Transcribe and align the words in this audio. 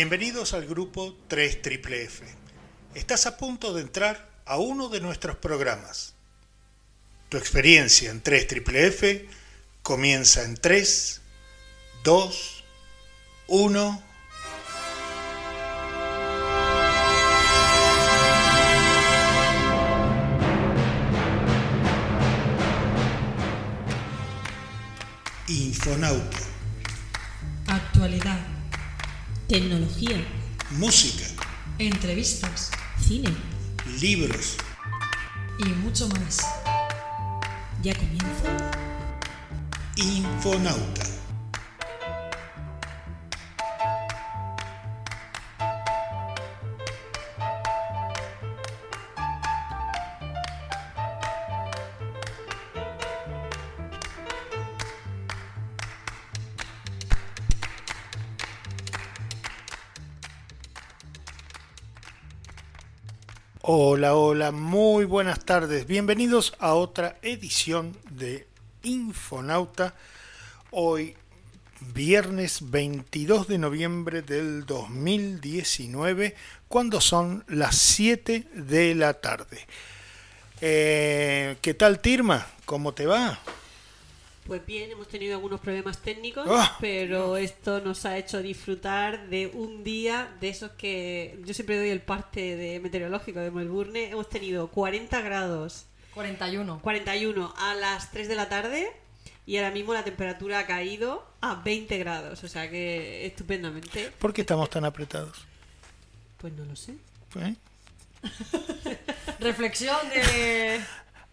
Bienvenidos 0.00 0.54
al 0.54 0.64
grupo 0.64 1.14
3 1.28 1.58
F. 1.62 2.24
Estás 2.94 3.26
a 3.26 3.36
punto 3.36 3.74
de 3.74 3.82
entrar 3.82 4.30
a 4.46 4.56
uno 4.56 4.88
de 4.88 4.98
nuestros 4.98 5.36
programas. 5.36 6.14
Tu 7.28 7.36
experiencia 7.36 8.10
en 8.10 8.22
3 8.22 8.46
F 8.66 9.28
comienza 9.82 10.42
en 10.44 10.56
3, 10.56 11.20
2, 12.02 12.64
1. 13.48 14.02
Infonauta. 25.48 26.38
Actualidad. 27.66 28.59
Tecnología. 29.50 30.24
Música. 30.78 31.24
Entrevistas. 31.80 32.70
Cine. 33.04 33.34
Libros. 34.00 34.56
Y 35.58 35.64
mucho 35.70 36.06
más. 36.06 36.38
Ya 37.82 37.92
comienza. 37.96 38.70
Infonauta. 39.96 41.19
Hola, 64.00 64.14
hola, 64.14 64.50
muy 64.50 65.04
buenas 65.04 65.44
tardes. 65.44 65.86
Bienvenidos 65.86 66.54
a 66.58 66.72
otra 66.72 67.18
edición 67.20 67.94
de 68.08 68.46
Infonauta. 68.82 69.92
Hoy, 70.70 71.16
viernes 71.92 72.70
22 72.70 73.46
de 73.46 73.58
noviembre 73.58 74.22
del 74.22 74.64
2019, 74.64 76.34
cuando 76.66 76.98
son 77.02 77.44
las 77.46 77.76
7 77.76 78.46
de 78.54 78.94
la 78.94 79.12
tarde. 79.12 79.66
Eh, 80.62 81.58
¿Qué 81.60 81.74
tal, 81.74 82.00
Tirma? 82.00 82.46
¿Cómo 82.64 82.94
te 82.94 83.04
va? 83.04 83.38
Pues 84.50 84.66
bien, 84.66 84.90
hemos 84.90 85.06
tenido 85.06 85.36
algunos 85.36 85.60
problemas 85.60 85.98
técnicos, 85.98 86.44
Ah. 86.50 86.76
pero 86.80 87.36
esto 87.36 87.80
nos 87.80 88.04
ha 88.04 88.18
hecho 88.18 88.42
disfrutar 88.42 89.28
de 89.28 89.46
un 89.46 89.84
día 89.84 90.34
de 90.40 90.48
esos 90.48 90.72
que 90.72 91.38
yo 91.44 91.54
siempre 91.54 91.78
doy 91.78 91.90
el 91.90 92.00
parte 92.00 92.56
de 92.56 92.80
meteorológico 92.80 93.38
de 93.38 93.52
Melbourne. 93.52 94.10
Hemos 94.10 94.28
tenido 94.28 94.66
40 94.66 95.20
grados, 95.20 95.84
41. 96.14 96.80
41 96.82 97.54
a 97.58 97.74
las 97.76 98.10
3 98.10 98.26
de 98.26 98.34
la 98.34 98.48
tarde 98.48 98.90
y 99.46 99.56
ahora 99.56 99.70
mismo 99.70 99.94
la 99.94 100.02
temperatura 100.02 100.58
ha 100.58 100.66
caído 100.66 101.24
a 101.40 101.54
20 101.54 101.96
grados, 101.98 102.42
o 102.42 102.48
sea 102.48 102.68
que 102.68 103.26
estupendamente. 103.26 104.10
¿Por 104.18 104.32
qué 104.32 104.40
estamos 104.40 104.68
tan 104.68 104.84
apretados? 104.84 105.44
Pues 106.38 106.52
no 106.54 106.64
lo 106.64 106.74
sé. 106.74 106.96
¿Eh? 107.36 107.54
Reflexión 109.38 109.96
de... 110.08 110.80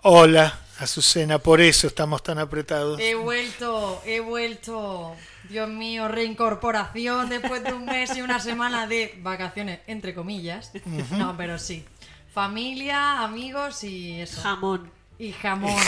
Hola, 0.04 0.60
Azucena, 0.80 1.40
por 1.40 1.60
eso 1.60 1.88
estamos 1.88 2.22
tan 2.22 2.38
apretados. 2.38 3.00
He 3.00 3.16
vuelto, 3.16 4.02
he 4.06 4.20
vuelto. 4.20 5.16
Dios 5.50 5.70
mío, 5.70 6.08
reincorporación 6.08 7.30
después 7.30 7.64
de 7.64 7.74
un 7.74 7.86
mes 7.86 8.16
y 8.16 8.22
una 8.22 8.40
semana 8.40 8.86
de 8.86 9.18
vacaciones, 9.22 9.80
entre 9.88 10.14
comillas. 10.14 10.72
No, 11.12 11.36
pero 11.38 11.58
sí. 11.58 11.86
Familia, 12.34 13.24
amigos 13.24 13.84
y 13.84 14.22
eso. 14.22 14.42
Jamón. 14.42 14.92
Y 15.18 15.32
jamón. 15.32 15.82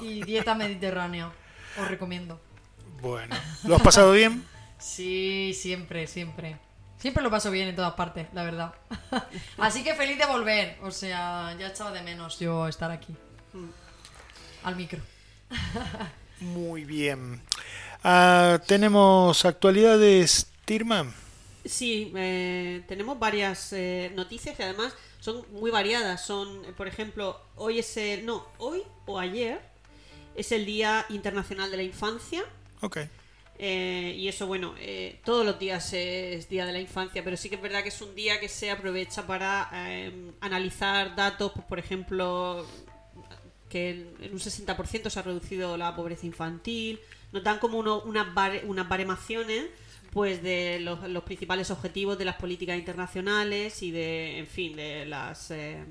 Y 0.00 0.22
dieta 0.22 0.54
mediterránea. 0.54 1.30
Os 1.78 1.88
recomiendo. 1.88 2.40
Bueno, 3.02 3.36
¿lo 3.64 3.76
has 3.76 3.82
pasado 3.82 4.12
bien? 4.12 4.44
Sí, 4.76 5.56
siempre, 5.58 6.06
siempre. 6.06 6.58
Siempre 6.98 7.22
lo 7.22 7.30
paso 7.30 7.50
bien 7.50 7.68
en 7.68 7.76
todas 7.76 7.94
partes, 7.94 8.26
la 8.34 8.44
verdad. 8.44 8.74
Así 9.58 9.82
que 9.82 9.94
feliz 9.94 10.18
de 10.18 10.26
volver. 10.26 10.76
O 10.82 10.90
sea, 10.90 11.56
ya 11.58 11.68
echaba 11.68 11.90
de 11.90 12.02
menos 12.02 12.38
yo 12.38 12.68
estar 12.68 12.90
aquí. 12.90 13.16
Al 14.64 14.76
micro. 14.76 15.00
Muy 16.40 16.84
bien. 16.84 17.40
Ah, 18.02 18.60
tenemos 18.66 19.44
actualidades, 19.44 20.48
Tirma. 20.64 21.14
Sí, 21.64 22.12
eh, 22.16 22.82
tenemos 22.88 23.18
varias 23.18 23.72
eh, 23.72 24.12
noticias 24.14 24.56
que 24.56 24.64
además 24.64 24.94
son 25.20 25.44
muy 25.52 25.70
variadas. 25.70 26.24
Son, 26.26 26.62
por 26.76 26.88
ejemplo, 26.88 27.40
hoy 27.56 27.78
es 27.78 27.96
el. 27.96 28.26
No, 28.26 28.46
hoy 28.58 28.82
o 29.06 29.18
ayer 29.18 29.60
es 30.34 30.52
el 30.52 30.66
Día 30.66 31.06
Internacional 31.08 31.70
de 31.70 31.76
la 31.78 31.82
Infancia. 31.84 32.44
Ok. 32.80 32.98
eh, 33.58 34.14
y 34.18 34.28
eso, 34.28 34.46
bueno, 34.46 34.74
eh, 34.78 35.20
todos 35.24 35.46
los 35.46 35.58
días 35.58 35.92
es 35.92 36.48
Día 36.48 36.66
de 36.66 36.72
la 36.72 36.80
Infancia, 36.80 37.22
pero 37.24 37.36
sí 37.36 37.48
que 37.48 37.54
es 37.56 37.62
verdad 37.62 37.82
que 37.82 37.88
es 37.90 38.00
un 38.02 38.14
día 38.14 38.40
que 38.40 38.48
se 38.48 38.70
aprovecha 38.70 39.26
para 39.26 39.70
eh, 39.72 40.32
analizar 40.40 41.14
datos, 41.16 41.52
pues, 41.54 41.64
por 41.66 41.78
ejemplo, 41.78 42.66
que 43.74 43.90
en, 44.20 44.32
un 44.32 44.38
60% 44.38 45.10
se 45.10 45.18
ha 45.18 45.22
reducido 45.22 45.76
la 45.76 45.96
pobreza 45.96 46.26
infantil. 46.26 47.00
Nos 47.32 47.42
dan 47.42 47.58
como 47.58 47.76
uno- 47.78 48.02
unas, 48.02 48.28
unas 48.64 48.88
baremaciones 48.88 49.66
pues 50.12 50.40
de 50.44 50.78
los, 50.78 51.02
los 51.08 51.24
principales 51.24 51.72
objetivos 51.72 52.16
de 52.16 52.24
las 52.24 52.36
políticas 52.36 52.78
internacionales 52.78 53.82
y 53.82 53.90
de, 53.90 54.38
en 54.38 54.46
fin, 54.46 54.76
de 54.76 55.04
las 55.06 55.50
eh, 55.50 55.82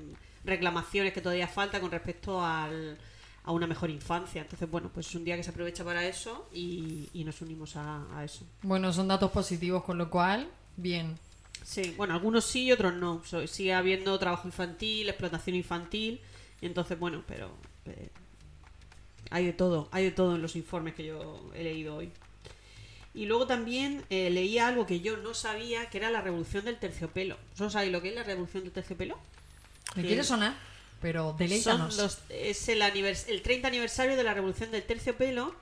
reclamaciones 0.46 1.12
que 1.12 1.20
todavía 1.20 1.46
falta 1.46 1.78
con 1.78 1.90
respecto 1.90 2.42
al, 2.42 2.96
a 3.44 3.52
una 3.52 3.66
mejor 3.66 3.90
infancia. 3.90 4.40
Entonces, 4.40 4.70
bueno, 4.70 4.90
pues 4.94 5.08
es 5.08 5.14
un 5.14 5.24
día 5.24 5.36
que 5.36 5.42
se 5.42 5.50
aprovecha 5.50 5.84
para 5.84 6.06
eso 6.06 6.48
y, 6.54 7.10
y 7.12 7.22
nos 7.24 7.42
unimos 7.42 7.76
a, 7.76 8.06
a 8.18 8.24
eso. 8.24 8.46
Bueno, 8.62 8.90
son 8.94 9.08
datos 9.08 9.30
positivos, 9.30 9.84
con 9.84 9.98
lo 9.98 10.08
cual, 10.08 10.48
bien. 10.78 11.18
Sí, 11.62 11.92
bueno, 11.98 12.14
algunos 12.14 12.46
sí 12.46 12.64
y 12.64 12.72
otros 12.72 12.94
no. 12.94 13.22
So- 13.26 13.46
sigue 13.46 13.74
habiendo 13.74 14.18
trabajo 14.18 14.48
infantil, 14.48 15.10
explotación 15.10 15.54
infantil. 15.56 16.20
Entonces, 16.62 16.98
bueno, 16.98 17.22
pero 17.28 17.50
eh, 17.86 18.08
hay 19.30 19.46
de 19.46 19.52
todo, 19.52 19.88
hay 19.92 20.04
de 20.04 20.10
todo 20.10 20.36
en 20.36 20.42
los 20.42 20.56
informes 20.56 20.94
que 20.94 21.04
yo 21.06 21.50
he 21.54 21.62
leído 21.64 21.96
hoy. 21.96 22.10
Y 23.14 23.26
luego 23.26 23.46
también 23.46 24.04
eh, 24.10 24.28
leía 24.30 24.66
algo 24.68 24.86
que 24.86 25.00
yo 25.00 25.16
no 25.18 25.34
sabía, 25.34 25.88
que 25.88 25.98
era 25.98 26.10
la 26.10 26.20
revolución 26.20 26.64
del 26.64 26.78
terciopelo. 26.78 27.36
¿Vosotros 27.52 27.72
sabéis 27.74 27.92
lo 27.92 28.02
que 28.02 28.08
es 28.08 28.14
la 28.14 28.24
revolución 28.24 28.64
del 28.64 28.72
terciopelo? 28.72 29.18
Me 29.94 30.02
quiere 30.04 30.24
sonar, 30.24 30.56
pero 31.00 31.28
Son 31.30 31.36
deleítanos. 31.38 31.96
los- 31.96 32.18
es 32.28 32.68
el, 32.68 32.82
el 32.82 33.42
30 33.42 33.68
aniversario 33.68 34.16
de 34.16 34.24
la 34.24 34.34
revolución 34.34 34.72
del 34.72 34.82
terciopelo, 34.82 35.54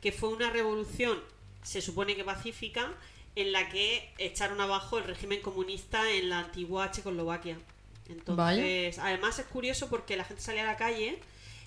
que 0.00 0.12
fue 0.12 0.28
una 0.28 0.50
revolución, 0.50 1.18
se 1.64 1.80
supone 1.82 2.14
que 2.14 2.22
pacífica, 2.24 2.92
en 3.34 3.50
la 3.50 3.68
que 3.68 4.08
echaron 4.18 4.60
abajo 4.60 4.98
el 4.98 5.04
régimen 5.04 5.40
comunista 5.40 6.08
en 6.12 6.28
la 6.28 6.38
antigua 6.40 6.90
Checoslovaquia. 6.92 7.58
Entonces, 8.08 8.98
además 8.98 9.38
es 9.38 9.46
curioso 9.46 9.88
porque 9.88 10.16
la 10.16 10.24
gente 10.24 10.42
salía 10.42 10.62
a 10.62 10.66
la 10.66 10.76
calle 10.76 11.18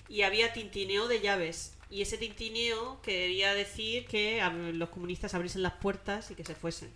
y 0.08 0.22
había 0.22 0.52
tintineo 0.52 1.08
de 1.08 1.20
llaves. 1.20 1.72
Y 1.88 2.02
ese 2.02 2.18
tintineo 2.18 3.00
quería 3.02 3.54
decir 3.54 4.06
que 4.06 4.42
los 4.72 4.88
comunistas 4.88 5.34
abriesen 5.34 5.62
las 5.62 5.74
puertas 5.74 6.30
y 6.30 6.34
que 6.34 6.44
se 6.44 6.54
fuesen. 6.54 6.90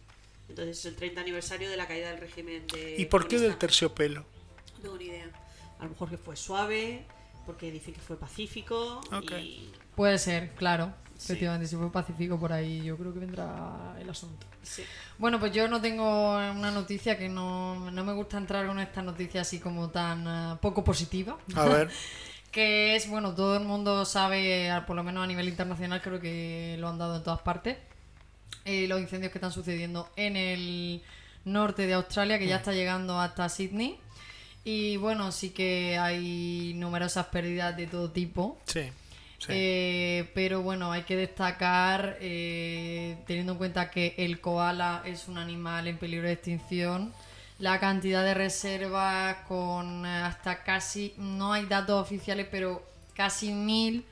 Entonces 0.49 0.79
es 0.79 0.85
el 0.87 0.97
30 0.97 1.21
aniversario 1.21 1.71
de 1.71 1.77
la 1.77 1.87
caída 1.87 2.11
del 2.11 2.21
régimen 2.21 2.67
de 2.67 2.97
¿Y 2.99 3.05
por 3.05 3.29
qué 3.29 3.39
del 3.39 3.57
terciopelo? 3.57 4.25
No 4.75 4.81
tengo 4.83 4.97
ni 4.97 5.05
idea. 5.05 5.31
A 5.79 5.85
lo 5.85 5.91
mejor 5.91 6.11
que 6.11 6.19
fue 6.19 6.37
suave, 6.37 7.05
porque 7.47 7.71
dicen 7.71 7.95
que 7.95 8.01
fue 8.01 8.17
pacífico. 8.17 9.01
Y 9.41 9.71
Puede 9.95 10.19
ser, 10.19 10.51
claro. 10.55 10.93
Sí. 11.17 11.33
Efectivamente, 11.33 11.69
si 11.69 11.77
fue 11.77 11.93
pacífico 11.93 12.41
por 12.41 12.53
ahí, 12.53 12.83
yo 12.83 12.97
creo 12.97 13.13
que 13.13 13.21
vendrá 13.21 13.95
el 14.01 14.09
asunto. 14.09 14.47
sí. 14.63 14.85
Bueno, 15.19 15.39
pues 15.39 15.53
yo 15.53 15.69
no 15.69 15.81
tengo 15.81 16.37
una 16.37 16.71
noticia 16.71 17.19
que 17.19 17.29
no, 17.29 17.91
no 17.91 18.05
me 18.05 18.15
gusta 18.15 18.39
entrar 18.39 18.67
con 18.67 18.81
esta 18.81 19.03
noticia 19.03 19.43
así 19.43 19.59
como 19.59 19.91
tan 19.91 20.27
eh, 20.27 20.59
poco 20.63 20.83
positiva. 20.83 21.39
A 21.55 21.67
ver, 21.67 21.91
que 22.51 22.97
es, 22.97 23.09
bueno, 23.09 23.35
todo 23.35 23.57
el 23.57 23.65
mundo 23.65 24.05
sabe, 24.05 24.71
por 24.87 24.97
lo 24.97 25.05
menos 25.05 25.25
a 25.25 25.27
nivel 25.27 25.49
internacional, 25.49 26.03
creo 26.03 26.21
que 26.21 26.77
lo 26.79 26.89
han 26.89 26.99
dado 26.99 27.17
en 27.17 27.23
todas 27.23 27.41
partes, 27.41 27.77
eh, 28.65 28.87
los 28.89 29.01
incendios 29.01 29.33
que 29.33 29.39
están 29.39 29.53
sucediendo 29.53 30.11
en 30.17 30.37
el 30.37 31.03
norte 31.45 31.87
de 31.87 31.95
Australia, 31.95 32.39
que 32.39 32.47
ya 32.47 32.57
está 32.57 32.73
llegando 32.73 33.21
hasta 33.21 33.49
Sydney. 33.49 33.99
Y 34.65 34.97
bueno, 34.99 35.33
sí 35.33 35.51
que 35.51 35.97
hay 35.99 36.75
numerosas 36.75 37.27
pérdidas 37.27 37.77
de 37.77 37.87
todo 37.87 38.11
tipo. 38.11 38.59
sí. 38.67 38.91
sí. 39.39 39.47
Eh, 39.49 40.31
pero 40.35 40.61
bueno, 40.63 40.93
hay 40.93 41.03
que 41.05 41.17
destacar, 41.17 42.19
eh, 42.21 43.17
teniendo 43.27 43.53
en 43.53 43.59
cuenta 43.59 43.91
que 43.91 44.15
el 44.19 44.41
koala 44.41 45.03
es 45.07 45.29
un 45.29 45.39
animal 45.39 45.89
en 45.89 45.97
peligro 45.97 46.27
de 46.27 46.35
extinción, 46.35 47.15
la 47.61 47.79
cantidad 47.79 48.25
de 48.25 48.35
reservas 48.35 49.37
con 49.47 50.05
eh, 50.05 50.09
hasta 50.09 50.63
casi, 50.65 51.15
no 51.19 51.53
hay 51.53 51.67
datos 51.67 52.01
oficiales, 52.03 52.47
pero 52.51 52.83
casi 53.15 53.53
mil 53.53 54.05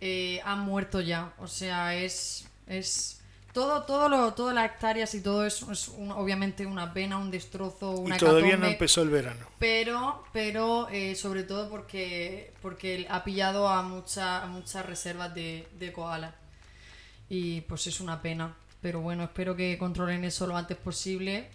eh, 0.00 0.40
han 0.44 0.60
muerto 0.60 1.00
ya. 1.00 1.32
O 1.38 1.46
sea, 1.46 1.94
es, 1.94 2.46
es 2.66 3.20
todo, 3.52 3.82
todo 3.84 4.08
lo, 4.08 4.34
todas 4.34 4.54
las 4.54 4.66
hectáreas 4.66 5.14
y 5.14 5.20
todo 5.22 5.46
eso 5.46 5.70
es 5.72 5.88
un- 5.88 6.10
obviamente 6.12 6.66
una 6.66 6.92
pena, 6.92 7.18
un 7.18 7.30
destrozo, 7.30 7.92
una 7.92 8.16
y 8.16 8.18
todavía 8.18 8.56
no 8.56 8.66
empezó 8.66 9.02
el 9.02 9.10
verano. 9.10 9.46
Pero, 9.58 10.24
pero 10.32 10.88
eh, 10.90 11.14
sobre 11.14 11.44
todo 11.44 11.68
porque, 11.70 12.52
porque 12.62 13.06
ha 13.08 13.24
pillado 13.24 13.68
a, 13.68 13.82
mucha- 13.82 14.42
a 14.42 14.46
muchas 14.46 14.84
reservas 14.86 15.34
de, 15.34 15.68
de 15.78 15.92
koala. 15.92 16.34
Y 17.28 17.60
pues 17.62 17.86
es 17.86 18.00
una 18.00 18.20
pena. 18.22 18.54
Pero 18.80 19.00
bueno, 19.00 19.24
espero 19.24 19.56
que 19.56 19.76
controlen 19.78 20.24
eso 20.24 20.46
lo 20.46 20.56
antes 20.56 20.76
posible 20.76 21.48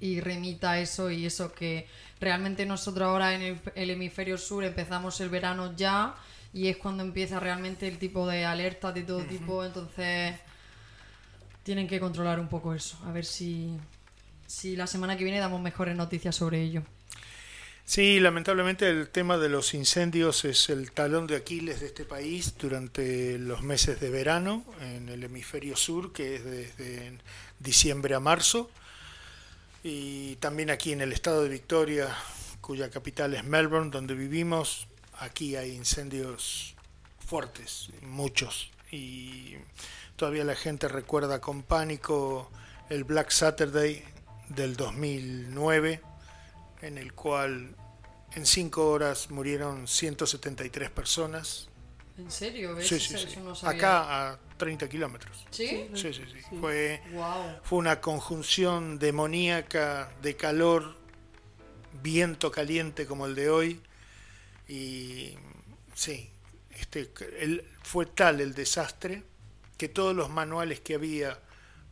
y 0.00 0.20
remita 0.20 0.78
eso 0.78 1.10
y 1.10 1.26
eso 1.26 1.52
que 1.52 1.88
realmente 2.20 2.66
nosotros 2.66 3.06
ahora 3.06 3.34
en 3.34 3.42
el, 3.42 3.60
el 3.74 3.90
hemisferio 3.90 4.38
sur 4.38 4.64
empezamos 4.64 5.20
el 5.20 5.28
verano 5.28 5.74
ya 5.76 6.14
y 6.52 6.68
es 6.68 6.76
cuando 6.76 7.02
empieza 7.02 7.40
realmente 7.40 7.86
el 7.88 7.98
tipo 7.98 8.26
de 8.26 8.44
alertas 8.44 8.94
de 8.94 9.02
todo 9.02 9.22
tipo, 9.22 9.64
entonces 9.64 10.34
tienen 11.62 11.86
que 11.86 12.00
controlar 12.00 12.40
un 12.40 12.48
poco 12.48 12.74
eso, 12.74 12.98
a 13.04 13.12
ver 13.12 13.24
si, 13.24 13.76
si 14.46 14.76
la 14.76 14.86
semana 14.86 15.16
que 15.16 15.24
viene 15.24 15.38
damos 15.38 15.60
mejores 15.60 15.94
noticias 15.94 16.34
sobre 16.34 16.62
ello. 16.62 16.82
Sí, 17.84 18.20
lamentablemente 18.20 18.88
el 18.90 19.08
tema 19.08 19.38
de 19.38 19.48
los 19.48 19.72
incendios 19.72 20.44
es 20.44 20.68
el 20.68 20.92
talón 20.92 21.26
de 21.26 21.36
Aquiles 21.36 21.80
de 21.80 21.86
este 21.86 22.04
país 22.04 22.54
durante 22.58 23.38
los 23.38 23.62
meses 23.62 23.98
de 23.98 24.10
verano 24.10 24.62
en 24.82 25.08
el 25.08 25.24
hemisferio 25.24 25.74
sur, 25.74 26.12
que 26.12 26.36
es 26.36 26.44
desde 26.44 27.18
diciembre 27.58 28.14
a 28.14 28.20
marzo, 28.20 28.70
y 29.90 30.36
también 30.36 30.68
aquí 30.68 30.92
en 30.92 31.00
el 31.00 31.14
estado 31.14 31.42
de 31.42 31.48
Victoria, 31.48 32.14
cuya 32.60 32.90
capital 32.90 33.32
es 33.32 33.42
Melbourne, 33.42 33.90
donde 33.90 34.12
vivimos, 34.12 34.86
aquí 35.18 35.56
hay 35.56 35.74
incendios 35.74 36.74
fuertes, 37.18 37.88
muchos, 38.02 38.70
y 38.90 39.54
todavía 40.16 40.44
la 40.44 40.56
gente 40.56 40.88
recuerda 40.88 41.40
con 41.40 41.62
pánico 41.62 42.50
el 42.90 43.04
Black 43.04 43.30
Saturday 43.30 44.04
del 44.50 44.76
2009 44.76 46.02
en 46.82 46.98
el 46.98 47.14
cual 47.14 47.74
en 48.34 48.44
cinco 48.44 48.90
horas 48.90 49.30
murieron 49.30 49.88
173 49.88 50.90
personas. 50.90 51.67
¿En 52.18 52.30
serio? 52.30 52.74
¿Ves? 52.74 52.88
Sí, 52.88 52.98
sí, 52.98 53.14
Eso- 53.14 53.26
sí. 53.26 53.32
eso 53.32 53.40
no 53.40 53.54
sabía. 53.54 53.78
Acá 53.78 54.30
a 54.32 54.38
30 54.56 54.88
kilómetros. 54.88 55.46
¿Sí? 55.50 55.88
Sí, 55.94 56.12
sí, 56.12 56.24
sí. 56.32 56.56
Fue, 56.60 57.00
Wow. 57.12 57.60
fue 57.62 57.78
una 57.78 58.00
conjunción 58.00 58.98
demoníaca 58.98 60.10
de 60.20 60.36
calor, 60.36 60.96
viento 62.02 62.50
caliente 62.50 63.06
como 63.06 63.26
el 63.26 63.34
de 63.34 63.50
hoy. 63.50 63.80
Y 64.68 65.34
sí, 65.94 66.28
este, 66.72 67.10
el- 67.38 67.64
fue 67.82 68.06
tal 68.06 68.40
el 68.40 68.52
desastre 68.54 69.22
que 69.76 69.88
todos 69.88 70.14
los 70.14 70.28
manuales 70.28 70.80
que 70.80 70.94
había 70.96 71.38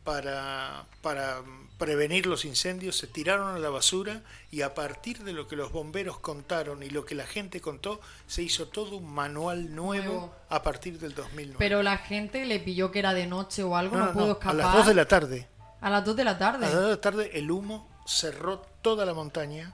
para, 0.07 0.85
para 1.01 1.41
prevenir 1.77 2.27
los 2.27 2.45
incendios 2.45 2.95
se 2.95 3.07
tiraron 3.07 3.53
a 3.53 3.59
la 3.59 3.69
basura 3.69 4.21
y 4.51 4.61
a 4.61 4.73
partir 4.73 5.25
de 5.25 5.33
lo 5.33 5.49
que 5.49 5.57
los 5.57 5.73
bomberos 5.73 6.17
contaron 6.17 6.81
y 6.81 6.89
lo 6.89 7.03
que 7.03 7.13
la 7.13 7.25
gente 7.27 7.59
contó, 7.59 7.99
se 8.25 8.41
hizo 8.41 8.69
todo 8.69 8.95
un 8.95 9.13
manual 9.13 9.75
nuevo, 9.75 10.05
Nuevo. 10.05 10.35
a 10.47 10.63
partir 10.63 10.97
del 10.97 11.13
2009. 11.13 11.57
Pero 11.59 11.83
la 11.83 11.97
gente 11.97 12.45
le 12.45 12.61
pilló 12.61 12.89
que 12.89 12.99
era 12.99 13.13
de 13.13 13.27
noche 13.27 13.63
o 13.63 13.75
algo, 13.75 13.97
No, 13.97 14.13
pudo 14.13 14.25
no, 14.27 14.31
escapar. 14.31 14.51
a 14.51 14.63
las 14.63 14.73
2 14.75 14.87
de 14.87 14.93
la 14.93 15.05
tarde. 15.05 15.47
A 15.81 15.89
las 15.89 16.05
2 16.05 16.15
de 16.15 16.23
la 16.23 16.37
tarde. 16.37 16.65
A 16.65 16.69
las 16.69 16.73
2 16.75 16.83
de 16.85 16.89
la 16.91 17.01
tarde 17.01 17.31
el 17.33 17.51
humo 17.51 17.89
cerró 18.07 18.61
toda 18.81 19.05
la 19.05 19.13
montaña 19.13 19.73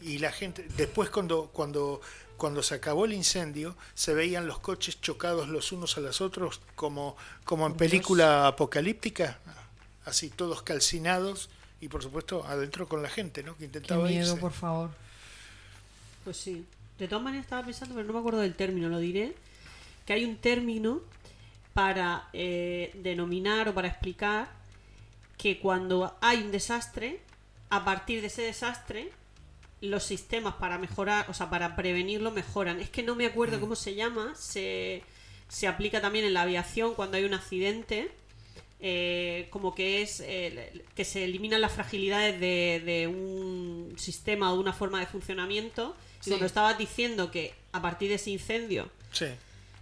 y 0.00 0.18
la 0.18 0.32
gente, 0.32 0.66
después 0.76 1.08
cuando, 1.08 1.50
cuando, 1.52 2.00
cuando 2.36 2.62
se 2.62 2.74
acabó 2.74 3.04
el 3.04 3.12
incendio, 3.12 3.76
se 3.94 4.14
veían 4.14 4.46
los 4.46 4.58
coches 4.58 5.00
chocados 5.00 5.48
los 5.48 5.72
unos 5.72 5.96
a 5.96 6.00
los 6.00 6.20
otros 6.20 6.60
como, 6.74 7.16
como 7.44 7.66
en 7.66 7.74
película 7.74 8.46
apocalíptica, 8.46 9.38
así 10.04 10.30
todos 10.30 10.62
calcinados 10.62 11.48
y 11.80 11.88
por 11.88 12.02
supuesto 12.02 12.44
adentro 12.46 12.88
con 12.88 13.02
la 13.02 13.08
gente, 13.08 13.42
¿no? 13.42 13.52
Que 13.54 13.60
Qué 13.60 13.64
intentaba 13.66 14.06
miedo, 14.06 14.30
irse. 14.30 14.40
por 14.40 14.52
favor. 14.52 14.90
Pues 16.24 16.36
sí. 16.36 16.64
De 16.98 17.08
todas 17.08 17.24
maneras 17.24 17.44
estaba 17.44 17.64
pensando, 17.64 17.94
pero 17.94 18.06
no 18.06 18.12
me 18.12 18.18
acuerdo 18.20 18.40
del 18.40 18.54
término, 18.54 18.88
lo 18.88 18.98
diré, 18.98 19.34
que 20.06 20.12
hay 20.12 20.24
un 20.24 20.36
término 20.36 21.00
para 21.74 22.28
eh, 22.32 22.90
denominar 23.02 23.68
o 23.68 23.74
para 23.74 23.88
explicar 23.88 24.50
que 25.38 25.58
cuando 25.58 26.16
hay 26.20 26.38
un 26.42 26.52
desastre, 26.52 27.20
a 27.70 27.84
partir 27.84 28.20
de 28.20 28.26
ese 28.28 28.42
desastre, 28.42 29.10
los 29.82 30.02
sistemas 30.04 30.54
para 30.54 30.78
mejorar, 30.78 31.26
o 31.28 31.34
sea, 31.34 31.50
para 31.50 31.76
prevenirlo 31.76 32.30
mejoran. 32.30 32.80
Es 32.80 32.88
que 32.88 33.02
no 33.02 33.14
me 33.14 33.26
acuerdo 33.26 33.60
cómo 33.60 33.76
se 33.76 33.94
llama, 33.94 34.34
se, 34.34 35.02
se 35.48 35.66
aplica 35.68 36.00
también 36.00 36.24
en 36.24 36.32
la 36.34 36.42
aviación 36.42 36.94
cuando 36.94 37.18
hay 37.18 37.24
un 37.24 37.34
accidente. 37.34 38.10
eh, 38.84 39.46
como 39.50 39.74
que 39.76 40.02
es 40.02 40.18
eh, 40.26 40.82
que 40.96 41.04
se 41.04 41.22
eliminan 41.22 41.60
las 41.60 41.70
fragilidades 41.72 42.40
de, 42.40 42.82
de 42.84 43.06
un 43.06 43.94
sistema 43.96 44.50
o 44.50 44.54
de 44.54 44.60
una 44.60 44.72
forma 44.72 44.98
de 44.98 45.06
funcionamiento. 45.06 45.94
Y 46.20 46.24
Sí. 46.24 46.30
cuando 46.30 46.46
estabas 46.46 46.78
diciendo 46.78 47.30
que 47.30 47.54
a 47.72 47.80
partir 47.80 48.08
de 48.08 48.16
ese 48.16 48.30
incendio 48.30 48.88
Sí. 49.12 49.26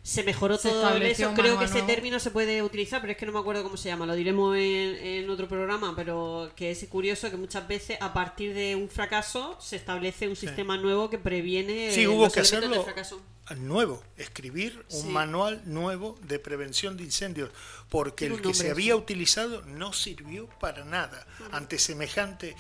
Se 0.03 0.23
mejoró 0.25 0.57
Se 0.57 0.71
todo 0.71 0.97
eso. 0.97 1.33
Creo 1.35 1.59
que 1.59 1.67
ese 1.67 1.83
término 1.83 2.19
se 2.19 2.31
puede 2.31 2.63
utilizar, 2.63 3.01
pero 3.01 3.13
es 3.13 3.19
que 3.19 3.27
no 3.27 3.33
me 3.33 3.39
acuerdo 3.39 3.63
cómo 3.63 3.77
se 3.77 3.89
llama. 3.91 4.07
Lo 4.07 4.15
diremos 4.15 4.57
en, 4.57 4.97
en 4.97 5.31
otro 5.31 5.47
programa, 5.49 5.95
pero 5.95 6.51
que 6.57 6.71
es 6.71 6.85
curioso 6.89 7.31
que 7.31 7.37
muchas 7.37 7.69
veces 7.69 7.99
a 8.01 8.13
partir 8.13 8.55
de 8.55 8.77
un 8.77 8.89
fracaso 8.89 9.59
se 9.61 9.77
establece 9.77 10.27
un 10.29 10.37
sistema 10.37 10.77
nuevo 10.79 11.11
que 11.11 11.19
previene 11.19 11.91
Sí, 11.93 12.03
eh, 12.03 12.09
hubo 12.09 12.25
los 12.25 12.33
que 12.33 12.41
hacerlo 12.41 12.69
del 12.71 12.83
fracaso. 12.83 13.21
nuevo, 13.59 14.03
escribir 14.17 14.85
un 14.91 15.03
Sí. 15.03 15.09
manual 15.09 15.61
nuevo 15.67 16.19
de 16.23 16.39
prevención 16.39 16.97
de 16.97 17.05
incendios, 17.05 17.51
porque 17.91 18.27
el 18.27 18.41
que 18.41 18.55
se 18.55 18.71
había 18.71 18.97
utilizado 18.97 19.63
no 19.63 19.93
sirvió 19.93 20.49
para 20.61 20.85
nada 20.85 21.27
ante 21.53 21.79
semejante. 21.79 22.57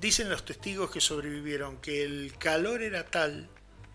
Dicen 0.00 0.28
los 0.28 0.44
testigos 0.44 0.90
que 0.90 1.00
sobrevivieron 1.00 1.78
que 1.78 2.02
el 2.04 2.34
calor 2.36 2.82
era 2.82 3.06
tal 3.06 3.48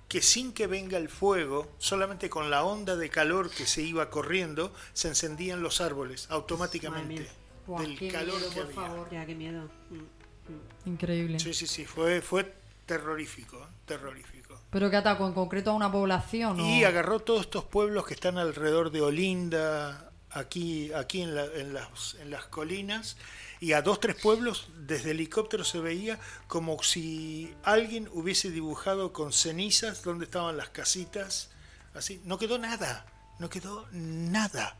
que 0.09 0.21
sin 0.21 0.51
que 0.53 0.67
venga 0.67 0.97
el 0.97 1.07
fuego, 1.07 1.69
solamente 1.77 2.29
con 2.29 2.49
la 2.49 2.63
onda 2.65 2.95
de 2.97 3.09
calor 3.09 3.49
que 3.49 3.65
se 3.65 3.81
iba 3.83 4.09
corriendo, 4.09 4.73
se 4.93 5.07
encendían 5.07 5.61
los 5.61 5.79
árboles 5.81 6.25
automáticamente 6.29 7.29
del 7.77 7.97
qué 7.97 8.09
calor 8.09 8.35
miedo, 8.39 8.49
que 8.49 8.55
por 8.55 8.63
había. 8.65 8.75
favor. 8.75 9.09
Ya, 9.11 9.25
qué 9.25 9.35
miedo. 9.35 9.69
Mm, 9.91 9.95
mm. 9.95 10.89
Increíble. 10.89 11.39
Sí, 11.39 11.53
sí, 11.53 11.67
sí, 11.67 11.85
fue, 11.85 12.21
fue 12.21 12.51
terrorífico, 12.87 13.57
¿eh? 13.57 13.67
terrorífico. 13.85 14.59
¿Pero 14.71 14.89
que 14.89 14.97
atacó 14.97 15.27
en 15.27 15.33
concreto 15.33 15.69
a 15.71 15.73
una 15.73 15.91
población? 15.91 16.59
o- 16.59 16.65
Y 16.65 16.83
agarró 16.83 17.19
todos 17.19 17.41
estos 17.41 17.63
pueblos 17.65 18.05
que 18.07 18.15
están 18.15 18.37
alrededor 18.39 18.89
de 18.91 19.01
Olinda, 19.01 20.08
aquí, 20.31 20.91
aquí 20.93 21.21
en, 21.21 21.35
la- 21.35 21.45
en 21.45 21.73
las, 21.73 22.15
en 22.15 22.29
las 22.31 22.45
colinas, 22.45 23.17
y 23.59 23.73
a 23.73 23.81
dos, 23.81 23.99
tres 23.99 24.15
pueblos 24.15 24.69
desde 24.77 25.11
helicóptero 25.11 25.63
se 25.63 25.79
veía 25.79 26.19
como 26.47 26.81
si 26.83 27.53
alguien 27.63 28.07
hubiese 28.13 28.49
dibujado 28.51 29.11
con 29.11 29.33
cenizas 29.33 30.01
donde 30.03 30.25
estaban 30.25 30.55
las 30.57 30.69
casitas, 30.69 31.49
así. 31.93 32.21
No 32.23 32.37
quedó 32.37 32.57
nada, 32.57 33.05
no 33.39 33.49
quedó 33.49 33.85
nada. 33.91 34.75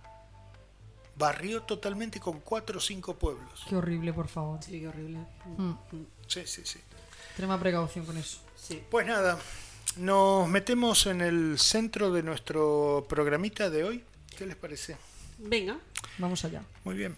Barrió 1.15 1.63
totalmente 1.63 2.19
con 2.21 2.39
cuatro 2.39 2.77
o 2.77 2.81
cinco 2.81 3.15
pueblos. 3.17 3.65
Qué 3.67 3.75
horrible, 3.75 4.13
por 4.13 4.29
favor. 4.29 4.63
Sí, 4.63 4.79
qué 4.79 4.87
horrible. 4.87 5.19
Mm. 5.57 5.73
Sí, 6.27 6.43
sí, 6.45 6.61
sí. 6.63 6.79
Extrema 7.27 7.59
precaución 7.59 8.05
con 8.05 8.15
eso. 8.17 8.39
Sí. 8.55 8.81
Pues 8.89 9.05
nada, 9.05 9.37
nos 9.97 10.47
metemos 10.47 11.05
en 11.07 11.19
el 11.19 11.59
centro 11.59 12.11
de 12.13 12.23
nuestro 12.23 13.05
programita 13.09 13.69
de 13.69 13.83
hoy. 13.83 14.03
¿Qué 14.37 14.45
les 14.45 14.55
parece? 14.55 14.95
Venga. 15.39 15.77
Vamos 16.17 16.43
allá. 16.43 16.63
Muy 16.83 16.95
bien, 16.95 17.15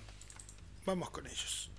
vamos 0.86 1.10
con 1.10 1.26
ellos. 1.26 1.72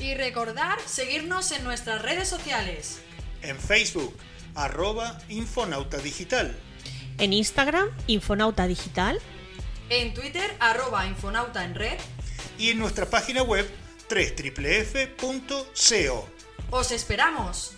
Y 0.00 0.14
recordar 0.14 0.80
seguirnos 0.84 1.52
en 1.52 1.62
nuestras 1.62 2.02
redes 2.02 2.28
sociales. 2.28 3.00
En 3.42 3.56
Facebook, 3.56 4.16
arroba 4.56 5.16
Infonauta 5.28 5.98
Digital. 5.98 6.56
En 7.18 7.32
Instagram, 7.32 7.88
Infonauta 8.08 8.66
Digital. 8.66 9.20
En 9.90 10.12
Twitter, 10.12 10.56
arroba 10.58 11.06
Infonauta 11.06 11.64
en 11.64 11.74
red. 11.76 11.98
Y 12.58 12.70
en 12.70 12.78
nuestra 12.78 13.06
página 13.06 13.42
web, 13.42 13.68
www.co. 14.10 15.58
¡Os 16.70 16.92
esperamos! 16.92 17.74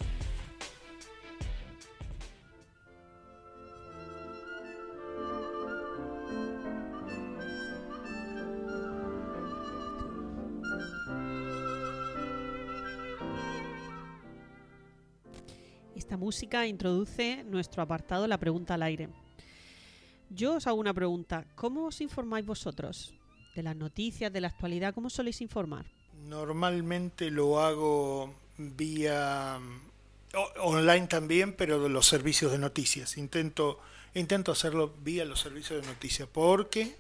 Esta 15.95 16.17
música 16.17 16.67
introduce 16.67 17.45
nuestro 17.45 17.83
apartado 17.83 18.27
La 18.27 18.39
pregunta 18.39 18.75
al 18.75 18.83
aire. 18.83 19.11
Yo 20.29 20.55
os 20.55 20.67
hago 20.67 20.81
una 20.81 20.95
pregunta. 20.95 21.45
¿Cómo 21.55 21.87
os 21.87 22.01
informáis 22.01 22.45
vosotros? 22.45 23.15
De 23.55 23.63
las 23.63 23.77
noticias, 23.77 24.33
de 24.33 24.41
la 24.41 24.49
actualidad, 24.49 24.95
¿cómo 24.95 25.11
soléis 25.11 25.41
informar? 25.41 25.87
Normalmente 26.29 27.31
lo 27.31 27.61
hago 27.61 28.35
vía 28.57 29.59
online 30.61 31.07
también, 31.07 31.55
pero 31.55 31.83
de 31.83 31.89
los 31.89 32.07
servicios 32.07 32.53
de 32.53 32.59
noticias. 32.59 33.17
Intento 33.17 33.81
intento 34.15 34.53
hacerlo 34.53 34.95
vía 35.03 35.25
los 35.25 35.41
servicios 35.41 35.83
de 35.83 35.87
noticias 35.87 36.29
porque 36.31 36.97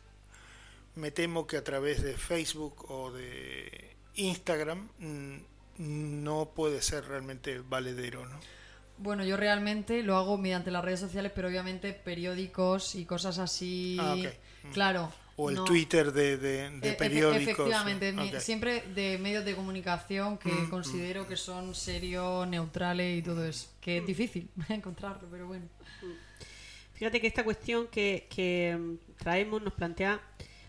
me 0.94 1.10
temo 1.10 1.46
que 1.46 1.56
a 1.56 1.64
través 1.64 2.02
de 2.02 2.16
Facebook 2.16 2.90
o 2.90 3.10
de 3.10 3.96
Instagram 4.16 4.88
mm, 4.98 5.36
no 5.78 6.50
puede 6.54 6.82
ser 6.82 7.04
realmente 7.06 7.60
valedero, 7.60 8.26
¿no? 8.26 8.38
Bueno, 8.98 9.24
yo 9.24 9.38
realmente 9.38 10.02
lo 10.02 10.16
hago 10.16 10.36
mediante 10.36 10.70
las 10.70 10.84
redes 10.84 11.00
sociales, 11.00 11.32
pero 11.34 11.48
obviamente 11.48 11.94
periódicos 11.94 12.94
y 12.94 13.06
cosas 13.06 13.38
así. 13.38 13.96
Ah, 13.98 14.14
ok. 14.14 14.26
Mm. 14.64 14.72
Claro. 14.72 15.12
O 15.40 15.50
el 15.50 15.56
no. 15.56 15.64
Twitter 15.64 16.12
de, 16.12 16.36
de- 16.36 16.66
E- 16.66 16.70
de 16.70 16.90
efe- 16.92 16.96
periódicos. 16.96 17.42
Efectivamente, 17.68 18.40
siempre 18.40 18.82
de 18.94 19.18
medios 19.18 19.44
de 19.44 19.54
comunicación 19.54 20.38
que 20.38 20.50
Mm, 20.50 20.70
considero 20.70 21.26
que 21.26 21.36
son 21.36 21.74
serios, 21.74 22.46
neutrales 22.48 23.18
y 23.18 23.22
todo 23.22 23.44
eso. 23.44 23.68
Que 23.80 23.98
es 23.98 24.06
difícil 24.06 24.48
encontrarlo, 24.68 25.26
pero 25.30 25.46
bueno. 25.46 25.66
Fíjate 26.94 27.20
que 27.20 27.26
esta 27.26 27.44
cuestión 27.44 27.86
que, 27.86 28.26
que, 28.34 28.76
mm, 28.78 29.16
traemos 29.16 29.62
nos 29.62 29.72
plantea 29.72 30.20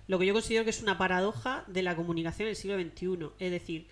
lo 0.08 0.18
que 0.20 0.26
yo 0.26 0.34
considero 0.34 0.64
que 0.64 0.70
es 0.70 0.82
una 0.82 0.98
paradoja 0.98 1.64
de 1.68 1.84
la 1.84 1.96
comunicación 1.96 2.48
del 2.48 2.56
siglo 2.56 2.78
XXI. 2.82 3.30
Es 3.40 3.52
decir, 3.52 3.88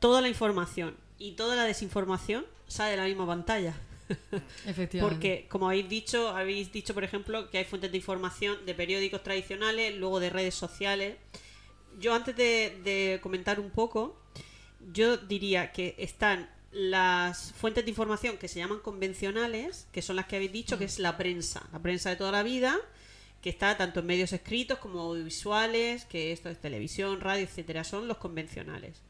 toda 0.00 0.20
la 0.20 0.28
información 0.28 0.96
y 1.18 1.32
toda 1.32 1.56
la 1.56 1.64
desinformación 1.64 2.44
sale 2.66 2.92
de 2.92 2.96
la 2.98 3.04
misma 3.04 3.26
pantalla. 3.26 3.74
Porque, 5.00 5.46
como 5.48 5.68
habéis 5.68 5.88
dicho, 5.88 6.28
habéis 6.28 6.72
dicho, 6.72 6.94
por 6.94 7.04
ejemplo, 7.04 7.50
que 7.50 7.58
hay 7.58 7.64
fuentes 7.64 7.90
de 7.90 7.96
información 7.98 8.64
de 8.66 8.74
periódicos 8.74 9.22
tradicionales, 9.22 9.94
luego 9.96 10.20
de 10.20 10.30
redes 10.30 10.54
sociales. 10.54 11.16
Yo 11.98 12.14
antes 12.14 12.36
de 12.36 13.18
comentar 13.22 13.60
un 13.60 13.70
poco, 13.70 14.18
yo 14.92 15.16
diría 15.16 15.72
que 15.72 15.94
están 15.98 16.48
las 16.70 17.52
fuentes 17.52 17.84
de 17.84 17.90
información 17.90 18.36
que 18.36 18.48
se 18.48 18.58
llaman 18.58 18.80
convencionales, 18.80 19.88
que 19.92 20.02
son 20.02 20.16
las 20.16 20.26
que 20.26 20.36
habéis 20.36 20.52
dicho, 20.52 20.78
que 20.78 20.84
es 20.84 20.98
la 20.98 21.16
prensa, 21.16 21.66
la 21.72 21.80
prensa 21.80 22.10
de 22.10 22.16
toda 22.16 22.32
la 22.32 22.42
vida, 22.42 22.76
que 23.42 23.50
está 23.50 23.76
tanto 23.76 24.00
en 24.00 24.06
medios 24.06 24.32
escritos 24.32 24.78
como 24.78 25.00
audiovisuales, 25.00 26.04
que 26.04 26.32
esto 26.32 26.48
es 26.50 26.60
televisión, 26.60 27.20
radio, 27.20 27.44
etcétera, 27.44 27.84
son 27.84 28.08
los 28.08 28.18
convencionales. 28.18 29.00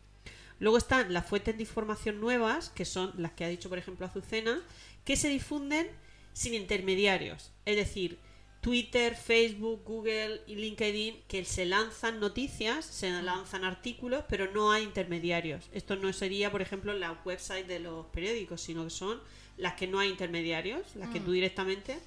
Luego 0.61 0.79
están 0.79 1.13
las 1.13 1.27
fuentes 1.27 1.57
de 1.57 1.63
información 1.63 2.21
nuevas, 2.21 2.71
que 2.71 2.85
son 2.85 3.13
las 3.17 3.33
que 3.33 3.45
ha 3.45 3.49
dicho, 3.49 3.69
por 3.69 3.79
ejemplo, 3.79 4.07
Azucena, 4.07 4.61
que 5.09 5.17
se 5.17 5.31
difunden 5.31 5.89
sin 6.35 6.53
intermediarios. 6.53 7.51
Es 7.65 7.77
decir, 7.77 8.19
Twitter, 8.61 9.17
Facebook, 9.17 9.83
Google 9.83 10.43
y 10.47 10.57
LinkedIn, 10.57 11.23
que 11.27 11.47
se 11.47 11.65
lanzan 11.65 12.21
noticias, 12.21 12.85
se 12.85 13.11
lanzan 13.23 13.65
artículos, 13.65 14.25
pero 14.29 14.53
no 14.53 14.71
hay 14.71 14.83
intermediarios. 14.83 15.71
Esto 15.73 15.97
no 15.97 16.13
sería, 16.13 16.53
por 16.53 16.61
ejemplo, 16.61 16.93
la 16.93 17.19
website 17.25 17.67
de 17.67 17.79
los 17.79 18.05
periódicos, 18.09 18.61
sino 18.61 18.85
que 18.85 18.91
son 18.91 19.19
las 19.57 19.77
que 19.77 19.87
no 19.87 19.99
hay 19.99 20.11
intermediarios, 20.11 20.95
las 20.95 21.09
que 21.09 21.21
tú 21.21 21.33
directamente. 21.33 21.99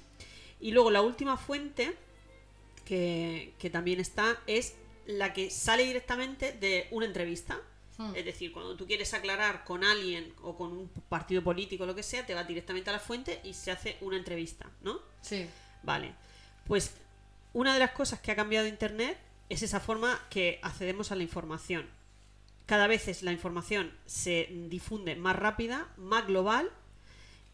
Y 0.60 0.70
luego 0.70 0.92
la 0.92 1.02
última 1.02 1.36
fuente, 1.36 1.96
que, 2.84 3.52
que 3.58 3.68
también 3.68 3.98
está, 3.98 4.40
es 4.46 4.76
la 5.06 5.32
que 5.32 5.50
sale 5.50 5.82
directamente 5.82 6.52
de 6.52 6.86
una 6.92 7.06
entrevista. 7.06 7.60
Hmm. 7.98 8.14
Es 8.16 8.24
decir, 8.24 8.52
cuando 8.52 8.74
tú 8.76 8.86
quieres 8.86 9.12
aclarar 9.14 9.64
con 9.64 9.84
alguien 9.84 10.32
o 10.42 10.56
con 10.56 10.72
un 10.72 10.88
partido 11.08 11.42
político 11.42 11.84
o 11.84 11.86
lo 11.86 11.94
que 11.94 12.02
sea, 12.02 12.24
te 12.24 12.34
vas 12.34 12.48
directamente 12.48 12.88
a 12.90 12.94
la 12.94 12.98
fuente 13.00 13.40
y 13.44 13.52
se 13.54 13.70
hace 13.70 13.96
una 14.00 14.16
entrevista, 14.16 14.70
¿no? 14.82 14.98
Sí. 15.20 15.46
Vale. 15.82 16.14
Pues 16.66 16.94
una 17.52 17.74
de 17.74 17.80
las 17.80 17.90
cosas 17.92 18.20
que 18.20 18.30
ha 18.32 18.36
cambiado 18.36 18.66
Internet 18.66 19.18
es 19.50 19.62
esa 19.62 19.78
forma 19.80 20.18
que 20.30 20.58
accedemos 20.62 21.12
a 21.12 21.16
la 21.16 21.22
información. 21.22 21.86
Cada 22.64 22.86
vez 22.86 23.08
es- 23.08 23.22
la 23.22 23.32
información 23.32 23.92
se 24.06 24.48
difunde 24.70 25.16
más 25.16 25.36
rápida, 25.36 25.88
más 25.98 26.26
global 26.26 26.70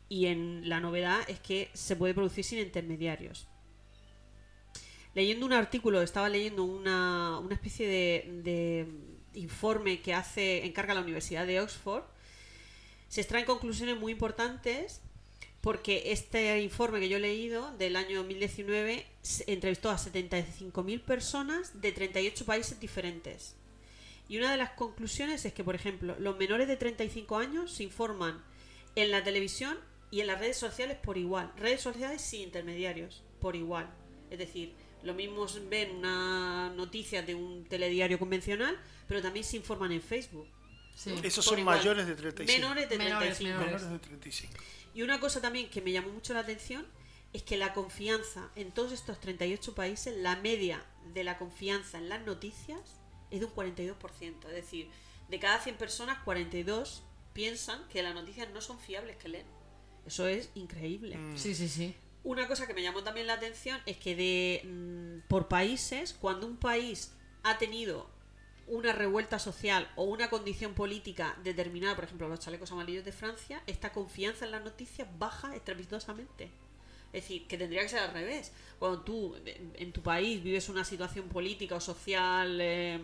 y 0.08 0.26
en 0.26 0.68
la 0.68 0.78
novedad 0.80 1.18
es 1.28 1.40
que 1.40 1.70
se 1.74 1.96
puede 1.96 2.14
producir 2.14 2.44
sin 2.44 2.60
intermediarios. 2.60 3.48
Leyendo 5.14 5.46
un 5.46 5.52
artículo, 5.52 6.00
estaba 6.02 6.28
leyendo 6.28 6.62
una, 6.62 7.38
una 7.40 7.54
especie 7.54 7.88
de, 7.88 8.40
de 8.44 8.86
informe 9.38 10.00
que 10.00 10.14
hace, 10.14 10.64
encarga 10.66 10.94
la 10.94 11.00
Universidad 11.00 11.46
de 11.46 11.60
Oxford, 11.60 12.04
se 13.08 13.20
extraen 13.22 13.46
conclusiones 13.46 13.98
muy 13.98 14.12
importantes 14.12 15.00
porque 15.60 16.12
este 16.12 16.60
informe 16.60 17.00
que 17.00 17.08
yo 17.08 17.16
he 17.16 17.20
leído 17.20 17.72
del 17.78 17.96
año 17.96 18.18
2019 18.18 19.06
se- 19.22 19.50
entrevistó 19.52 19.90
a 19.90 19.98
75.000 19.98 21.00
personas 21.00 21.80
de 21.80 21.90
38 21.92 22.44
países 22.44 22.78
diferentes. 22.78 23.54
Y 24.28 24.38
una 24.38 24.50
de 24.50 24.56
las 24.58 24.70
conclusiones 24.70 25.44
es 25.46 25.52
que, 25.54 25.64
por 25.64 25.74
ejemplo, 25.74 26.14
los 26.18 26.36
menores 26.38 26.68
de 26.68 26.76
35 26.76 27.36
años 27.38 27.72
se 27.72 27.82
informan 27.82 28.42
en 28.94 29.10
la 29.10 29.24
televisión 29.24 29.78
y 30.10 30.20
en 30.20 30.26
las 30.26 30.38
redes 30.38 30.56
sociales 30.58 30.96
por 31.02 31.16
igual. 31.18 31.50
Redes 31.56 31.80
sociales 31.80 32.20
sin 32.22 32.42
intermediarios, 32.42 33.22
por 33.40 33.56
igual. 33.56 33.88
Es 34.30 34.38
decir, 34.38 34.74
lo 35.02 35.14
mismo 35.14 35.46
ven 35.68 35.96
una 35.96 36.70
noticia 36.70 37.22
de 37.22 37.34
un 37.34 37.64
telediario 37.64 38.18
convencional, 38.18 38.76
pero 39.06 39.22
también 39.22 39.44
se 39.44 39.56
informan 39.56 39.92
en 39.92 40.02
Facebook. 40.02 40.48
Sí. 40.94 41.14
Esos 41.22 41.44
son 41.44 41.58
igual. 41.58 41.78
mayores 41.78 42.06
de 42.06 42.14
35. 42.16 42.60
Menores 42.60 42.88
de 42.88 42.98
Menores, 42.98 43.38
35. 43.38 43.58
menores. 43.58 43.82
Menores 43.82 44.02
de 44.02 44.08
35. 44.08 44.54
Y 44.94 45.02
una 45.02 45.20
cosa 45.20 45.40
también 45.40 45.70
que 45.70 45.80
me 45.80 45.92
llamó 45.92 46.10
mucho 46.10 46.34
la 46.34 46.40
atención 46.40 46.84
es 47.32 47.42
que 47.42 47.56
la 47.56 47.74
confianza 47.74 48.50
en 48.56 48.72
todos 48.72 48.92
estos 48.92 49.20
38 49.20 49.74
países, 49.74 50.16
la 50.16 50.36
media 50.36 50.84
de 51.14 51.24
la 51.24 51.38
confianza 51.38 51.98
en 51.98 52.08
las 52.08 52.24
noticias 52.24 52.80
es 53.30 53.40
de 53.40 53.46
un 53.46 53.54
42%. 53.54 54.48
Es 54.48 54.54
decir, 54.54 54.88
de 55.28 55.38
cada 55.38 55.60
100 55.60 55.76
personas, 55.76 56.18
42 56.24 57.02
piensan 57.32 57.86
que 57.88 58.02
las 58.02 58.14
noticias 58.14 58.48
no 58.50 58.60
son 58.60 58.78
fiables 58.80 59.16
que 59.16 59.28
leen. 59.28 59.46
Eso 60.06 60.26
es 60.26 60.50
increíble. 60.54 61.16
Sí, 61.36 61.54
sí, 61.54 61.68
sí. 61.68 61.94
Una 62.24 62.48
cosa 62.48 62.66
que 62.66 62.74
me 62.74 62.82
llamó 62.82 63.02
también 63.02 63.26
la 63.26 63.34
atención 63.34 63.80
es 63.86 63.96
que 63.96 64.16
de 64.16 64.62
mm, 64.64 65.28
por 65.28 65.48
países, 65.48 66.14
cuando 66.20 66.46
un 66.46 66.56
país 66.56 67.12
ha 67.42 67.58
tenido 67.58 68.08
una 68.66 68.92
revuelta 68.92 69.38
social 69.38 69.90
o 69.96 70.04
una 70.04 70.28
condición 70.28 70.74
política 70.74 71.36
determinada, 71.42 71.94
por 71.94 72.04
ejemplo, 72.04 72.28
los 72.28 72.40
chalecos 72.40 72.70
amarillos 72.70 73.04
de 73.04 73.12
Francia, 73.12 73.62
esta 73.66 73.92
confianza 73.92 74.44
en 74.44 74.50
las 74.50 74.62
noticias 74.62 75.08
baja 75.18 75.54
estrepitosamente. 75.56 76.50
Es 77.12 77.22
decir, 77.22 77.46
que 77.46 77.56
tendría 77.56 77.82
que 77.82 77.88
ser 77.88 78.00
al 78.00 78.12
revés. 78.12 78.52
Cuando 78.78 79.00
tú 79.00 79.34
en 79.46 79.92
tu 79.92 80.02
país 80.02 80.42
vives 80.42 80.68
una 80.68 80.84
situación 80.84 81.28
política 81.28 81.76
o 81.76 81.80
social 81.80 82.60
eh, 82.60 83.00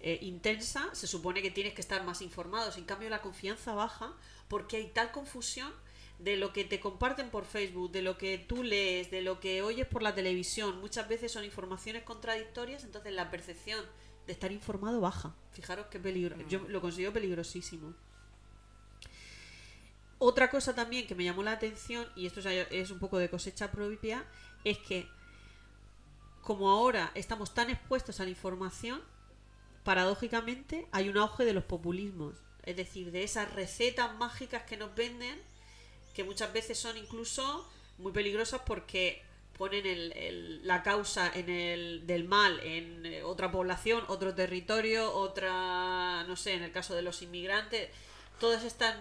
eh, 0.00 0.18
intensa, 0.22 0.88
se 0.94 1.06
supone 1.06 1.42
que 1.42 1.50
tienes 1.50 1.74
que 1.74 1.82
estar 1.82 2.02
más 2.04 2.22
informado. 2.22 2.72
En 2.74 2.84
cambio, 2.84 3.10
la 3.10 3.20
confianza 3.20 3.74
baja 3.74 4.14
porque 4.48 4.78
hay 4.78 4.86
tal 4.86 5.12
confusión 5.12 5.70
de 6.18 6.36
lo 6.36 6.52
que 6.52 6.64
te 6.64 6.80
comparten 6.80 7.30
por 7.30 7.44
Facebook, 7.44 7.92
de 7.92 8.02
lo 8.02 8.18
que 8.18 8.38
tú 8.38 8.62
lees, 8.64 9.10
de 9.10 9.22
lo 9.22 9.38
que 9.40 9.62
oyes 9.62 9.86
por 9.86 10.02
la 10.02 10.14
televisión. 10.14 10.80
Muchas 10.80 11.08
veces 11.08 11.30
son 11.30 11.44
informaciones 11.44 12.02
contradictorias, 12.02 12.84
entonces 12.84 13.12
la 13.12 13.30
percepción 13.30 13.84
de 14.26 14.32
estar 14.32 14.50
informado 14.52 15.00
baja. 15.00 15.34
Fijaros 15.52 15.86
qué 15.86 15.98
peligro. 16.00 16.36
Yo 16.48 16.60
lo 16.68 16.80
considero 16.80 17.12
peligrosísimo. 17.12 17.94
Otra 20.18 20.50
cosa 20.50 20.74
también 20.74 21.06
que 21.06 21.14
me 21.14 21.22
llamó 21.24 21.44
la 21.44 21.52
atención, 21.52 22.06
y 22.16 22.26
esto 22.26 22.40
es- 22.40 22.90
un 22.90 22.98
poco 22.98 23.18
de 23.18 23.30
cosecha 23.30 23.70
propia, 23.70 24.24
es 24.64 24.78
que 24.78 25.08
como 26.42 26.70
ahora 26.70 27.12
estamos 27.14 27.54
tan 27.54 27.70
expuestos 27.70 28.18
a 28.18 28.24
la 28.24 28.30
información, 28.30 29.00
paradójicamente 29.84 30.88
hay 30.90 31.08
un 31.08 31.16
auge 31.18 31.44
de 31.44 31.52
los 31.52 31.64
populismos. 31.64 32.34
Es 32.64 32.76
decir, 32.76 33.12
de 33.12 33.22
esas 33.22 33.52
recetas 33.54 34.16
mágicas 34.16 34.64
que 34.64 34.76
nos 34.76 34.94
venden, 34.94 35.40
que 36.18 36.24
muchas 36.24 36.52
veces 36.52 36.76
son 36.76 36.96
incluso 36.96 37.64
muy 37.98 38.10
peligrosas 38.10 38.60
porque 38.66 39.22
ponen 39.56 39.86
el- 39.86 40.10
el- 40.16 40.66
la 40.66 40.82
causa 40.82 41.30
en 41.32 41.48
el, 41.48 42.08
del 42.08 42.24
mal 42.24 42.58
en 42.64 43.06
eh, 43.06 43.22
otra 43.22 43.52
población, 43.52 44.02
otro 44.08 44.34
territorio, 44.34 45.12
otra, 45.14 46.24
no 46.26 46.34
sé, 46.34 46.54
en 46.54 46.64
el 46.64 46.72
caso 46.72 46.96
de 46.96 47.02
los 47.02 47.22
inmigrantes, 47.22 47.88
todas 48.40 48.64
estas 48.64 48.96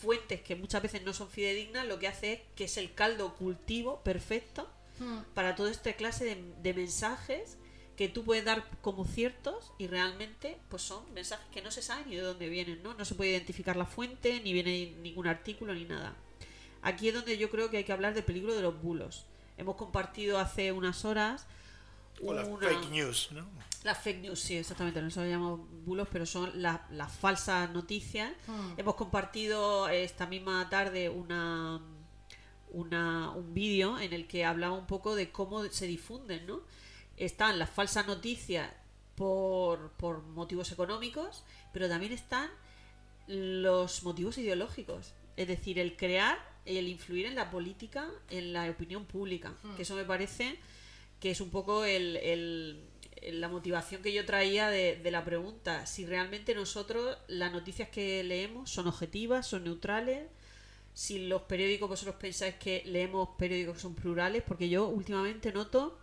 fuentes 0.00 0.40
que 0.40 0.56
muchas 0.56 0.80
veces 0.82 1.02
no 1.02 1.12
son 1.12 1.28
fidedignas, 1.28 1.86
lo 1.86 1.98
que 1.98 2.08
hace 2.08 2.32
es 2.32 2.40
que 2.56 2.64
es 2.64 2.78
el 2.78 2.94
caldo 2.94 3.34
cultivo 3.34 4.00
perfecto 4.02 4.66
Hmm. 4.98 5.20
para 5.34 5.56
toda 5.56 5.70
esta 5.70 5.92
clase 5.94 6.24
de, 6.26 6.42
de 6.62 6.74
mensajes 6.74 7.56
que 7.96 8.08
tú 8.08 8.22
puedes 8.24 8.44
dar 8.46 8.66
como 8.82 9.04
ciertos 9.06 9.72
y 9.78 9.86
realmente 9.88 10.56
pues 10.70 10.82
son 10.82 11.02
mensajes 11.14 11.46
que 11.52 11.60
no 11.62 11.70
se 11.70 11.80
sabe 11.82 12.04
ni 12.06 12.16
de 12.16 12.22
dónde 12.22 12.48
vienen, 12.50 12.82
¿no? 12.82 12.92
No 12.94 13.04
se 13.06 13.14
puede 13.14 13.30
identificar 13.30 13.76
la 13.76 13.84
fuente, 13.86 14.40
ni 14.40 14.52
viene 14.54 14.92
ningún 15.02 15.26
artículo, 15.26 15.74
ni 15.74 15.84
nada. 15.84 16.14
Aquí 16.82 17.08
es 17.08 17.14
donde 17.14 17.36
yo 17.38 17.50
creo 17.50 17.70
que 17.70 17.78
hay 17.78 17.84
que 17.84 17.92
hablar 17.92 18.14
del 18.14 18.24
peligro 18.24 18.54
de 18.54 18.62
los 18.62 18.80
bulos. 18.80 19.26
Hemos 19.56 19.76
compartido 19.76 20.38
hace 20.38 20.72
unas 20.72 21.04
horas 21.04 21.46
O 22.24 22.32
las 22.32 22.48
una- 22.48 22.68
fake 22.68 22.90
news, 22.90 23.28
¿no? 23.32 23.46
las 23.82 23.98
fake 23.98 24.20
news, 24.20 24.40
sí, 24.40 24.56
exactamente, 24.56 25.00
no 25.02 25.10
se 25.10 25.20
lo 25.20 25.26
llamamos 25.26 25.60
bulos, 25.84 26.08
pero 26.12 26.26
son 26.26 26.50
la- 26.62 26.86
las 26.90 27.10
falsas 27.12 27.70
noticias. 27.70 28.32
Hmm. 28.46 28.74
Hemos 28.78 28.94
compartido 28.94 29.88
esta 29.88 30.26
misma 30.26 30.68
tarde 30.70 31.08
una, 31.08 31.80
una 32.72 33.30
un 33.30 33.52
vídeo 33.54 33.98
en 33.98 34.12
el 34.12 34.26
que 34.26 34.44
hablaba 34.44 34.74
un 34.74 34.86
poco 34.86 35.14
de 35.14 35.30
cómo 35.32 35.64
se 35.66 35.86
difunden, 35.86 36.46
¿no? 36.46 36.60
Están 37.16 37.58
las 37.58 37.68
falsas 37.70 38.06
noticias 38.06 38.70
por, 39.14 39.90
por 39.92 40.22
motivos 40.22 40.72
económicos, 40.72 41.44
pero 41.72 41.88
también 41.88 42.12
están 42.12 42.48
los 43.26 44.02
motivos 44.02 44.38
ideológicos. 44.38 45.12
Es 45.36 45.48
decir, 45.48 45.78
el 45.78 45.96
crear 45.96 46.38
el 46.78 46.88
influir 46.88 47.26
en 47.26 47.34
la 47.34 47.50
política, 47.50 48.08
en 48.30 48.52
la 48.52 48.68
opinión 48.70 49.04
pública. 49.04 49.54
Que 49.76 49.82
eso 49.82 49.94
me 49.96 50.04
parece 50.04 50.56
que 51.20 51.30
es 51.30 51.40
un 51.40 51.50
poco 51.50 51.84
el, 51.84 52.16
el- 52.16 52.84
la 53.32 53.48
motivación 53.48 54.00
que 54.02 54.12
yo 54.14 54.24
traía 54.24 54.70
de, 54.70 54.96
de 54.96 55.10
la 55.10 55.24
pregunta. 55.24 55.84
Si 55.86 56.06
realmente 56.06 56.54
nosotros 56.54 57.18
las 57.28 57.52
noticias 57.52 57.88
que 57.90 58.24
leemos 58.24 58.70
son 58.70 58.86
objetivas, 58.88 59.46
son 59.46 59.64
neutrales. 59.64 60.22
Si 60.94 61.26
los 61.28 61.42
periódicos 61.42 61.88
vosotros 61.88 62.16
pensáis 62.16 62.54
que 62.56 62.82
leemos 62.86 63.28
periódicos 63.38 63.74
que 63.76 63.80
son 63.82 63.94
plurales, 63.94 64.42
porque 64.46 64.68
yo 64.70 64.86
últimamente 64.88 65.52
noto 65.52 65.98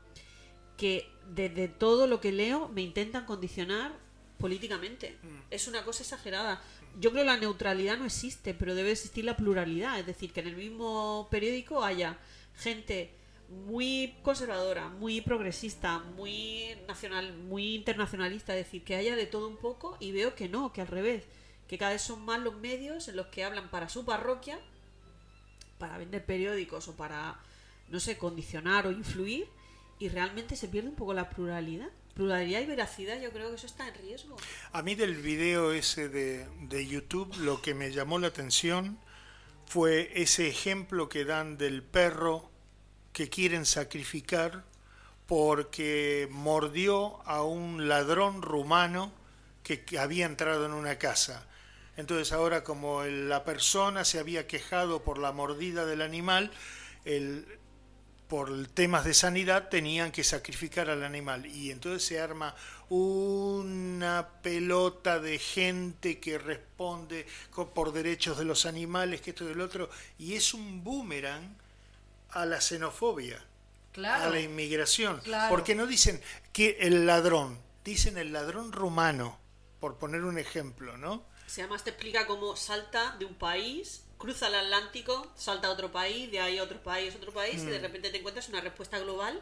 que 0.78 1.10
desde 1.34 1.68
todo 1.68 2.06
lo 2.08 2.22
que 2.22 2.32
leo 2.32 2.68
me 2.70 2.82
intentan 2.84 3.26
condicionar 3.26 3.94
políticamente. 4.38 5.18
Es 5.50 5.68
una 5.68 5.84
cosa 5.84 6.04
exagerada. 6.04 6.62
Yo 7.00 7.12
creo 7.12 7.24
que 7.24 7.30
la 7.30 7.38
neutralidad 7.38 7.98
no 7.98 8.06
existe, 8.06 8.54
pero 8.54 8.74
debe 8.74 8.92
existir 8.92 9.24
la 9.24 9.38
pluralidad. 9.38 10.00
Es 10.00 10.06
decir, 10.06 10.34
que 10.34 10.40
en 10.40 10.48
el 10.48 10.56
mismo 10.56 11.28
periódico 11.30 11.84
haya 11.84 12.18
gente 12.56 13.12
muy 13.50 14.16
conservadora, 14.24 14.90
muy 14.90 15.22
progresista, 15.22 16.00
muy 16.00 16.76
nacional, 16.88 17.38
muy 17.38 17.76
internacionalista, 17.76 18.58
es 18.58 18.66
decir, 18.66 18.84
que 18.84 18.96
haya 18.96 19.16
de 19.16 19.26
todo 19.26 19.48
un 19.48 19.58
poco 19.58 19.96
y 20.00 20.12
veo 20.12 20.36
que 20.36 20.50
no, 20.50 20.74
que 20.74 20.82
al 20.82 20.88
revés, 20.88 21.24
que 21.68 21.78
cada 21.78 21.92
vez 21.92 22.02
son 22.02 22.26
más 22.26 22.42
los 22.42 22.56
medios 22.58 23.08
en 23.08 23.16
los 23.16 23.28
que 23.28 23.44
hablan 23.44 23.70
para 23.70 23.90
su 23.90 24.04
parroquia, 24.04 24.60
para 25.78 25.98
vender 25.98 26.26
periódicos 26.26 26.88
o 26.88 26.96
para, 26.96 27.40
no 27.90 28.00
sé, 28.00 28.18
condicionar 28.18 28.88
o 28.88 28.92
influir 28.92 29.48
y 30.00 30.10
realmente 30.10 30.56
se 30.56 30.68
pierde 30.68 30.90
un 30.90 30.96
poco 30.96 31.14
la 31.14 31.30
pluralidad. 31.30 31.90
Pluralidad 32.18 32.62
y 32.62 32.66
veracidad, 32.66 33.22
yo 33.22 33.32
creo 33.32 33.50
que 33.50 33.56
eso 33.56 33.68
está 33.68 33.88
en 33.88 33.96
riesgo. 33.96 34.36
A 34.74 34.82
mí 34.82 34.96
del 34.96 35.16
video 35.16 35.72
ese 35.72 36.10
de, 36.10 36.48
de 36.62 36.86
YouTube 36.86 37.34
lo 37.38 37.62
que 37.62 37.74
me 37.74 37.92
llamó 37.92 38.20
la 38.20 38.28
atención 38.28 39.00
fue 39.68 40.12
ese 40.16 40.50
ejemplo 40.50 41.08
que 41.08 41.24
dan 41.24 41.58
del 41.58 41.84
perro 41.84 42.50
que 43.14 43.30
quieren 43.30 43.66
sacrificar 43.66 44.64
porque 45.28 46.28
mordió 46.32 47.22
a 47.28 47.44
un 47.44 47.88
ladrón 47.88 48.42
rumano 48.42 49.12
que, 49.62 50.00
había 50.00 50.26
entrado 50.26 50.66
en 50.66 50.72
una 50.72 50.98
casa. 50.98 51.46
Entonces 51.98 52.32
ahora 52.32 52.64
como 52.64 53.04
la 53.04 53.44
persona 53.44 54.06
se 54.06 54.20
había 54.20 54.48
quejado 54.48 55.04
por 55.04 55.18
la 55.18 55.34
mordida 55.34 55.86
del 55.86 56.02
animal, 56.02 56.52
el, 57.04 57.57
por 58.28 58.68
temas 58.68 59.06
de 59.06 59.14
sanidad 59.14 59.70
tenían 59.70 60.12
que 60.12 60.24
sacrificar 60.24 60.90
al 60.90 61.04
animal 61.04 61.46
y 61.46 61.72
entonces 61.72 62.04
se 62.04 62.20
arma 62.20 62.54
una 62.90 64.28
pelota 64.42 65.20
de 65.20 65.40
gente 65.40 66.20
que 66.20 66.38
responde 66.38 67.26
por 67.74 67.94
derechos 67.94 68.38
de 68.38 68.46
los 68.46 68.66
animales, 68.66 69.22
que 69.22 69.30
esto 69.32 69.44
y 69.46 69.48
del 69.48 69.62
otro, 69.62 69.90
y 70.18 70.34
es 70.36 70.54
un 70.54 70.84
boomerang 70.84 71.56
a 72.32 72.46
la 72.46 72.60
xenofobia, 72.62 73.44
Claro. 73.94 74.26
a 74.26 74.30
la 74.30 74.40
inmigración, 74.40 75.20
Claro. 75.22 75.50
porque 75.50 75.74
no 75.76 75.88
dicen 75.88 76.22
que 76.54 76.78
el 76.82 77.06
ladrón, 77.06 77.58
dicen 77.84 78.18
el 78.18 78.32
ladrón 78.34 78.72
rumano, 78.72 79.40
por 79.80 79.98
poner 79.98 80.24
un 80.24 80.38
ejemplo, 80.38 80.98
¿no? 80.98 81.24
Se 81.48 81.62
además 81.62 81.84
te 81.84 81.92
explica 81.92 82.28
cómo 82.28 82.56
salta 82.58 83.16
de 83.18 83.26
un 83.26 83.36
país, 83.36 84.04
cruza 84.18 84.48
el 84.48 84.56
Atlántico, 84.56 85.32
salta 85.36 85.68
a 85.68 85.72
otro 85.72 85.92
país, 85.92 86.32
de 86.32 86.40
ahí 86.40 86.58
a 86.58 86.64
otro 86.64 86.82
país, 86.82 87.14
otro 87.16 87.32
país, 87.32 87.62
Mm. 87.64 87.68
y 87.68 87.72
de 87.72 87.80
repente 87.80 88.10
te 88.10 88.18
encuentras 88.18 88.50
una 88.50 88.62
respuesta 88.62 88.98
global 89.00 89.42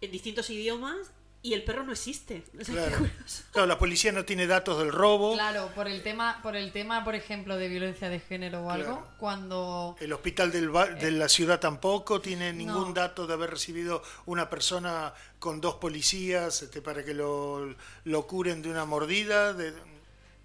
en 0.00 0.10
distintos 0.10 0.50
idiomas 0.50 0.96
y 1.40 1.52
el 1.54 1.62
perro 1.62 1.84
no 1.84 1.92
existe. 1.92 2.42
O 2.60 2.64
sea, 2.64 2.88
qué 2.88 3.10
Claro. 3.52 3.66
la 3.68 3.78
policía 3.78 4.10
no 4.10 4.24
tiene 4.24 4.48
datos 4.48 4.78
del 4.80 4.90
robo, 4.92 5.34
Claro, 5.34 5.70
por 5.76 5.86
el 5.86 6.02
tema, 6.02 6.40
por 6.42 6.56
el 6.56 6.72
tema, 6.72 7.04
por 7.04 7.14
ejemplo, 7.14 7.56
de 7.56 7.68
violencia 7.68 8.08
de 8.08 8.18
género 8.18 8.62
o 8.66 8.70
algo, 8.70 8.96
Claro. 8.96 9.08
cuando 9.18 9.96
El 10.00 10.12
hospital 10.12 10.50
del 10.50 10.68
ba- 10.70 10.86
de 10.88 11.12
la 11.12 11.28
ciudad 11.28 11.60
tampoco 11.60 12.20
tiene 12.20 12.52
ningún 12.52 12.86
Eh, 12.86 12.88
no. 12.88 12.92
dato 12.94 13.26
de 13.28 13.34
haber 13.34 13.50
recibido 13.50 14.02
una 14.26 14.50
persona 14.50 15.14
con 15.38 15.60
dos 15.60 15.76
policías 15.76 16.62
este, 16.62 16.82
para 16.82 17.04
que 17.04 17.14
lo, 17.14 17.72
lo 18.04 18.26
curen 18.26 18.60
de 18.62 18.70
una 18.70 18.84
mordida. 18.84 19.52
De... 19.52 19.72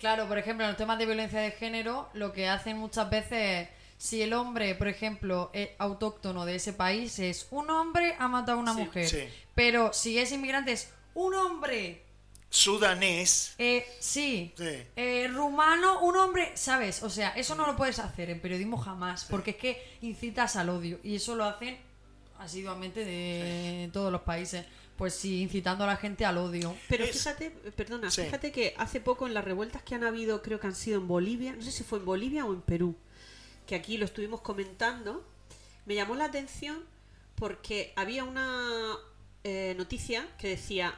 Claro, 0.03 0.27
por 0.27 0.37
ejemplo, 0.37 0.65
en 0.65 0.71
los 0.71 0.77
temas 0.77 0.97
de 0.99 1.05
violencia 1.05 1.39
de 1.39 1.51
género, 1.51 2.09
lo 2.13 2.33
que 2.33 2.49
hacen 2.49 2.77
muchas 2.77 3.09
veces 3.09 3.31
es, 3.61 3.69
si 3.97 4.21
el 4.21 4.33
hombre, 4.33 4.75
por 4.75 4.89
ejemplo, 4.89 5.49
es 5.53 5.69
autóctono 5.77 6.45
de 6.45 6.55
ese 6.55 6.73
país, 6.73 7.19
es 7.19 7.47
un 7.51 7.69
hombre 7.69 8.13
ha 8.19 8.27
matado 8.27 8.57
a 8.57 8.61
una 8.61 8.73
Sí, 8.75 8.81
mujer. 8.81 9.07
sí. 9.07 9.23
Pero 9.55 9.93
si 9.93 10.19
es 10.19 10.29
inmigrante, 10.33 10.73
es 10.73 10.91
un 11.13 11.33
hombre, 11.35 12.03
Sudanés. 12.49 13.55
eh, 13.57 13.87
sí, 14.01 14.53
Sí. 14.57 14.65
eh, 14.97 15.29
rumano, 15.31 16.01
un 16.01 16.17
hombre, 16.17 16.51
¿sabes? 16.55 17.01
O 17.01 17.09
sea, 17.09 17.29
eso 17.37 17.55
no 17.55 17.65
lo 17.65 17.77
puedes 17.77 17.97
hacer 17.99 18.29
en 18.29 18.41
periodismo 18.41 18.75
jamás, 18.75 19.25
porque 19.29 19.51
es 19.51 19.55
que 19.57 19.97
incitas 20.01 20.57
al 20.57 20.67
odio. 20.67 20.99
Y 21.01 21.15
eso 21.15 21.33
lo 21.35 21.45
hacen 21.45 21.77
asiduamente 22.39 23.05
de 23.05 23.89
todos 23.93 24.11
los 24.11 24.23
países. 24.23 24.65
Pues 25.03 25.15
sí, 25.15 25.41
incitando 25.41 25.83
a 25.83 25.87
la 25.87 25.97
gente 25.97 26.23
al 26.23 26.37
odio. 26.37 26.73
Pero 26.87 27.03
Es- 27.03 27.11
fíjate, 27.17 27.49
perdona, 27.75 28.09
Sí. 28.09 28.21
fíjate 28.21 28.53
que 28.53 28.73
hace 28.77 29.01
poco 29.01 29.27
en 29.27 29.33
las 29.33 29.43
revueltas 29.43 29.81
que 29.83 29.95
han 29.95 30.05
habido, 30.05 30.41
creo 30.41 30.61
que 30.61 30.67
han 30.67 30.75
sido 30.75 30.97
en 31.01 31.09
Bolivia, 31.09 31.53
no 31.53 31.61
sé 31.61 31.71
si 31.73 31.83
fue 31.83 31.99
en 31.99 32.05
Bolivia 32.05 32.45
o 32.45 32.53
en 32.53 32.61
Perú, 32.61 32.95
que 33.67 33.75
aquí 33.75 33.97
lo 33.97 34.05
estuvimos 34.05 34.39
comentando, 34.39 35.27
me 35.85 35.95
llamó 35.95 36.15
la 36.15 36.23
atención 36.23 36.85
porque 37.35 37.91
había 37.97 38.23
una 38.23 38.95
eh, 39.43 39.75
noticia 39.77 40.25
que 40.37 40.47
decía 40.47 40.97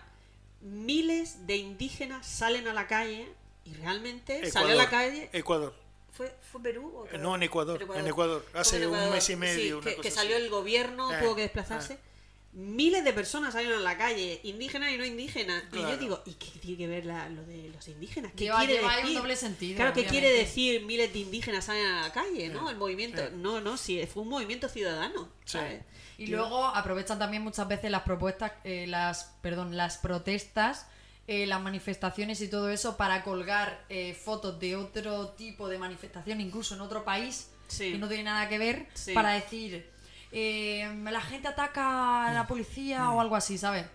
miles 0.61 1.47
de 1.47 1.55
indígenas 1.57 2.27
salen 2.27 2.67
a 2.67 2.73
la 2.75 2.85
calle 2.85 3.27
y 3.65 3.73
realmente 3.73 4.51
salió 4.51 4.73
a 4.73 4.75
la 4.75 4.87
calle 4.91 5.31
Ecuador. 5.33 5.73
¿Fue, 6.11 6.31
fue 6.51 6.61
Perú? 6.61 6.93
o 6.95 7.07
Eh, 7.07 7.17
no, 7.17 7.33
en 7.35 7.41
Ecuador, 7.41 7.81
en 7.95 8.05
Ecuador. 8.05 8.45
Hace 8.53 8.83
en 8.83 8.89
un 8.91 9.09
mes 9.09 9.27
y 9.31 9.35
medio, 9.35 9.63
Sí, 9.63 9.71
una 9.73 9.81
que, 9.83 9.95
cosa 9.95 10.01
que 10.09 10.11
salió 10.15 10.35
así. 10.35 10.43
el 10.45 10.51
gobierno, 10.51 11.11
Eh, 11.11 11.17
tuvo 11.23 11.35
que 11.35 11.41
desplazarse. 11.41 11.93
eh. 11.93 11.99
Miles 12.55 13.03
de 13.03 13.11
personas 13.11 13.53
salieron 13.53 13.79
a 13.79 13.83
la 13.83 13.97
calle, 13.97 14.39
indígenas 14.43 14.91
y 14.93 14.97
no 14.97 15.03
indígenas. 15.05 15.63
Y 15.73 15.75
yo 15.77 15.97
digo, 15.97 16.23
¿y 16.25 16.33
qué 16.35 16.57
tiene 16.59 16.77
que 16.77 16.87
ver 16.87 17.05
la- 17.05 17.27
lo 17.27 17.43
de 17.43 17.69
los 17.69 17.85
indígenas? 17.89 18.31
¿Qué 18.31 18.45
Lleva- 18.45 18.65
quiere 18.65 18.81
un 19.07 19.13
doble 19.13 19.35
sentido, 19.35 19.75
Claro, 19.75 19.93
¿qué 19.93 20.01
obviamente. 20.01 20.25
quiere 20.27 20.39
decir 20.39 20.85
miles 20.85 21.11
de 21.11 21.19
indígenas 21.19 21.65
salen 21.65 21.85
a 21.85 22.01
la 22.03 22.13
calle, 22.13 22.47
no? 22.47 22.69
El 22.69 22.77
movimiento. 22.77 23.21
No, 23.31 23.59
no, 23.59 23.75
sí, 23.75 24.01
fue 24.07 24.23
un 24.23 24.29
movimiento 24.29 24.69
ciudadano. 24.69 25.29
Sí. 25.43 25.57
¿sabes? 25.57 25.83
Y 26.17 26.27
luego 26.27 26.63
aprovechan 26.65 27.19
también 27.19 27.43
muchas 27.43 27.67
veces 27.67 27.91
las 27.91 28.03
propuestas, 28.03 28.53
eh, 28.63 28.87
las, 28.87 29.35
perdón, 29.41 29.75
las 29.75 29.97
protestas, 29.97 30.87
eh, 31.27 31.45
las 31.47 31.61
manifestaciones 31.61 32.39
y 32.39 32.47
todo 32.47 32.69
eso 32.69 32.95
para 32.95 33.23
colgar 33.23 33.83
eh, 33.89 34.13
fotos 34.13 34.59
de 34.61 34.77
otro 34.77 35.29
tipo 35.31 35.67
de 35.67 35.77
manifestación, 35.77 36.39
incluso 36.39 36.75
en 36.75 36.81
otro 36.81 37.03
país, 37.03 37.49
que 37.77 37.97
no 37.97 38.07
tiene 38.07 38.23
nada 38.23 38.47
que 38.47 38.57
ver, 38.59 38.87
Sí. 38.93 39.11
para 39.13 39.31
decir, 39.33 39.89
eh, 40.37 40.93
la 41.09 41.21
gente 41.21 41.47
ataca 41.47 42.27
a 42.27 42.33
la 42.33 42.45
policía 42.45 43.09
o 43.11 43.21
algo 43.21 43.35
así, 43.37 43.57
¿sabes? 43.57 43.85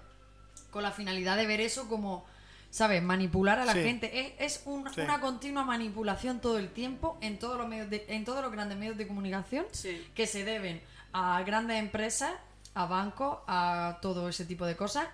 Con 0.71 0.83
la 0.83 0.91
finalidad 0.91 1.37
de 1.37 1.47
ver 1.47 1.61
eso 1.61 1.87
como, 1.89 2.25
¿sabes? 2.71 3.03
Manipular 3.03 3.59
a 3.59 3.65
la 3.67 3.75
Sí. 3.75 3.83
gente. 3.83 4.37
Es, 4.39 4.57
es 4.57 4.63
un- 4.67 4.89
Sí. 4.95 5.03
una 5.03 5.21
continua 5.21 5.65
manipulación 5.65 6.41
todo 6.41 6.57
el 6.59 6.71
tiempo 6.73 7.19
en 7.21 7.39
todos 7.39 7.59
los 7.59 7.69
medios 7.69 7.91
de- 7.91 8.07
en 8.09 8.25
todos 8.25 8.41
los 8.43 8.51
grandes 8.53 8.79
medios 8.79 8.97
de 8.97 9.07
comunicación 9.07 9.67
Sí. 9.73 10.07
que 10.15 10.27
se 10.27 10.45
deben 10.45 10.81
a 11.13 11.43
grandes 11.43 11.79
empresas, 11.79 12.33
a 12.75 12.87
bancos, 12.87 13.39
a 13.47 13.99
todo 14.01 14.29
ese 14.29 14.45
tipo 14.47 14.65
de 14.65 14.77
cosas. 14.77 15.07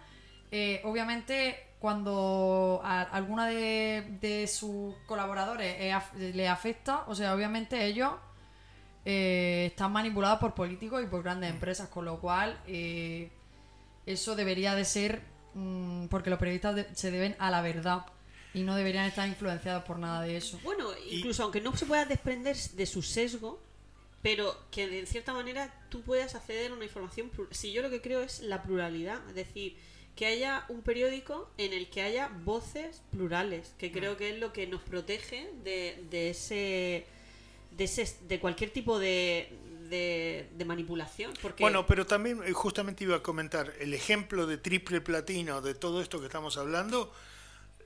Eh, 0.52 0.80
obviamente, 0.84 1.58
cuando 1.80 2.80
a 2.84 3.02
alguna 3.02 3.46
de, 3.46 4.16
de 4.20 4.46
sus 4.46 4.94
colaboradores 5.06 5.74
eh, 5.80 5.92
af- 5.92 6.12
le 6.16 6.48
afecta, 6.48 7.02
o 7.08 7.14
sea, 7.14 7.34
obviamente 7.34 7.84
ellos 7.84 8.12
eh, 9.09 9.66
están 9.71 9.92
manipulados 9.92 10.40
por 10.40 10.55
políticos 10.55 11.01
y 11.03 11.07
por 11.07 11.23
grandes 11.23 11.49
empresas, 11.51 11.88
con 11.88 12.05
lo 12.05 12.19
cual 12.21 12.61
eh, 12.66 13.31
eso 14.05 14.35
debería 14.37 14.75
de 14.75 14.85
ser, 14.85 15.23
mm, 15.55 16.07
porque 16.09 16.29
los 16.29 16.38
periodistas 16.40 16.75
de- 16.75 16.95
se 16.95 17.11
deben 17.12 17.37
a 17.38 17.51
la 17.51 17.62
verdad 17.62 18.05
y 18.53 18.62
no 18.64 18.75
deberían 18.75 19.05
estar 19.07 19.29
influenciados 19.29 19.85
por 19.85 19.99
nada 19.99 20.23
de 20.23 20.37
eso. 20.37 20.59
Bueno, 20.64 20.88
incluso 21.11 21.45
aunque 21.45 21.61
no 21.61 21.77
se 21.77 21.87
pueda 21.87 22.05
desprender 22.05 22.57
de 22.57 22.87
su 22.87 23.01
sesgo, 23.03 23.62
pero 24.23 24.57
que 24.73 24.88
de 24.88 25.07
cierta 25.07 25.33
manera 25.33 25.73
tú 25.88 26.03
puedas 26.03 26.35
acceder 26.35 26.73
a 26.73 26.75
una 26.75 26.85
información. 26.85 27.31
Si 27.53 27.71
yo 27.73 27.83
lo 27.83 27.90
que 27.90 28.01
creo 28.01 28.23
es 28.23 28.40
la 28.40 28.62
pluralidad, 28.64 29.21
es 29.29 29.35
decir, 29.37 29.77
que 30.16 30.27
haya 30.27 30.64
un 30.69 30.81
periódico 30.83 31.49
en 31.59 31.73
el 31.75 31.88
que 31.90 32.03
haya 32.03 32.29
voces 32.45 33.03
plurales, 33.12 33.75
que 33.79 33.92
creo 33.92 34.16
que 34.16 34.31
es 34.31 34.40
lo 34.40 34.53
que 34.53 34.66
nos 34.66 34.83
protege 34.83 35.49
de, 35.62 36.03
de 36.11 36.31
ese. 36.31 37.07
De, 37.76 37.84
ese, 37.84 38.16
de 38.22 38.40
cualquier 38.40 38.70
tipo 38.70 38.98
de, 38.98 39.56
de, 39.88 40.48
de 40.54 40.64
manipulación. 40.64 41.32
Porque, 41.40 41.62
Bueno, 41.62 41.86
pero 41.86 42.06
también 42.06 42.42
eh, 42.44 42.52
justamente 42.52 43.04
iba 43.04 43.16
a 43.16 43.22
comentar 43.22 43.72
el 43.80 43.94
ejemplo 43.94 44.46
de 44.46 44.58
triple 44.58 45.00
platino 45.00 45.60
de 45.60 45.74
todo 45.74 46.00
esto 46.00 46.20
que 46.20 46.26
estamos 46.26 46.56
hablando, 46.56 47.12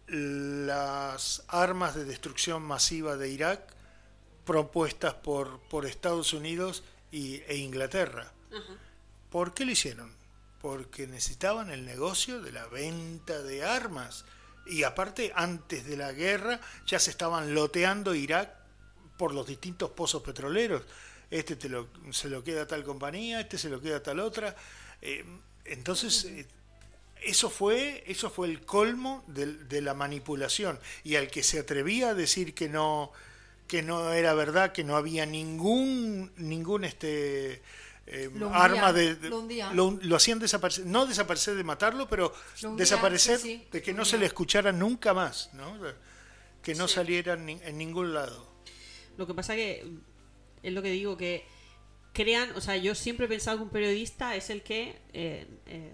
las 0.07 1.45
armas 1.49 1.95
de 1.95 2.05
destrucción 2.05 2.63
masiva 2.63 3.17
de 3.17 3.29
Irak 3.31 3.61
propuestas 4.45 5.15
por, 5.15 5.61
por 5.69 5.87
Estados 5.87 6.33
Unidos 6.33 6.83
y, 7.13 7.43
e 7.47 7.57
Inglaterra. 7.57 8.33
Ajá. 8.53 8.75
¿Por 9.31 9.55
qué 9.55 9.65
lo 9.65 9.71
hicieron? 9.71 10.13
Porque 10.61 11.07
necesitaban 11.07 11.71
el 11.71 11.85
negocio 11.87 12.43
de 12.43 12.53
la 12.53 12.67
venta 12.67 13.43
de 13.43 13.65
armas. 13.65 14.25
Y 14.67 14.83
aparte, 14.83 15.33
antes 15.37 15.87
de 15.87 15.97
la 15.97 16.13
guerra 16.13 16.61
ya 16.87 16.99
se 16.99 17.11
estaban 17.11 17.55
loteando 17.55 18.15
Irak 18.15 18.53
por 19.21 19.35
los 19.35 19.47
distintos 19.47 19.91
pozos 19.91 20.23
petroleros. 20.23 20.81
Este 21.31 21.55
te 21.55 21.69
lo, 21.69 21.89
se 22.11 22.31
lo 22.31 22.43
queda 22.43 22.63
a 22.63 22.67
tal 22.67 22.83
compañía, 22.85 23.39
este 23.41 23.59
se 23.59 23.69
lo 23.69 23.79
queda 23.79 23.99
a 23.99 24.03
tal 24.03 24.19
otra. 24.19 24.57
Eh, 25.03 25.23
entonces, 25.67 26.25
eh, 26.25 26.47
eso 27.23 27.51
fue, 27.51 28.03
eso 28.07 28.31
fue 28.31 28.49
el 28.49 28.65
colmo 28.65 29.23
de, 29.27 29.45
de 29.47 29.83
la 29.83 29.93
manipulación. 29.93 30.81
Y 31.05 31.17
al 31.17 31.29
que 31.31 31.43
se 31.43 31.59
atrevía 31.59 32.09
a 32.09 32.15
decir 32.15 32.55
que 32.55 32.71
no, 32.71 33.13
que 33.69 33.83
no 33.83 34.11
era 34.15 34.33
verdad, 34.33 34.73
que 34.73 34.85
no 34.85 34.97
había 34.97 35.27
ningún, 35.27 36.33
ningún 36.39 36.85
este 36.85 37.61
eh, 38.07 38.31
Lo 38.35 38.55
arma 38.55 38.95
de, 38.95 39.17
de- 39.17 39.29
lo 39.29 39.41
hundían. 39.41 39.77
lo, 39.77 39.99
lo 40.01 40.17
hacían 40.17 40.39
desaparecer, 40.39 40.87
no 40.87 41.05
desaparecer 41.05 41.57
de 41.57 41.63
matarlo, 41.63 42.09
pero 42.09 42.33
desaparecer 42.79 43.39
sí, 43.39 43.59
sí, 43.59 43.69
de 43.71 43.83
que 43.83 43.93
no 43.93 44.07
se 44.07 44.17
le 44.17 44.25
escuchara 44.25 44.73
nunca 44.73 45.13
más, 45.13 45.51
¿no? 45.53 45.77
que 46.63 46.75
no 46.75 46.89
Sí. 46.89 46.95
saliera 46.95 47.35
en, 47.35 47.45
ni- 47.47 47.61
en 47.63 47.77
ningún 47.77 48.15
lado. 48.15 48.50
Lo 49.17 49.27
que 49.27 49.35
pasa 49.35 49.55
que 49.55 49.85
es 50.63 50.73
lo 50.73 50.83
que 50.83 50.91
digo, 50.91 51.17
que 51.17 51.45
crean, 52.13 52.51
o 52.57 52.61
sea, 52.61 52.77
yo 52.77 52.95
siempre 52.95 53.27
he 53.27 53.29
pensado 53.29 53.59
que 53.59 53.65
un 53.65 53.71
periodista 53.71 54.37
es 54.37 54.51
el 54.51 54.63
que 54.63 54.97
eh, 55.13 55.47
eh, 55.67 55.93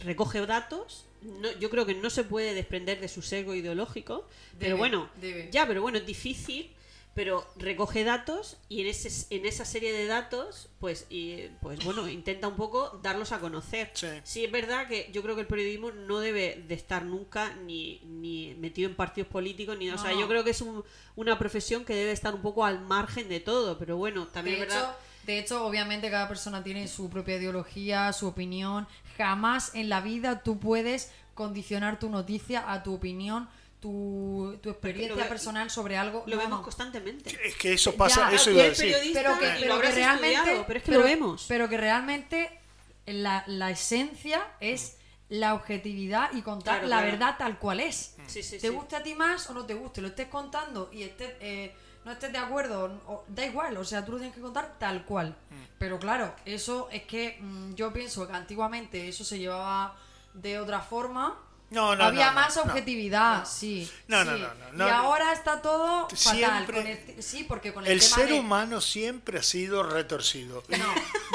recoge 0.00 0.44
datos. 0.46 1.06
No, 1.22 1.52
yo 1.58 1.68
creo 1.68 1.84
que 1.84 1.94
no 1.94 2.08
se 2.08 2.24
puede 2.24 2.54
desprender 2.54 3.00
de 3.00 3.08
su 3.08 3.20
sesgo 3.20 3.54
ideológico, 3.54 4.26
pero 4.58 4.78
bueno, 4.78 5.10
debe. 5.20 5.50
ya, 5.52 5.66
pero 5.66 5.82
bueno, 5.82 5.98
es 5.98 6.06
difícil, 6.06 6.70
pero 7.14 7.44
recoge 7.56 8.04
datos 8.04 8.56
y 8.68 8.82
en 8.82 8.86
ese 8.86 9.26
en 9.34 9.44
esa 9.44 9.64
serie 9.64 9.92
de 9.92 10.06
datos, 10.06 10.68
pues, 10.78 11.06
y, 11.10 11.48
pues 11.60 11.84
bueno, 11.84 12.08
intenta 12.08 12.46
un 12.48 12.56
poco 12.56 13.00
darlos 13.02 13.32
a 13.32 13.40
conocer. 13.40 13.90
Sí. 13.94 14.44
es 14.44 14.52
verdad 14.52 14.86
que 14.86 15.10
yo 15.12 15.22
creo 15.22 15.34
que 15.34 15.40
el 15.42 15.46
periodismo 15.46 15.90
no 15.90 16.20
debe 16.20 16.62
de 16.66 16.74
estar 16.74 17.04
nunca 17.04 17.54
ni, 17.66 18.00
ni 18.04 18.54
metido 18.54 18.88
en 18.88 18.94
partidos 18.96 19.28
políticos, 19.28 19.76
ni, 19.78 19.90
o 19.90 19.98
sea, 19.98 20.12
yo 20.12 20.28
creo 20.28 20.44
que 20.44 20.50
es 20.50 20.60
un- 20.60 20.84
una 21.16 21.38
profesión 21.38 21.84
que 21.84 21.94
debe 21.94 22.12
estar 22.12 22.34
un 22.34 22.42
poco 22.42 22.64
al 22.64 22.80
margen 22.80 23.28
de 23.28 23.40
todo, 23.40 23.76
pero 23.78 23.96
bueno, 23.96 24.26
también 24.28 24.56
De 24.58 24.62
es 24.62 24.68
verdad. 24.68 24.90
hecho, 24.90 24.98
de 25.26 25.38
hecho, 25.38 25.66
obviamente 25.66 26.10
cada 26.10 26.28
persona 26.28 26.62
tiene 26.62 26.86
su 26.88 27.10
propia 27.10 27.36
ideología, 27.36 28.12
su 28.12 28.28
opinión. 28.28 28.86
Jamás 29.18 29.74
en 29.74 29.88
la 29.88 30.00
vida 30.00 30.42
tú 30.42 30.58
puedes 30.58 31.10
condicionar 31.34 31.98
tu 31.98 32.08
noticia 32.08 32.70
a 32.72 32.82
tu 32.82 32.94
opinión, 32.94 33.48
tu, 33.80 34.58
tu 34.62 34.70
experiencia 34.70 35.14
ve- 35.24 35.28
personal 35.28 35.70
sobre 35.70 35.96
algo. 35.96 36.24
Lo 36.26 36.36
No, 36.36 36.42
vemos 36.42 36.58
no. 36.58 36.64
constantemente. 36.64 37.36
Es 37.44 37.56
que 37.56 37.72
eso 37.72 37.94
pasa, 37.96 38.28
Ya, 38.30 38.36
eso 38.36 38.50
iba 38.50 38.62
a 38.62 38.66
decir. 38.66 38.92
periodista 38.92 39.22
pero 39.22 39.38
que, 39.38 39.60
pero 39.60 39.80
que 39.80 39.90
realmente 39.90 40.64
pero 40.66 40.78
es 40.78 40.84
que 40.84 40.90
pero- 40.92 41.00
lo 41.00 41.06
vemos. 41.06 41.44
pero 41.48 41.68
que 41.68 41.76
realmente 41.76 42.60
la, 43.06 43.42
la 43.46 43.70
esencia 43.70 44.46
es 44.60 44.98
la 45.28 45.54
objetividad 45.54 46.30
y 46.32 46.42
contar 46.42 46.74
Claro, 46.80 46.88
la 46.88 46.96
claro. 46.98 47.10
verdad 47.12 47.36
tal 47.38 47.58
cual 47.58 47.80
es 47.80 48.16
Sí, 48.26 48.42
sí, 48.42 48.58
te 48.58 48.60
sí. 48.60 48.68
guste 48.68 48.96
a 48.96 49.02
ti 49.02 49.14
más 49.14 49.48
o 49.48 49.54
no 49.54 49.64
te 49.64 49.74
guste 49.74 50.00
lo 50.00 50.08
estés 50.08 50.26
contando 50.28 50.90
y 50.92 51.04
estés 51.04 51.34
eh, 51.40 51.72
no 52.04 52.10
estés 52.12 52.32
de 52.32 52.38
acuerdo 52.38 53.00
o- 53.06 53.24
da 53.28 53.46
igual 53.46 53.76
o 53.76 53.84
sea 53.84 54.04
tú 54.04 54.12
lo 54.12 54.18
tienes 54.18 54.34
que 54.34 54.40
contar 54.42 54.74
tal 54.78 55.04
cual 55.04 55.36
pero 55.78 55.98
claro 56.00 56.34
eso 56.44 56.88
es 56.90 57.04
que 57.04 57.38
mm, 57.40 57.74
yo 57.74 57.92
pienso 57.92 58.26
que 58.26 58.32
antiguamente 58.34 59.08
eso 59.08 59.24
se 59.24 59.38
llevaba 59.38 59.96
de 60.34 60.58
otra 60.58 60.80
forma 60.80 61.38
No, 61.70 61.94
no, 61.94 62.04
había 62.04 62.26
no, 62.30 62.32
más 62.34 62.56
no. 62.56 62.62
objetividad, 62.62 63.44
sí. 63.46 63.88
No, 64.08 64.22
sí. 64.22 64.28
no, 64.28 64.38
no, 64.38 64.48
no, 64.72 64.86
y 64.88 64.90
ahora 64.90 65.32
está 65.32 65.62
todo 65.62 66.08
fatal. 66.08 66.66
Con 66.66 66.86
el- 66.86 67.22
sí, 67.22 67.44
porque 67.44 67.72
con 67.72 67.86
el, 67.86 67.92
El 67.92 68.00
tema 68.00 68.16
ser 68.16 68.26
de- 68.28 68.40
humano 68.40 68.80
siempre 68.80 69.38
ha 69.38 69.42
sido 69.44 69.82
retorcido. 69.84 70.64
no, 70.68 70.94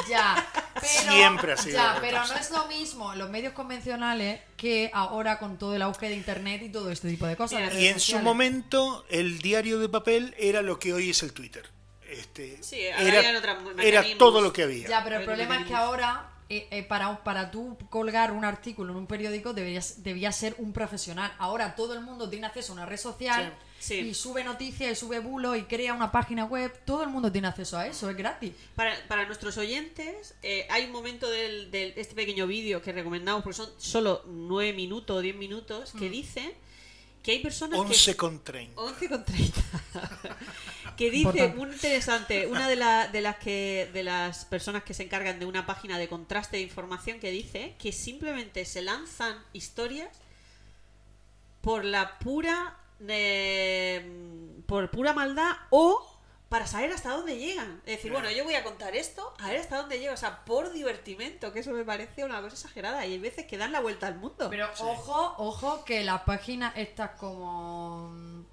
ya. 0.10 0.46
Pero, 0.74 1.14
Siempre 1.14 1.54
ha 1.54 1.58
sido 1.58 1.78
Ya, 1.78 1.94
retorcido. 1.94 2.02
pero 2.02 2.28
no 2.28 2.34
es 2.42 2.52
lo 2.52 2.66
mismo 2.68 3.16
los 3.16 3.30
medios 3.30 3.54
convencionales 3.54 4.42
que 4.58 4.92
ahora 4.94 5.40
con 5.40 5.58
todo 5.58 5.74
el 5.74 5.82
auge 5.82 6.10
de 6.10 6.16
internet 6.16 6.62
y 6.64 6.70
todo 6.70 6.92
este 6.92 7.08
tipo 7.10 7.26
de 7.28 7.38
cosas. 7.38 7.74
de 7.74 7.82
Y 7.82 7.88
en 7.88 8.00
su 8.02 8.20
momento 8.20 9.06
el 9.10 9.40
diario 9.40 9.80
de 9.80 9.88
papel 9.88 10.36
era 10.38 10.62
lo 10.62 10.78
que 10.80 10.94
hoy 10.94 11.12
es 11.12 11.24
el 11.24 11.32
Twitter. 11.32 11.66
Este, 12.10 12.62
Sí, 12.62 12.82
era 12.82 13.00
mecanismos. 13.76 14.18
todo 14.18 14.42
lo 14.42 14.52
que 14.54 14.64
había. 14.64 14.88
Ya, 14.88 15.04
pero 15.04 15.18
el 15.20 15.26
problema 15.26 15.60
es 15.62 15.66
que 15.66 15.74
ahora, 15.74 16.30
eh, 16.50 16.68
eh, 16.72 16.84
para, 16.84 17.24
para 17.24 17.50
tú 17.52 17.78
colgar 17.90 18.32
un 18.32 18.46
artículo 18.46 18.92
en 18.94 19.00
un 19.00 19.08
periódico, 19.08 19.54
deberías, 19.54 20.04
debía 20.04 20.32
ser 20.32 20.56
un 20.60 20.74
profesional. 20.74 21.34
Ahora 21.40 21.76
todo 21.76 21.94
el 21.94 22.02
mundo 22.02 22.30
tiene 22.30 22.46
acceso 22.48 22.72
a 22.72 22.76
una 22.76 22.86
red 22.86 22.98
social 22.98 23.54
Sí. 23.80 23.96
Sí. 24.02 24.08
y 24.10 24.14
sube 24.14 24.44
noticias 24.44 24.92
y 24.92 24.96
sube 24.96 25.20
bulos 25.20 25.58
y 25.58 25.64
crea 25.64 25.94
una 25.94 26.12
página 26.12 26.46
web. 26.46 26.72
Todo 26.86 27.04
el 27.04 27.10
mundo 27.10 27.32
tiene 27.32 27.48
acceso 27.50 27.78
a 27.78 27.86
eso, 27.86 28.10
es 28.10 28.16
gratis. 28.18 28.54
Para, 28.76 28.96
para 29.08 29.26
nuestros 29.26 29.58
oyentes, 29.58 30.34
eh, 30.42 30.66
hay 30.70 30.86
un 30.86 30.92
momento 30.92 31.30
del, 31.30 31.70
del- 31.72 31.94
este 31.98 32.16
pequeño 32.16 32.48
vídeo 32.48 32.82
que 32.82 32.92
recomendamos, 32.94 33.44
porque 33.44 33.58
son 33.58 33.70
solo 33.78 34.24
9 34.28 34.74
minutos 34.74 35.18
o 35.18 35.20
10 35.20 35.36
minutos, 35.36 35.94
que 36.00 36.10
dice 36.10 36.56
que 37.26 37.32
hay 37.32 37.40
personas 37.40 37.80
que... 37.80 37.86
11 37.88 38.16
con 38.16 38.44
30. 38.44 38.80
11 38.80 39.10
con 39.10 39.26
30. 39.26 39.62
que 40.96 41.06
dice 41.10 41.24
Importante. 41.24 41.58
muy 41.58 41.72
interesante, 41.74 42.46
una 42.46 42.68
de, 42.70 42.76
la- 42.76 43.08
de 43.08 43.22
las 43.22 43.38
que 43.38 43.90
de 43.92 44.04
las 44.04 44.46
personas 44.46 44.84
que 44.84 44.94
se 44.94 45.04
encargan 45.04 45.40
de 45.40 45.46
una 45.48 45.66
página 45.66 45.98
de 45.98 46.08
contraste 46.08 46.58
de 46.58 46.64
información 46.64 47.20
que 47.20 47.32
dice 47.32 47.76
que 47.80 47.92
simplemente 47.92 48.64
se 48.66 48.84
lanzan 48.84 49.38
historias 49.54 50.10
por 51.62 51.84
la 51.84 52.20
pura 52.20 52.78
eh, 53.08 54.06
por 54.68 54.92
pura 54.92 55.14
maldad 55.14 55.52
o 55.72 56.15
para 56.50 56.68
saber 56.68 56.92
hasta 56.92 57.10
dónde 57.10 57.38
llegan. 57.38 57.82
Es 57.86 57.98
decir, 57.98 58.12
bueno, 58.12 58.30
yo 58.32 58.44
voy 58.44 58.56
a 58.56 58.64
contar 58.64 58.96
esto, 58.96 59.34
a 59.40 59.50
ver 59.50 59.60
hasta 59.60 59.78
dónde 59.78 60.00
llega, 60.00 60.14
o 60.14 60.18
sea, 60.18 60.46
por 60.46 60.72
divertimento, 60.72 61.52
que 61.52 61.60
eso 61.60 61.72
me 61.72 61.84
parece 61.84 62.24
una 62.24 62.42
cosa 62.42 62.56
exagerada. 62.56 63.06
Y 63.06 63.14
hay 63.14 63.20
veces 63.20 63.46
que 63.46 63.58
dan 63.58 63.72
la 63.72 63.82
vuelta 63.82 64.08
al 64.08 64.16
mundo. 64.16 64.48
Pero 64.50 64.70
ojo, 64.80 65.36
ojo, 65.38 65.86
que 65.86 66.04
las 66.04 66.22
páginas 66.22 66.74
estas 66.78 67.12
como 67.12 68.46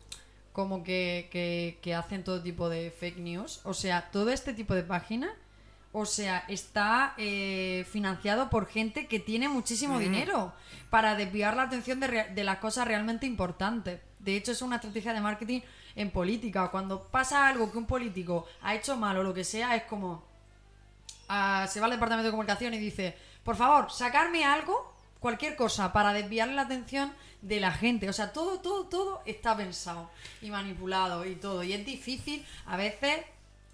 como 0.52 0.84
que, 0.84 1.28
que, 1.30 1.78
que 1.80 1.94
hacen 1.94 2.24
todo 2.24 2.42
tipo 2.42 2.68
de 2.68 2.90
fake 2.90 3.18
news, 3.18 3.60
o 3.64 3.72
sea, 3.72 4.10
todo 4.10 4.30
este 4.30 4.52
tipo 4.52 4.74
de 4.74 4.82
páginas, 4.82 5.32
o 5.92 6.06
sea, 6.06 6.44
está 6.48 7.14
eh, 7.18 7.86
financiado 7.90 8.48
por 8.48 8.66
gente 8.66 9.06
que 9.06 9.20
tiene 9.20 9.48
muchísimo 9.48 9.98
dinero 9.98 10.54
para 10.88 11.14
desviar 11.14 11.54
la 11.54 11.64
atención 11.64 12.00
de, 12.00 12.24
de 12.34 12.44
las 12.44 12.58
cosas 12.58 12.88
realmente 12.88 13.26
importantes. 13.26 14.00
De 14.18 14.36
hecho, 14.36 14.52
es 14.52 14.62
una 14.62 14.76
estrategia 14.76 15.12
de 15.12 15.20
marketing 15.20 15.60
en 15.94 16.10
política. 16.10 16.70
Cuando 16.70 17.02
pasa 17.02 17.46
algo 17.46 17.70
que 17.70 17.78
un 17.78 17.86
político 17.86 18.46
ha 18.62 18.74
hecho 18.74 18.96
mal 18.96 19.18
o 19.18 19.22
lo 19.22 19.34
que 19.34 19.44
sea, 19.44 19.76
es 19.76 19.82
como, 19.84 20.24
ah, 21.28 21.66
se 21.68 21.80
va 21.80 21.86
al 21.86 21.92
departamento 21.92 22.26
de 22.26 22.30
comunicación 22.30 22.72
y 22.72 22.78
dice, 22.78 23.16
por 23.44 23.56
favor, 23.56 23.90
sacarme 23.90 24.44
algo, 24.44 24.94
cualquier 25.20 25.56
cosa, 25.56 25.92
para 25.92 26.12
desviarle 26.14 26.54
la 26.54 26.62
atención 26.62 27.12
de 27.42 27.60
la 27.60 27.72
gente. 27.72 28.08
O 28.08 28.12
sea, 28.12 28.32
todo, 28.32 28.60
todo, 28.60 28.86
todo 28.86 29.22
está 29.26 29.56
pensado 29.56 30.10
y 30.40 30.50
manipulado 30.50 31.26
y 31.26 31.34
todo. 31.34 31.62
Y 31.62 31.72
es 31.72 31.84
difícil 31.84 32.46
a 32.66 32.76
veces 32.76 33.20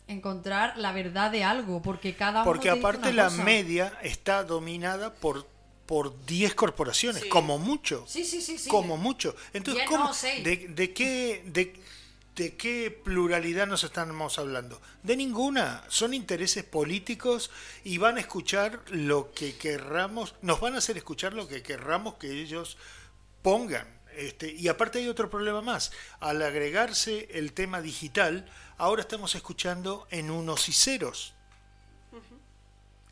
encontrar 0.09 0.77
la 0.79 0.93
verdad 0.93 1.31
de 1.31 1.45
algo, 1.45 1.81
porque 1.83 2.15
cada 2.17 2.43
uno 2.43 2.45
Porque 2.45 2.69
te 2.69 2.75
dice 2.75 2.81
aparte 2.87 3.09
una 3.11 3.23
la 3.25 3.29
cosa. 3.31 3.45
media 3.45 3.99
está 4.03 4.43
dominada 4.45 5.15
por 5.15 5.47
por 5.87 6.27
10 6.27 6.55
corporaciones, 6.55 7.23
Sí. 7.23 7.29
como 7.31 7.57
mucho. 7.59 8.05
Sí, 8.07 8.23
sí, 8.27 8.43
sí, 8.43 8.59
sí. 8.59 8.69
Como 8.69 8.99
mucho. 8.99 9.35
Entonces, 9.55 9.85
Diez, 9.85 9.89
¿cómo- 9.91 10.09
no, 10.09 10.13
seis. 10.13 10.45
de, 10.45 10.69
de 10.69 10.93
qué, 10.93 11.43
de, 11.47 11.81
de 12.37 12.57
qué 12.57 12.91
pluralidad 12.91 13.67
nos 13.67 13.85
estamos 13.85 14.39
hablando? 14.39 14.83
De 15.03 15.17
ninguna. 15.17 15.83
Son 15.89 16.13
intereses 16.13 16.63
políticos 16.63 17.51
y 17.85 17.97
van 17.97 18.19
a 18.19 18.21
escuchar 18.21 18.83
lo 18.91 19.33
que 19.33 19.57
querramos, 19.57 20.35
nos 20.43 20.61
van 20.61 20.75
a 20.75 20.79
hacer 20.79 20.99
escuchar 20.99 21.33
lo 21.33 21.49
que 21.49 21.63
querramos 21.63 22.17
que 22.17 22.33
ellos 22.39 22.77
pongan. 23.41 23.89
Este, 24.15 24.53
y 24.53 24.69
aparte 24.69 24.99
hay 24.99 25.09
otro 25.09 25.31
problema 25.31 25.63
más. 25.63 25.91
Al 26.21 26.43
agregarse 26.43 27.29
el 27.33 27.55
tema 27.55 27.81
digital, 27.81 28.45
ahora 28.79 29.03
estamos 29.03 29.35
escuchando 29.35 30.07
en 30.11 30.31
unos 30.31 30.69
y 30.69 30.73
ceros 30.73 31.35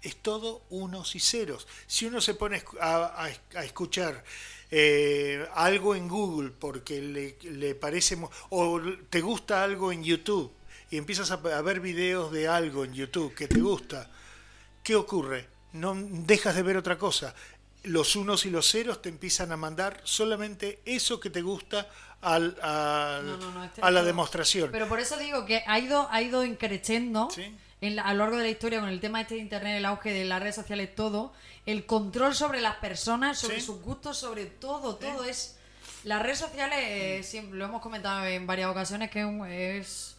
es 0.03 0.17
todo 0.23 0.63
unos 0.71 1.17
y 1.17 1.21
ceros. 1.21 1.67
Si 1.89 2.07
uno 2.07 2.21
se 2.21 2.35
pone 2.35 2.63
a, 2.81 3.25
a- 3.25 3.59
a 3.59 3.65
escuchar 3.65 4.23
eh, 4.71 5.45
algo 5.55 5.97
en 5.97 6.07
Google 6.07 6.51
porque 6.51 7.01
le, 7.03 7.37
le 7.51 7.75
parece, 7.75 8.17
o 8.51 8.81
te 9.11 9.21
gusta 9.21 9.65
algo 9.65 9.91
en 9.91 10.05
YouTube 10.05 10.53
y 10.91 10.97
empiezas 10.97 11.33
a, 11.33 11.35
a 11.35 11.63
ver 11.63 11.81
videos 11.81 12.31
de 12.31 12.47
algo 12.47 12.85
en 12.85 12.95
YouTube 12.95 13.35
que 13.35 13.49
te 13.49 13.61
gusta, 13.61 14.09
¿qué 14.85 14.95
ocurre? 14.95 15.49
No 15.73 15.95
dejas 15.97 16.55
de 16.55 16.63
ver 16.63 16.77
otra 16.77 16.97
cosa. 16.99 17.35
Los 17.83 18.15
unos 18.15 18.47
y 18.47 18.51
los 18.51 18.71
ceros 18.71 19.03
te 19.03 19.09
empiezan 19.09 19.51
a 19.51 19.57
mandar 19.57 20.01
solamente 20.05 20.81
eso 20.85 21.19
que 21.19 21.31
te 21.31 21.43
gusta 21.43 21.91
al, 22.35 22.57
al- 22.63 23.27
No, 23.27 23.37
no, 23.39 23.51
no, 23.53 23.65
este- 23.65 23.81
a 23.83 23.91
la 23.91 24.03
demostración. 24.03 24.71
Pero 24.73 24.89
por 24.89 25.01
eso 25.01 25.17
digo 25.17 25.45
que 25.47 25.63
ha 25.67 25.79
ido, 25.79 26.09
ha 26.11 26.21
ido 26.23 26.45
increciendo 26.45 27.29
Sí. 27.31 27.55
en 27.81 27.97
la- 27.97 28.03
a 28.03 28.13
lo 28.15 28.21
largo 28.25 28.37
de 28.39 28.43
la 28.45 28.51
historia 28.51 28.81
con 28.81 28.89
el 28.89 29.01
tema 29.01 29.21
este 29.21 29.35
de 29.35 29.41
internet, 29.41 29.77
el 29.77 29.85
auge 29.87 30.13
de 30.13 30.25
las 30.25 30.41
redes 30.41 30.55
sociales, 30.57 30.95
todo, 30.95 31.33
el 31.67 31.87
control 31.87 32.35
sobre 32.35 32.61
las 32.61 32.77
personas, 32.77 33.39
sobre 33.39 33.61
Sí. 33.61 33.67
sus 33.67 33.81
gustos, 33.83 34.19
sobre 34.19 34.47
todo, 34.47 34.97
todo 34.97 35.25
es... 35.25 35.57
Las 36.05 36.23
redes 36.23 36.39
sociales, 36.39 36.79
eh, 36.83 37.23
siempre, 37.25 37.59
lo 37.59 37.65
hemos 37.65 37.83
comentado 37.83 38.25
en 38.27 38.47
varias 38.47 38.71
ocasiones, 38.71 39.11
que 39.11 39.21
es, 39.21 39.27
un- 39.27 39.47
es, 39.47 40.17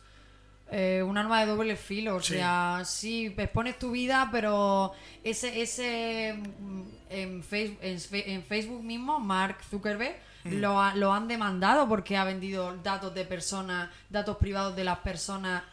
eh, 0.70 1.02
un 1.06 1.18
arma 1.18 1.40
de 1.40 1.46
doble 1.46 1.76
filo. 1.78 2.16
O 2.18 2.22
Sí. 2.22 2.34
sea, 2.34 2.82
sí, 2.86 3.34
expones 3.38 3.80
tu 3.80 3.92
vida, 3.92 4.28
pero 4.32 4.92
ese, 5.24 5.62
ese 5.62 6.36
mm, 6.38 6.82
en, 7.10 7.42
Fe- 7.44 7.78
en 7.82 8.44
Facebook 8.44 8.84
mismo, 8.84 9.18
Mark 9.20 9.58
Zuckerberg 9.70 10.18
lo, 10.52 10.82
ha- 10.82 10.96
lo 10.96 11.14
han 11.14 11.28
demandado 11.28 11.88
porque 11.88 12.18
ha 12.18 12.24
vendido 12.24 12.76
datos 12.84 13.14
de 13.14 13.26
personas, 13.26 13.90
datos 14.10 14.38
privados 14.38 14.76
de 14.76 14.84
las 14.84 15.00
personas, 15.00 15.64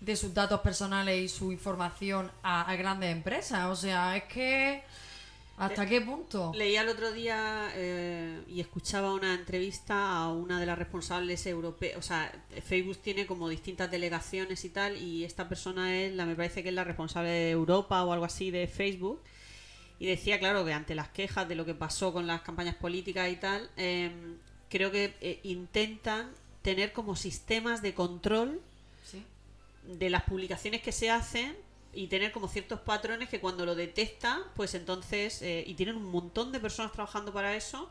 de 0.00 0.16
sus 0.16 0.34
datos 0.34 0.60
personales 0.60 1.20
y 1.22 1.28
su 1.28 1.50
información 1.52 2.30
a, 2.42 2.62
a 2.70 2.76
grandes 2.76 3.10
empresas. 3.12 3.66
O 3.66 3.76
sea, 3.76 4.16
es 4.16 4.24
que... 4.24 4.82
¿Hasta 5.56 5.86
qué 5.86 6.00
punto? 6.00 6.50
Leía 6.52 6.80
el 6.82 6.88
otro 6.88 7.12
día 7.12 7.70
eh, 7.74 8.42
y 8.48 8.60
escuchaba 8.60 9.14
una 9.14 9.34
entrevista 9.34 10.16
a 10.16 10.28
una 10.32 10.58
de 10.58 10.66
las 10.66 10.76
responsables 10.76 11.46
europeas. 11.46 11.96
O 11.96 12.02
sea, 12.02 12.32
Facebook 12.66 12.98
tiene 12.98 13.24
como 13.24 13.48
distintas 13.48 13.88
delegaciones 13.88 14.64
y 14.64 14.70
tal, 14.70 14.96
y 14.96 15.22
esta 15.22 15.48
persona 15.48 15.96
es 15.96 16.12
la, 16.12 16.26
me 16.26 16.34
parece 16.34 16.64
que 16.64 16.70
es 16.70 16.74
la 16.74 16.82
responsable 16.82 17.28
de 17.30 17.50
Europa 17.52 18.02
o 18.02 18.12
algo 18.12 18.24
así 18.24 18.50
de 18.50 18.66
Facebook. 18.66 19.20
Y 20.04 20.06
decía, 20.06 20.38
claro, 20.38 20.66
que 20.66 20.72
ante 20.74 20.94
las 20.94 21.08
quejas 21.08 21.48
de 21.48 21.54
lo 21.54 21.64
que 21.64 21.72
pasó 21.74 22.12
con 22.12 22.26
las 22.26 22.42
campañas 22.42 22.74
políticas 22.74 23.26
y 23.32 23.36
tal, 23.36 23.70
eh, 23.78 24.12
creo 24.68 24.90
que 24.90 25.14
eh, 25.22 25.40
intentan 25.44 26.30
tener 26.60 26.92
como 26.92 27.16
sistemas 27.16 27.80
de 27.80 27.94
control 27.94 28.60
Sí. 29.10 29.22
de 29.84 30.10
las 30.10 30.24
publicaciones 30.24 30.82
que 30.82 30.92
se 30.92 31.08
hacen 31.10 31.56
y 31.94 32.08
tener 32.08 32.32
como 32.32 32.48
ciertos 32.48 32.80
patrones 32.80 33.30
que 33.30 33.40
cuando 33.40 33.64
lo 33.64 33.74
detecta, 33.74 34.42
pues 34.56 34.74
entonces, 34.74 35.40
eh, 35.40 35.64
y 35.66 35.72
tienen 35.72 35.96
un 35.96 36.04
montón 36.10 36.52
de 36.52 36.60
personas 36.60 36.92
trabajando 36.92 37.32
para 37.32 37.56
eso, 37.56 37.88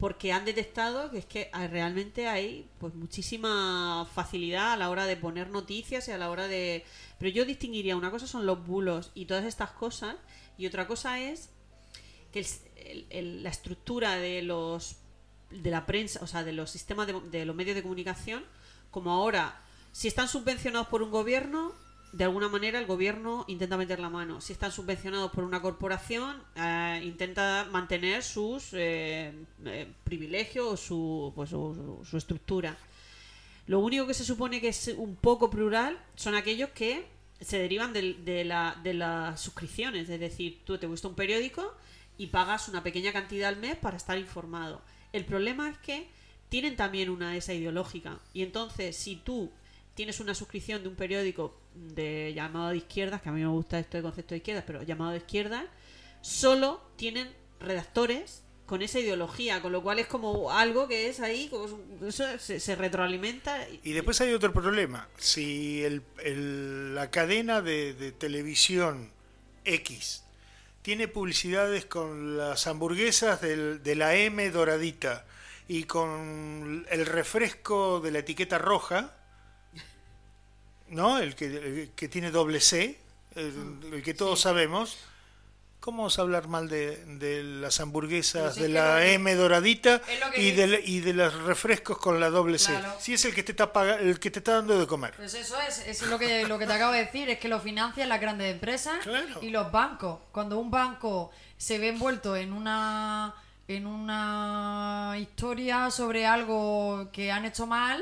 porque 0.00 0.32
han 0.32 0.44
detectado 0.44 1.12
que 1.12 1.18
es 1.18 1.26
que 1.26 1.48
hay- 1.52 1.68
realmente 1.68 2.26
hay 2.26 2.66
pues 2.80 2.92
muchísima 2.94 4.04
facilidad 4.12 4.72
a 4.72 4.76
la 4.76 4.90
hora 4.90 5.06
de 5.06 5.16
poner 5.16 5.48
noticias 5.50 6.08
y 6.08 6.10
a 6.10 6.18
la 6.18 6.28
hora 6.28 6.48
de... 6.48 6.84
Pero 7.20 7.30
yo 7.30 7.44
distinguiría, 7.44 7.94
una 7.96 8.10
cosa 8.10 8.26
son 8.26 8.46
los 8.46 8.66
bulos 8.66 9.12
y 9.14 9.26
todas 9.26 9.44
estas 9.44 9.70
cosas, 9.70 10.16
y 10.58 10.66
otra 10.66 10.86
cosa 10.88 11.20
es 11.20 11.50
que 12.32 12.40
el- 12.40 13.06
el- 13.10 13.42
la 13.42 13.50
estructura 13.50 14.16
de 14.16 14.42
los 14.42 14.96
de 15.50 15.70
la 15.70 15.84
prensa, 15.84 16.20
o 16.22 16.26
sea, 16.26 16.44
de 16.44 16.52
los 16.52 16.70
sistemas 16.70 17.06
de, 17.06 17.20
de 17.30 17.44
los 17.44 17.54
medios 17.54 17.74
de 17.76 17.82
comunicación, 17.82 18.42
como 18.90 19.10
ahora, 19.10 19.60
si 19.92 20.08
están 20.08 20.26
subvencionados 20.26 20.88
por 20.88 21.02
un 21.02 21.10
gobierno, 21.10 21.74
de 22.14 22.24
alguna 22.24 22.48
manera 22.48 22.78
el 22.78 22.86
gobierno 22.86 23.44
intenta 23.48 23.76
meter 23.76 24.00
la 24.00 24.08
mano. 24.08 24.40
Si 24.40 24.52
están 24.54 24.72
subvencionados 24.72 25.30
por 25.30 25.44
una 25.44 25.60
corporación, 25.60 26.42
eh, 26.56 27.00
intenta 27.04 27.66
mantener 27.70 28.22
sus 28.22 28.70
eh, 28.72 29.32
eh, 29.66 29.92
privilegios 30.04 30.66
o 30.72 30.76
su, 30.78 31.32
pues, 31.34 31.50
su, 31.50 32.00
su- 32.08 32.16
estructura. 32.16 32.76
Lo 33.66 33.78
único 33.80 34.06
que 34.06 34.14
se 34.14 34.24
supone 34.24 34.60
que 34.60 34.68
es 34.68 34.88
un 34.96 35.16
poco 35.16 35.50
plural 35.50 35.98
son 36.16 36.34
aquellos 36.34 36.70
que 36.70 37.06
se 37.40 37.58
derivan 37.58 37.92
del- 37.92 38.24
de, 38.24 38.44
la- 38.44 38.78
de 38.82 38.94
las 38.94 39.40
suscripciones. 39.40 40.08
Es 40.08 40.20
decir, 40.20 40.60
tú 40.64 40.78
te 40.78 40.86
gusta 40.86 41.08
un 41.08 41.14
periódico 41.14 41.74
y 42.18 42.28
pagas 42.28 42.68
una 42.68 42.82
pequeña 42.82 43.12
cantidad 43.12 43.48
al 43.48 43.56
mes 43.56 43.76
para 43.76 43.96
estar 43.96 44.18
informado. 44.18 44.82
El 45.12 45.24
problema 45.24 45.68
es 45.70 45.78
que 45.78 46.08
tienen 46.48 46.76
también 46.76 47.08
una 47.10 47.36
esa 47.36 47.54
ideológica. 47.54 48.18
Y 48.34 48.42
entonces, 48.42 48.96
si 48.96 49.16
tú 49.16 49.50
tienes 49.94 50.20
una 50.20 50.34
suscripción 50.34 50.82
de 50.82 50.88
un 50.88 50.94
periódico 50.96 51.58
de 51.74 52.32
llamado 52.34 52.70
de 52.70 52.76
izquierdas, 52.78 53.22
que 53.22 53.28
a 53.28 53.32
mí 53.32 53.40
me 53.40 53.46
gusta 53.48 53.78
esto 53.78 53.96
de 53.96 54.02
concepto 54.02 54.30
de 54.34 54.38
izquierdas, 54.38 54.64
pero 54.66 54.82
llamado 54.82 55.10
de 55.12 55.18
izquierdas, 55.18 55.64
solo 56.20 56.80
tienen 56.96 57.30
redactores 57.60 58.42
con 58.66 58.80
esa 58.80 59.00
ideología, 59.00 59.60
con 59.60 59.72
lo 59.72 59.82
cual 59.82 59.98
es 59.98 60.06
como 60.06 60.50
algo 60.50 60.88
que 60.88 61.08
es 61.08 61.20
ahí, 61.20 61.50
eso 62.06 62.38
se, 62.38 62.60
se 62.60 62.74
retroalimenta. 62.76 63.68
y- 63.68 63.80
Y 63.84 63.92
después 63.92 64.20
hay 64.20 64.32
otro 64.32 64.52
problema. 64.52 65.08
Si 65.18 65.82
el- 65.82 66.94
la 66.94 67.10
cadena 67.10 67.60
de, 67.60 67.92
de 67.94 68.12
televisión 68.12 69.10
X 69.64 70.24
tiene 70.82 71.08
publicidades 71.08 71.84
con 71.86 72.36
las 72.36 72.66
hamburguesas 72.66 73.40
del- 73.40 73.82
de 73.82 73.94
la 73.94 74.14
M 74.16 74.50
doradita 74.50 75.24
y 75.68 75.84
con 75.84 76.84
el 76.90 77.06
refresco 77.06 78.00
de 78.00 78.10
la 78.10 78.18
etiqueta 78.18 78.58
roja, 78.58 79.14
¿no? 80.88 81.18
El 81.18 81.34
que, 81.34 81.44
el 81.46 81.90
que 81.94 82.08
tiene 82.08 82.30
doble 82.30 82.60
C, 82.60 82.98
el, 83.36 83.80
el 83.92 84.02
que 84.02 84.12
todos 84.14 84.40
sabemos. 84.40 84.98
¿Cómo 85.82 85.98
vamos 86.04 86.16
a 86.16 86.22
hablar 86.22 86.46
mal 86.46 86.68
de, 86.68 87.04
de 87.18 87.42
las 87.42 87.80
hamburguesas 87.80 88.54
de 88.54 88.68
la 88.68 89.00
que- 89.00 89.14
M 89.14 89.34
doradita 89.34 90.00
y, 90.36 90.52
de, 90.52 90.80
y 90.84 91.00
de 91.00 91.12
los 91.12 91.34
refrescos 91.42 91.98
con 91.98 92.20
la 92.20 92.30
doble 92.30 92.60
C? 92.60 92.70
Claro. 92.70 92.94
Si 93.00 93.14
es 93.14 93.24
el 93.24 93.34
que 93.34 93.42
te 93.42 93.50
está 93.50 93.72
paga- 93.72 93.98
el 93.98 94.20
que 94.20 94.30
te 94.30 94.38
está 94.38 94.52
dando 94.54 94.78
de 94.78 94.86
comer. 94.86 95.12
Pues 95.16 95.34
eso 95.34 95.60
es, 95.60 95.80
eso 95.80 96.04
es 96.04 96.10
lo 96.10 96.20
que, 96.20 96.46
lo 96.46 96.56
que 96.60 96.68
te 96.68 96.72
acabo 96.72 96.92
de 96.92 97.00
decir, 97.04 97.28
es 97.30 97.40
que 97.40 97.48
lo 97.48 97.58
financian 97.58 98.08
las 98.08 98.20
grandes 98.20 98.52
empresas 98.52 98.98
Claro. 99.02 99.40
y 99.42 99.50
los 99.50 99.72
bancos. 99.72 100.20
Cuando 100.30 100.56
un 100.60 100.70
banco 100.70 101.32
se 101.56 101.78
ve 101.78 101.88
envuelto 101.88 102.36
en 102.36 102.52
una 102.52 103.34
en 103.66 103.86
una 103.86 105.16
historia 105.18 105.90
sobre 105.90 106.26
algo 106.26 107.08
que 107.12 107.32
han 107.32 107.44
hecho 107.44 107.66
mal, 107.66 108.00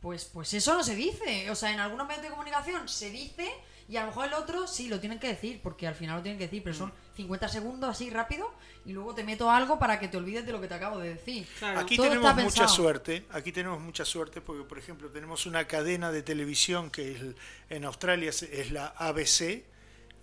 pues, 0.00 0.24
pues 0.26 0.54
eso 0.54 0.74
no 0.74 0.84
se 0.84 0.94
dice. 0.94 1.50
O 1.50 1.56
sea, 1.56 1.72
en 1.72 1.80
algunos 1.80 2.06
medios 2.06 2.22
de 2.22 2.30
comunicación 2.30 2.88
se 2.88 3.10
dice 3.10 3.50
y 3.90 3.96
a 3.96 4.02
lo 4.02 4.06
mejor 4.08 4.26
el 4.28 4.34
otro 4.34 4.66
sí 4.68 4.88
lo 4.88 5.00
tienen 5.00 5.18
que 5.18 5.26
decir, 5.28 5.60
porque 5.62 5.86
al 5.86 5.94
final 5.94 6.16
lo 6.16 6.22
tienen 6.22 6.38
que 6.38 6.44
decir, 6.46 6.62
pero 6.62 6.74
son 6.76 6.92
50 7.16 7.48
segundos 7.48 7.90
así 7.90 8.08
rápido 8.08 8.50
y 8.86 8.92
luego 8.92 9.14
te 9.14 9.24
meto 9.24 9.50
algo 9.50 9.78
para 9.78 9.98
que 9.98 10.06
te 10.08 10.16
olvides 10.16 10.46
de 10.46 10.52
lo 10.52 10.60
que 10.60 10.68
te 10.68 10.74
acabo 10.74 10.98
de 10.98 11.10
decir. 11.10 11.46
Claro. 11.58 11.80
Aquí 11.80 11.96
Todo 11.96 12.08
tenemos 12.08 12.30
mucha 12.34 12.42
pensado. 12.44 12.68
suerte, 12.68 13.26
aquí 13.30 13.50
tenemos 13.52 13.80
mucha 13.80 14.04
suerte 14.04 14.40
porque, 14.40 14.62
por 14.62 14.78
ejemplo, 14.78 15.08
tenemos 15.10 15.44
una 15.46 15.66
cadena 15.66 16.12
de 16.12 16.22
televisión 16.22 16.90
que 16.90 17.12
es, 17.12 17.22
en 17.68 17.84
Australia 17.84 18.30
es, 18.30 18.42
es 18.44 18.70
la 18.70 18.86
ABC, 18.96 19.64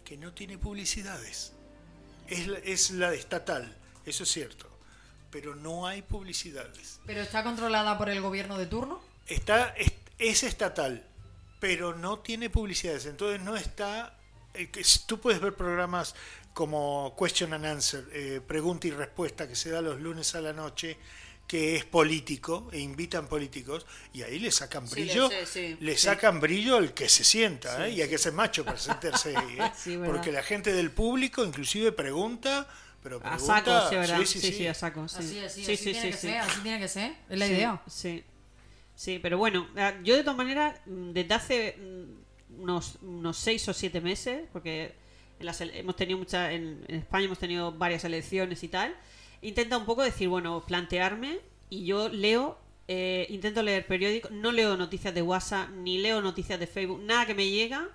que 0.06 0.18
no 0.18 0.32
tiene 0.34 0.58
publicidades. 0.58 1.54
Es, 2.28 2.48
la- 2.48 2.60
es 2.60 2.92
la 2.92 3.14
estatal, 3.14 3.76
eso 4.06 4.24
es 4.24 4.30
cierto, 4.32 4.68
pero 5.30 5.56
no 5.56 5.86
hay 5.88 6.02
publicidades. 6.02 7.00
Pero 7.06 7.22
está 7.22 7.44
controlada 7.44 7.98
por 7.98 8.10
el 8.10 8.22
gobierno 8.22 8.58
de 8.58 8.66
turno. 8.68 9.02
Está, 9.28 9.70
es, 9.78 9.92
es 10.18 10.44
estatal, 10.44 11.06
pero 11.60 11.96
no 11.96 12.20
tiene 12.20 12.50
publicidades, 12.50 13.06
entonces 13.06 13.42
no 13.42 13.56
está... 13.56 14.18
eh, 14.54 14.68
que 14.70 14.84
Tú 15.06 15.20
puedes 15.20 15.40
ver 15.42 15.54
programas 15.56 16.16
como 16.54 17.16
Question 17.20 17.54
and 17.54 17.66
Answer, 17.66 18.06
eh, 18.14 18.42
pregunta 18.46 18.88
y 18.88 18.92
respuesta 18.92 19.48
que 19.48 19.56
se 19.56 19.70
da 19.70 19.82
los 19.82 20.00
lunes 20.02 20.34
a 20.36 20.42
la 20.42 20.54
noche, 20.54 20.98
que 21.48 21.76
es 21.78 21.86
político 21.86 22.68
e 22.74 22.80
invitan 22.80 23.28
políticos 23.28 23.86
y 24.12 24.24
ahí 24.24 24.38
le 24.40 24.52
sacan 24.52 24.86
Sí, 24.88 24.96
brillo, 24.96 25.30
le- 25.30 25.46
sí, 25.46 25.52
sí, 25.54 25.78
le 25.80 25.96
sí. 25.96 26.02
sacan 26.04 26.40
brillo 26.42 26.76
al 26.78 26.94
que 26.94 27.08
se 27.08 27.24
sienta, 27.24 27.88
¿eh? 27.88 27.92
y 27.92 28.02
hay 28.02 28.10
que 28.10 28.18
ser 28.18 28.34
macho 28.34 28.66
para 28.66 28.78
sentarse 28.78 29.36
ahí, 29.38 29.58
¿eh? 29.60 29.72
Porque 30.06 30.32
la 30.32 30.44
gente 30.44 30.74
del 30.74 30.92
público 30.92 31.46
inclusive 31.46 31.92
pregunta, 31.94 32.68
pero 33.04 33.18
A 33.18 33.38
pregunta, 33.38 33.64
saco, 33.64 33.90
sí, 33.90 33.96
¿verdad? 33.96 34.20
sí, 34.26 34.26
Sí, 34.26 34.40
sí, 34.42 34.48
sí, 34.52 34.58
sí. 34.58 34.68
a 34.68 34.74
saco. 34.74 35.08
Sí, 35.08 35.16
Así, 35.20 35.40
así, 35.40 35.64
sí, 35.64 35.72
así 35.74 35.78
sí, 35.78 35.92
tiene 35.92 36.02
sí, 36.02 36.12
que 36.12 36.18
sí. 36.18 36.28
ser, 36.28 36.38
así 36.40 36.60
tiene 36.62 36.80
que 36.80 36.88
ser. 36.90 37.16
Es 37.30 37.40
la 37.40 37.48
Sí, 37.48 37.54
idea. 37.54 37.82
Sí. 37.88 38.24
Sí, 38.98 39.20
pero 39.22 39.38
bueno, 39.38 39.68
eh, 39.76 39.94
yo 40.04 40.16
de 40.16 40.24
todas 40.24 40.38
maneras, 40.38 40.80
mm, 40.88 41.12
desde 41.12 41.34
hace 41.36 41.78
mm, 41.78 42.64
unos, 42.64 42.98
unos 43.04 43.38
seis 43.38 43.68
o 43.70 43.74
siete 43.74 44.02
meses, 44.02 44.48
porque 44.52 44.96
en 45.40 45.46
las 45.46 45.62
hemos 45.62 45.96
tenido 45.96 46.18
muchas, 46.18 46.52
en, 46.52 46.84
en 46.88 46.96
España 46.96 47.26
hemos 47.26 47.38
tenido 47.38 47.72
varias 47.72 48.04
elecciones 48.06 48.64
y 48.64 48.70
tal, 48.70 48.96
intenta 49.44 49.78
un 49.78 49.86
poco 49.86 50.02
decir, 50.02 50.28
bueno, 50.30 50.64
plantearme 50.66 51.40
y 51.70 51.86
yo 51.86 52.10
leo, 52.10 52.58
eh, 52.88 53.28
intento 53.30 53.62
leer 53.62 53.86
periódicos, 53.86 54.32
no 54.32 54.52
leo 54.52 54.76
noticias 54.78 55.14
de 55.14 55.22
WhatsApp, 55.22 55.70
ni 55.70 56.00
leo 56.00 56.20
noticias 56.22 56.60
de 56.60 56.66
Facebook, 56.66 57.00
nada 57.04 57.28
que 57.28 57.36
me 57.36 57.48
llega, 57.52 57.88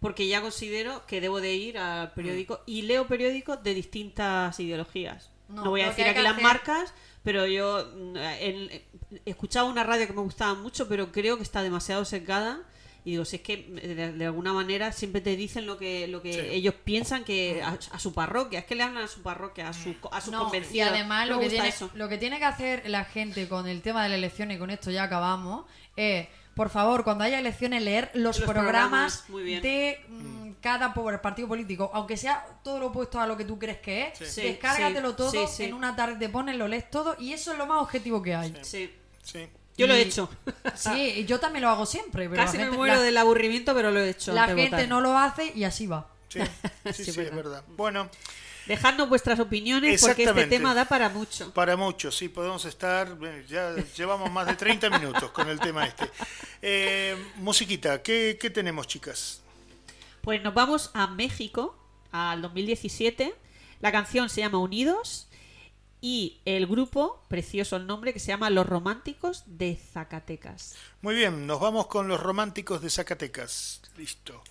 porque 0.00 0.26
ya 0.26 0.40
considero 0.40 1.04
que 1.06 1.20
debo 1.20 1.42
de 1.42 1.54
ir 1.54 1.76
al 1.76 2.12
periódico 2.14 2.62
y 2.64 2.82
leo 2.82 3.06
periódicos 3.08 3.62
de 3.62 3.74
distintas 3.74 4.58
ideologías. 4.58 5.30
No, 5.48 5.64
No, 5.64 5.70
voy 5.70 5.82
a 5.82 5.88
decir 5.88 6.06
aquí 6.06 6.22
las 6.22 6.32
hacer- 6.32 6.42
marcas, 6.42 6.94
pero 7.26 7.44
yo 7.46 7.84
mm, 7.94 8.16
en- 8.40 8.82
escuchaba 9.24 9.68
una 9.68 9.82
radio 9.82 10.06
que 10.06 10.12
me 10.12 10.20
gustaba 10.22 10.54
mucho, 10.54 10.86
pero 10.88 11.10
creo 11.10 11.36
que 11.36 11.42
está 11.42 11.62
demasiado 11.62 12.04
sesgada. 12.04 12.60
Y 13.04 13.10
digo, 13.12 13.24
si 13.24 13.36
es 13.36 13.42
que 13.42 13.52
eh, 13.82 13.94
de, 13.94 14.12
de 14.12 14.26
alguna 14.26 14.52
manera 14.52 14.90
siempre 14.92 15.20
te 15.20 15.36
dicen 15.36 15.64
lo 15.66 15.76
que, 15.78 16.06
lo 16.08 16.22
que 16.22 16.32
Sí. 16.32 16.40
ellos 16.40 16.74
piensan 16.84 17.22
que 17.24 17.62
a, 17.62 17.78
a 17.92 17.98
su 17.98 18.12
parroquia, 18.12 18.60
es 18.60 18.64
que 18.64 18.74
le 18.76 18.82
hablan 18.84 19.04
a 19.04 19.08
su 19.08 19.22
parroquia, 19.22 19.68
a 19.68 19.72
su, 19.72 19.94
a 20.10 20.20
su 20.20 20.30
No, 20.30 20.50
y 20.72 20.80
además 20.80 21.28
lo 21.28 21.38
que, 21.40 21.48
tiene, 21.48 21.68
eso. 21.68 21.90
lo 21.94 22.08
que 22.08 22.18
tiene 22.18 22.38
que 22.38 22.44
hacer 22.46 22.82
la 22.88 23.04
gente 23.04 23.48
con 23.48 23.66
el 23.68 23.80
tema 23.82 24.02
de 24.04 24.08
la 24.10 24.14
elección, 24.16 24.50
y 24.52 24.58
con 24.58 24.70
esto 24.70 24.90
ya 24.90 25.04
acabamos, 25.04 25.66
es, 25.96 26.26
por 26.54 26.68
favor, 26.70 27.04
cuando 27.04 27.22
haya 27.24 27.38
elecciones, 27.38 27.82
leer 27.82 28.10
los, 28.14 28.38
Los 28.40 28.48
programas, 28.48 29.22
programas, 29.22 29.30
muy 29.30 29.42
bien. 29.44 29.62
de 29.62 30.00
mm, 30.08 30.45
cada 30.66 30.92
po- 30.92 31.10
partido 31.22 31.46
político, 31.46 31.90
aunque 31.94 32.16
sea 32.16 32.44
todo 32.64 32.78
lo 32.80 32.86
opuesto 32.88 33.20
a 33.20 33.26
lo 33.26 33.36
que 33.36 33.44
tú 33.44 33.56
crees 33.58 33.78
que 33.78 34.08
es, 34.08 34.18
Sí. 34.32 34.42
descárgatelo 34.42 35.10
Sí, 35.10 35.16
todo, 35.16 35.30
sí, 35.30 35.38
sí. 35.48 35.64
en 35.64 35.74
una 35.74 35.94
tarde 35.94 36.16
te 36.16 36.28
pones, 36.28 36.56
lo 36.56 36.66
lees 36.66 36.90
todo, 36.90 37.14
y 37.20 37.32
eso 37.32 37.52
es 37.52 37.58
lo 37.58 37.66
más 37.66 37.80
objetivo 37.82 38.20
que 38.20 38.34
hay. 38.34 38.52
Sí. 38.62 38.92
Sí. 39.22 39.48
Yo 39.76 39.86
lo 39.86 39.94
he 39.94 40.00
hecho. 40.02 40.28
Sí, 40.74 41.12
y 41.18 41.24
yo 41.26 41.38
también 41.38 41.62
lo 41.62 41.68
hago 41.70 41.84
siempre, 41.86 42.28
pero 42.28 42.42
Casi 42.44 42.56
la 42.58 42.64
me 42.64 42.70
muero 42.72 42.94
la, 42.96 43.00
del 43.02 43.16
aburrimiento, 43.18 43.74
pero 43.74 43.90
lo 43.90 44.00
he 44.00 44.08
hecho. 44.10 44.32
la 44.32 44.46
gente 44.46 44.70
votar. 44.70 44.88
no 44.88 45.00
lo 45.00 45.16
hace 45.18 45.52
y 45.54 45.64
así 45.64 45.86
va. 45.86 46.08
Sí, 46.28 46.40
sí, 46.92 47.04
sí, 47.04 47.10
es 47.10 47.16
verdad. 47.16 47.34
verdad. 47.36 47.64
Bueno, 47.76 48.08
Dejadnos 48.66 49.08
vuestras 49.08 49.38
opiniones 49.38 50.00
porque 50.00 50.24
este 50.24 50.46
tema 50.46 50.74
da 50.74 50.86
para 50.86 51.08
mucho. 51.08 51.54
Para 51.54 51.76
muchos, 51.76 52.16
sí, 52.16 52.28
podemos 52.28 52.64
estar, 52.64 53.16
eh, 53.22 53.44
ya 53.48 53.72
llevamos 53.96 54.28
más 54.32 54.44
de 54.48 54.56
30 54.56 54.90
minutos 54.98 55.30
con 55.30 55.48
el 55.48 55.60
tema 55.60 55.86
este. 55.86 56.10
Eh, 56.60 57.16
musiquita, 57.36 58.02
¿qué, 58.02 58.36
qué 58.40 58.50
tenemos, 58.50 58.88
chicas? 58.88 59.40
Pues 60.26 60.42
nos 60.42 60.54
vamos 60.54 60.90
a 60.92 61.06
México, 61.06 61.78
al 62.10 62.42
2017. 62.42 63.32
La 63.78 63.92
canción 63.92 64.28
se 64.28 64.40
llama 64.40 64.58
Unidos 64.58 65.28
y 66.00 66.40
el 66.44 66.66
grupo, 66.66 67.22
precioso 67.28 67.76
el 67.76 67.86
nombre, 67.86 68.12
que 68.12 68.18
se 68.18 68.32
llama 68.32 68.50
Los 68.50 68.66
Románticos 68.66 69.44
de 69.46 69.76
Zacatecas. 69.76 70.74
Muy 71.00 71.14
bien, 71.14 71.46
nos 71.46 71.60
vamos 71.60 71.86
con 71.86 72.08
los 72.08 72.18
románticos 72.18 72.82
de 72.82 72.90
Zacatecas. 72.90 73.82
Listo. 73.96 74.42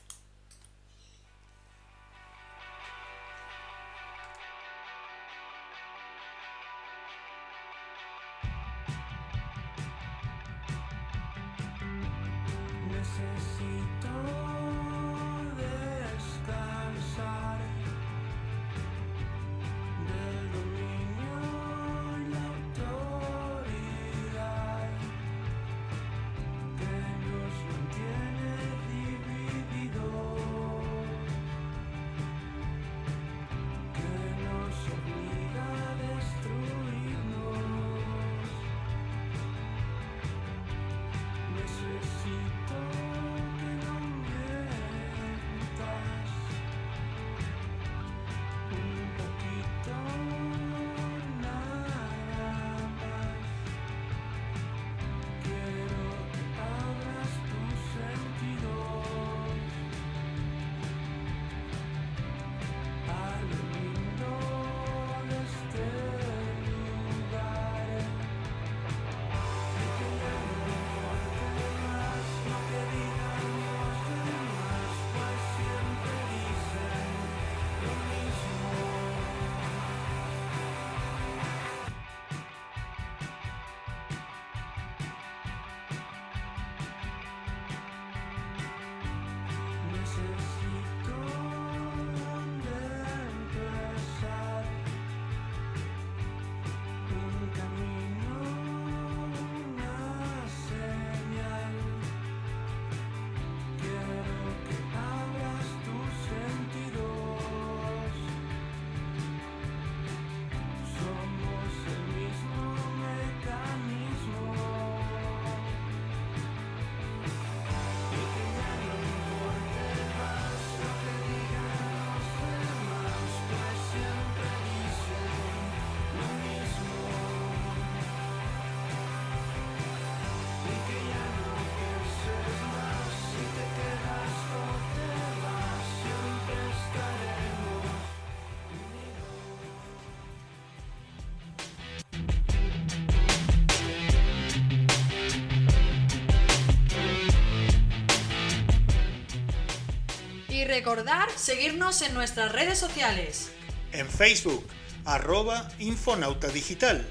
Recordar 150.86 151.32
seguirnos 151.36 152.04
en 152.04 152.14
nuestras 152.14 152.52
redes 152.52 152.78
sociales. 152.78 153.50
En 153.92 154.08
Facebook, 154.08 154.64
arroba 155.04 155.68
Infonauta 155.80 156.50
Digital. 156.50 157.10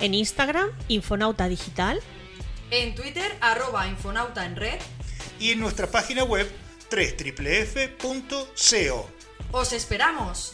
En 0.00 0.12
Instagram, 0.12 0.68
Infonauta 0.88 1.48
Digital. 1.48 2.02
En 2.70 2.94
Twitter, 2.94 3.34
arroba 3.40 3.88
Infonauta 3.88 4.44
en 4.44 4.56
red. 4.56 4.78
Y 5.40 5.52
en 5.52 5.60
nuestra 5.60 5.86
página 5.86 6.24
web 6.24 6.46
www.co. 6.90 8.36
¡Os 9.50 9.72
esperamos! 9.72 10.52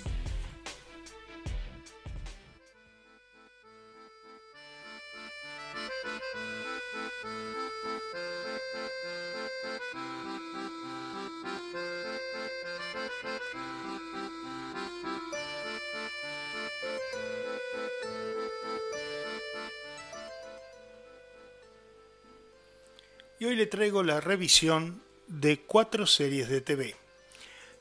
Hoy 23.52 23.58
le 23.58 23.66
traigo 23.66 24.02
la 24.02 24.18
revisión 24.18 25.02
de 25.26 25.60
cuatro 25.60 26.06
series 26.06 26.48
de 26.48 26.62
TV. 26.62 26.96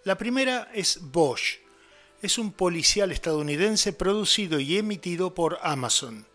La 0.03 0.17
primera 0.17 0.69
es 0.73 0.99
Bosch. 1.01 1.59
Es 2.21 2.37
un 2.37 2.51
policial 2.51 3.09
estadounidense 3.13 3.93
producido 3.93 4.59
y 4.59 4.77
emitido 4.77 5.33
por 5.33 5.59
Amazon. 5.61 6.25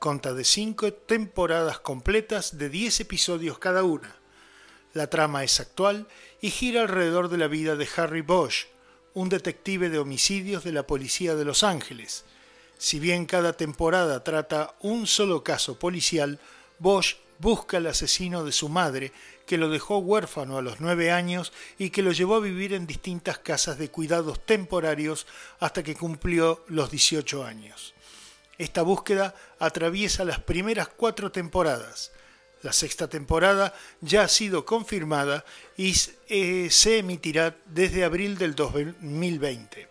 Conta 0.00 0.34
de 0.34 0.42
cinco 0.42 0.92
temporadas 0.92 1.78
completas 1.78 2.58
de 2.58 2.70
10 2.70 3.02
episodios 3.02 3.60
cada 3.60 3.84
una. 3.84 4.16
La 4.94 5.06
trama 5.06 5.44
es 5.44 5.60
actual 5.60 6.08
y 6.40 6.50
gira 6.50 6.82
alrededor 6.82 7.28
de 7.28 7.38
la 7.38 7.46
vida 7.46 7.76
de 7.76 7.88
Harry 7.96 8.22
Bosch, 8.22 8.66
un 9.14 9.28
detective 9.28 9.90
de 9.90 10.00
homicidios 10.00 10.64
de 10.64 10.72
la 10.72 10.88
Policía 10.88 11.36
de 11.36 11.44
Los 11.44 11.62
Ángeles. 11.62 12.24
Si 12.78 12.98
bien 12.98 13.26
cada 13.26 13.52
temporada 13.52 14.24
trata 14.24 14.74
un 14.80 15.06
solo 15.06 15.44
caso 15.44 15.78
policial, 15.78 16.40
Bosch 16.80 17.14
busca 17.38 17.78
al 17.78 17.86
asesino 17.86 18.44
de 18.44 18.52
su 18.52 18.68
madre, 18.68 19.12
que 19.46 19.58
lo 19.58 19.68
dejó 19.68 19.98
huérfano 19.98 20.58
a 20.58 20.62
los 20.62 20.80
nueve 20.80 21.10
años 21.10 21.52
y 21.78 21.90
que 21.90 22.02
lo 22.02 22.12
llevó 22.12 22.36
a 22.36 22.40
vivir 22.40 22.72
en 22.72 22.86
distintas 22.86 23.38
casas 23.38 23.78
de 23.78 23.90
cuidados 23.90 24.44
temporarios 24.44 25.26
hasta 25.60 25.82
que 25.82 25.94
cumplió 25.94 26.64
los 26.68 26.90
18 26.90 27.44
años. 27.44 27.94
Esta 28.58 28.82
búsqueda 28.82 29.34
atraviesa 29.58 30.24
las 30.24 30.40
primeras 30.40 30.88
cuatro 30.88 31.32
temporadas. 31.32 32.12
La 32.62 32.72
sexta 32.72 33.08
temporada 33.08 33.74
ya 34.00 34.22
ha 34.22 34.28
sido 34.28 34.64
confirmada 34.64 35.44
y 35.76 35.94
eh, 36.28 36.68
se 36.70 36.98
emitirá 36.98 37.56
desde 37.66 38.04
abril 38.04 38.38
del 38.38 38.54
2020. 38.54 39.88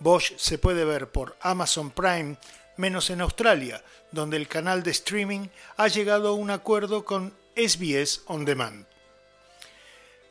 Bosch 0.00 0.36
se 0.36 0.58
puede 0.58 0.84
ver 0.84 1.10
por 1.10 1.36
Amazon 1.40 1.92
Prime, 1.92 2.36
menos 2.76 3.10
en 3.10 3.20
Australia, 3.20 3.82
donde 4.10 4.36
el 4.36 4.48
canal 4.48 4.82
de 4.82 4.90
streaming 4.90 5.48
ha 5.76 5.88
llegado 5.88 6.28
a 6.28 6.32
un 6.32 6.50
acuerdo 6.50 7.04
con 7.04 7.32
SBS 7.56 8.22
On 8.26 8.44
Demand. 8.44 8.86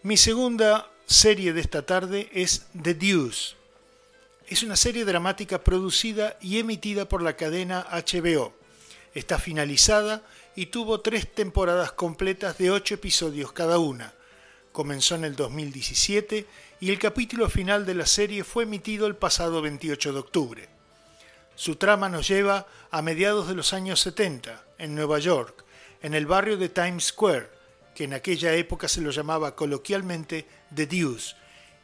Mi 0.03 0.17
segunda 0.17 0.89
serie 1.05 1.53
de 1.53 1.61
esta 1.61 1.85
tarde 1.85 2.29
es 2.33 2.65
The 2.81 2.95
Deuce. 2.95 3.55
Es 4.47 4.63
una 4.63 4.75
serie 4.75 5.05
dramática 5.05 5.63
producida 5.63 6.37
y 6.41 6.57
emitida 6.57 7.07
por 7.07 7.21
la 7.21 7.35
cadena 7.35 7.85
HBO. 7.91 8.53
Está 9.13 9.37
finalizada 9.37 10.23
y 10.55 10.67
tuvo 10.67 11.01
tres 11.01 11.31
temporadas 11.31 11.91
completas 11.91 12.57
de 12.57 12.71
ocho 12.71 12.95
episodios 12.95 13.51
cada 13.51 13.77
una. 13.77 14.13
Comenzó 14.71 15.15
en 15.15 15.25
el 15.25 15.35
2017 15.35 16.47
y 16.79 16.89
el 16.89 16.97
capítulo 16.97 17.49
final 17.49 17.85
de 17.85 17.95
la 17.95 18.05
serie 18.05 18.43
fue 18.43 18.63
emitido 18.63 19.05
el 19.05 19.15
pasado 19.15 19.61
28 19.61 20.13
de 20.13 20.19
octubre. 20.19 20.80
Su 21.61 21.75
trama 21.75 22.09
nos 22.09 22.27
lleva 22.27 22.65
a 22.89 23.03
mediados 23.03 23.47
de 23.47 23.53
los 23.53 23.71
años 23.73 23.99
70, 23.99 24.65
en 24.79 24.95
Nueva 24.95 25.19
York, 25.19 25.63
en 26.01 26.15
el 26.15 26.25
barrio 26.25 26.57
de 26.57 26.69
Times 26.69 27.03
Square, 27.09 27.51
que 27.93 28.05
en 28.05 28.15
aquella 28.15 28.55
época 28.55 28.87
se 28.87 28.99
lo 28.99 29.11
llamaba 29.11 29.55
coloquialmente 29.55 30.47
The 30.73 30.87
Deuce, 30.87 31.35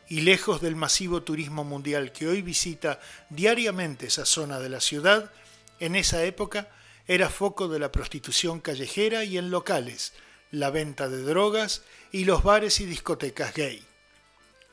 y 0.09 0.21
lejos 0.21 0.61
del 0.61 0.75
masivo 0.75 1.21
turismo 1.21 1.63
mundial 1.63 2.11
que 2.11 2.27
hoy 2.27 2.41
visita 2.41 2.99
diariamente 3.29 4.07
esa 4.07 4.25
zona 4.25 4.59
de 4.59 4.69
la 4.69 4.81
ciudad, 4.81 5.31
En 5.79 5.95
esa 5.95 6.23
época 6.23 6.69
era 7.05 7.29
foco 7.29 7.67
de 7.67 7.77
la 7.77 7.91
prostitución 7.91 8.61
callejera 8.61 9.25
y 9.25 9.37
en 9.37 9.51
locales, 9.51 10.13
la 10.49 10.71
venta 10.71 11.07
de 11.07 11.21
drogas 11.21 11.83
y 12.11 12.25
los 12.25 12.41
bares 12.41 12.79
y 12.79 12.87
discotecas 12.87 13.53
gay. 13.53 13.85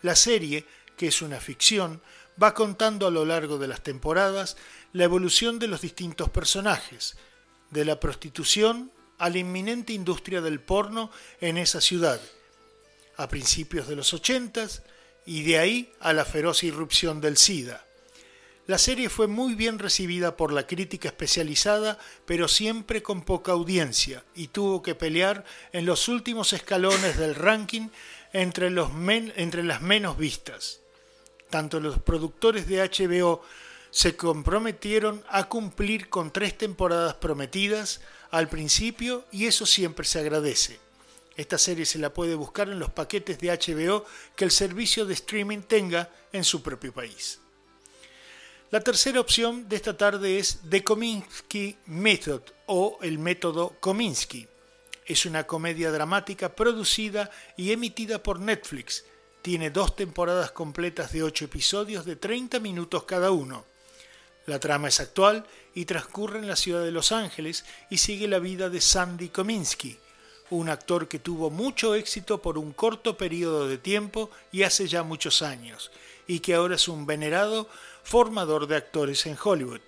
La 0.00 0.16
serie, 0.16 0.64
que 0.96 1.08
es 1.08 1.20
una 1.20 1.40
ficción, 1.40 2.00
va 2.42 2.54
contando 2.54 3.06
a 3.06 3.10
lo 3.10 3.24
largo 3.24 3.58
de 3.58 3.68
las 3.68 3.82
temporadas 3.82 4.56
la 4.94 5.04
evolución 5.04 5.58
de 5.58 5.66
los 5.66 5.80
distintos 5.80 6.30
personajes, 6.30 7.16
de 7.70 7.84
la 7.84 7.98
prostitución 7.98 8.92
a 9.18 9.28
la 9.28 9.38
inminente 9.38 9.92
industria 9.92 10.40
del 10.40 10.60
porno 10.60 11.10
en 11.40 11.58
esa 11.58 11.80
ciudad, 11.80 12.20
a 13.16 13.28
principios 13.28 13.88
de 13.88 13.96
los 13.96 14.14
ochentas 14.14 14.82
y 15.26 15.42
de 15.42 15.58
ahí 15.58 15.92
a 15.98 16.12
la 16.12 16.24
feroz 16.24 16.62
irrupción 16.62 17.20
del 17.20 17.36
SIDA. 17.36 17.84
La 18.68 18.78
serie 18.78 19.10
fue 19.10 19.26
muy 19.26 19.54
bien 19.56 19.80
recibida 19.80 20.36
por 20.36 20.52
la 20.52 20.64
crítica 20.64 21.08
especializada, 21.08 21.98
pero 22.24 22.46
siempre 22.46 23.02
con 23.02 23.22
poca 23.22 23.50
audiencia, 23.50 24.24
y 24.36 24.46
tuvo 24.48 24.80
que 24.80 24.94
pelear 24.94 25.44
en 25.72 25.86
los 25.86 26.06
últimos 26.06 26.52
escalones 26.52 27.18
del 27.18 27.34
ranking 27.34 27.88
entre, 28.32 28.68
entre 29.36 29.64
las 29.64 29.82
menos 29.82 30.16
vistas. 30.16 30.80
Tanto 31.50 31.80
los 31.80 31.98
productores 31.98 32.68
de 32.68 32.80
HBO 32.88 33.42
se 33.94 34.16
comprometieron 34.16 35.22
a 35.28 35.48
cumplir 35.48 36.08
con 36.08 36.32
tres 36.32 36.58
temporadas 36.58 37.14
prometidas 37.14 38.00
al 38.32 38.48
principio 38.48 39.24
y 39.30 39.46
eso 39.46 39.66
siempre 39.66 40.04
se 40.04 40.18
agradece. 40.18 40.80
Esta 41.36 41.58
serie 41.58 41.86
se 41.86 42.00
la 42.00 42.12
puede 42.12 42.34
buscar 42.34 42.68
en 42.68 42.80
los 42.80 42.90
paquetes 42.90 43.38
de 43.38 43.56
HBO 43.56 44.04
que 44.34 44.44
el 44.44 44.50
servicio 44.50 45.06
de 45.06 45.14
streaming 45.14 45.60
tenga 45.60 46.10
en 46.32 46.42
su 46.42 46.60
propio 46.60 46.92
país. 46.92 47.38
La 48.72 48.80
tercera 48.80 49.20
opción 49.20 49.68
de 49.68 49.76
esta 49.76 49.96
tarde 49.96 50.40
es 50.40 50.58
The 50.68 50.82
Kominsky 50.82 51.78
Method 51.86 52.42
o 52.66 52.98
el 53.00 53.20
método 53.20 53.76
Kominsky. 53.78 54.48
Es 55.06 55.24
una 55.24 55.46
comedia 55.46 55.92
dramática 55.92 56.56
producida 56.56 57.30
y 57.56 57.70
emitida 57.70 58.20
por 58.20 58.40
Netflix. 58.40 59.04
Tiene 59.40 59.70
dos 59.70 59.94
temporadas 59.94 60.50
completas 60.50 61.12
de 61.12 61.22
ocho 61.22 61.44
episodios 61.44 62.04
de 62.04 62.16
30 62.16 62.58
minutos 62.58 63.04
cada 63.04 63.30
uno. 63.30 63.72
La 64.46 64.58
trama 64.58 64.88
es 64.88 65.00
actual 65.00 65.46
y 65.74 65.86
transcurre 65.86 66.38
en 66.38 66.48
la 66.48 66.56
ciudad 66.56 66.84
de 66.84 66.90
Los 66.90 67.12
Ángeles 67.12 67.64
y 67.88 67.98
sigue 67.98 68.28
la 68.28 68.38
vida 68.38 68.68
de 68.68 68.80
Sandy 68.80 69.30
Kominsky, 69.30 69.98
un 70.50 70.68
actor 70.68 71.08
que 71.08 71.18
tuvo 71.18 71.50
mucho 71.50 71.94
éxito 71.94 72.42
por 72.42 72.58
un 72.58 72.72
corto 72.72 73.16
periodo 73.16 73.66
de 73.66 73.78
tiempo 73.78 74.30
y 74.52 74.62
hace 74.62 74.86
ya 74.86 75.02
muchos 75.02 75.40
años, 75.40 75.90
y 76.26 76.40
que 76.40 76.54
ahora 76.54 76.74
es 76.74 76.88
un 76.88 77.06
venerado 77.06 77.68
formador 78.02 78.66
de 78.66 78.76
actores 78.76 79.24
en 79.26 79.36
Hollywood. 79.42 79.80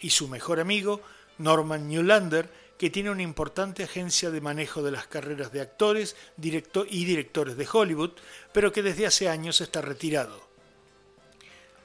Y 0.00 0.10
su 0.10 0.28
mejor 0.28 0.60
amigo, 0.60 1.00
Norman 1.38 1.88
Newlander, 1.88 2.50
que 2.76 2.90
tiene 2.90 3.10
una 3.10 3.22
importante 3.22 3.82
agencia 3.82 4.30
de 4.30 4.40
manejo 4.40 4.82
de 4.82 4.92
las 4.92 5.06
carreras 5.08 5.50
de 5.50 5.62
actores 5.62 6.14
y 6.36 7.04
directores 7.04 7.56
de 7.56 7.68
Hollywood, 7.70 8.12
pero 8.52 8.70
que 8.70 8.82
desde 8.82 9.06
hace 9.06 9.28
años 9.28 9.60
está 9.60 9.80
retirado. 9.80 10.47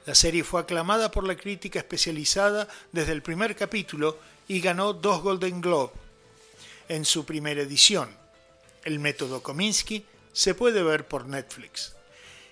La 0.06 0.14
serie 0.14 0.44
fue 0.44 0.60
aclamada 0.60 1.10
por 1.10 1.26
la 1.26 1.36
crítica 1.36 1.78
especializada 1.78 2.68
desde 2.92 3.12
el 3.12 3.22
primer 3.22 3.56
capítulo 3.56 4.18
y 4.46 4.60
ganó 4.60 4.92
dos 4.92 5.22
Golden 5.22 5.62
Globe 5.62 5.92
en 6.88 7.06
su 7.06 7.24
primera 7.24 7.62
edición. 7.62 8.14
El 8.84 8.98
método 8.98 9.42
Kominsky 9.42 10.04
se 10.32 10.54
puede 10.54 10.82
ver 10.82 11.08
por 11.08 11.26
Netflix. 11.26 11.94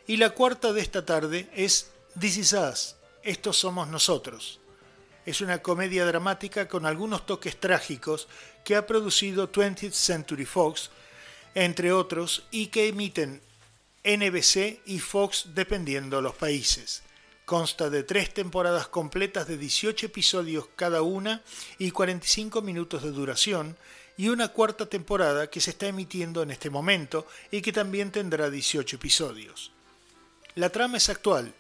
Y 0.07 0.17
la 0.17 0.31
cuarta 0.31 0.73
de 0.73 0.81
esta 0.81 1.05
tarde 1.05 1.51
es 1.55 1.91
This 2.19 2.39
Is 2.39 2.53
Us, 2.55 2.97
Estos 3.23 3.59
Somos 3.59 3.87
Nosotros. 3.89 4.59
Es 5.27 5.43
una 5.43 5.61
comedia 5.61 6.07
dramática 6.07 6.67
con 6.67 6.87
algunos 6.87 7.27
toques 7.27 7.61
trágicos 7.61 8.29
que 8.65 8.77
ha 8.77 8.87
producido 8.87 9.53
20th 9.53 9.93
Century 9.93 10.47
Fox, 10.47 10.91
entre 11.55 11.93
otros, 11.93 12.45
y 12.51 12.69
que 12.69 12.89
emiten 12.89 13.43
NBC 14.05 14.81
y 14.87 14.99
Fox 14.99 15.49
dependiendo 15.55 16.21
los 16.23 16.35
países. 16.35 17.03
Consta 17.45 17.91
de 17.91 18.05
tres 18.05 18.33
temporadas 18.33 18.89
completas 18.89 19.49
de 19.49 19.59
18 19.59 20.07
episodios 20.07 20.69
cada 20.77 21.03
una 21.03 21.43
y 21.79 21.91
45 21.91 22.63
minutos 22.63 23.03
de 23.03 23.11
duración, 23.11 23.77
y 24.17 24.29
una 24.29 24.49
cuarta 24.49 24.87
temporada 24.87 25.49
que 25.49 25.61
se 25.61 25.71
está 25.71 25.89
emitiendo 25.89 26.43
en 26.43 26.51
este 26.51 26.71
momento 26.71 27.27
y 27.51 27.63
que 27.63 27.73
también 27.73 28.11
tendrá 28.11 28.51
18 28.51 28.97
episodios. 28.97 29.73
La 30.55 30.71
trama 30.71 30.99
es 30.99 31.09
actual 31.09 31.53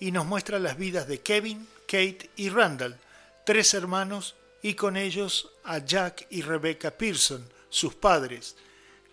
y 0.00 0.12
nos 0.12 0.26
muestra 0.26 0.58
las 0.58 0.76
vidas 0.76 1.08
de 1.08 1.20
Kevin, 1.20 1.66
Kate 1.86 2.30
y 2.36 2.50
Randall, 2.50 2.98
tres 3.44 3.74
hermanos 3.74 4.34
y 4.62 4.74
con 4.74 4.96
ellos 4.96 5.50
a 5.64 5.78
Jack 5.78 6.26
y 6.30 6.42
Rebecca 6.42 6.90
Pearson, 6.90 7.48
sus 7.68 7.94
padres, 7.94 8.56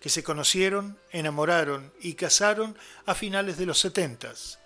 que 0.00 0.08
se 0.08 0.22
conocieron, 0.22 0.98
enamoraron 1.10 1.92
y 2.00 2.14
casaron 2.14 2.76
a 3.06 3.14
finales 3.14 3.56
de 3.56 3.66
los 3.66 3.84
70s 3.84 4.61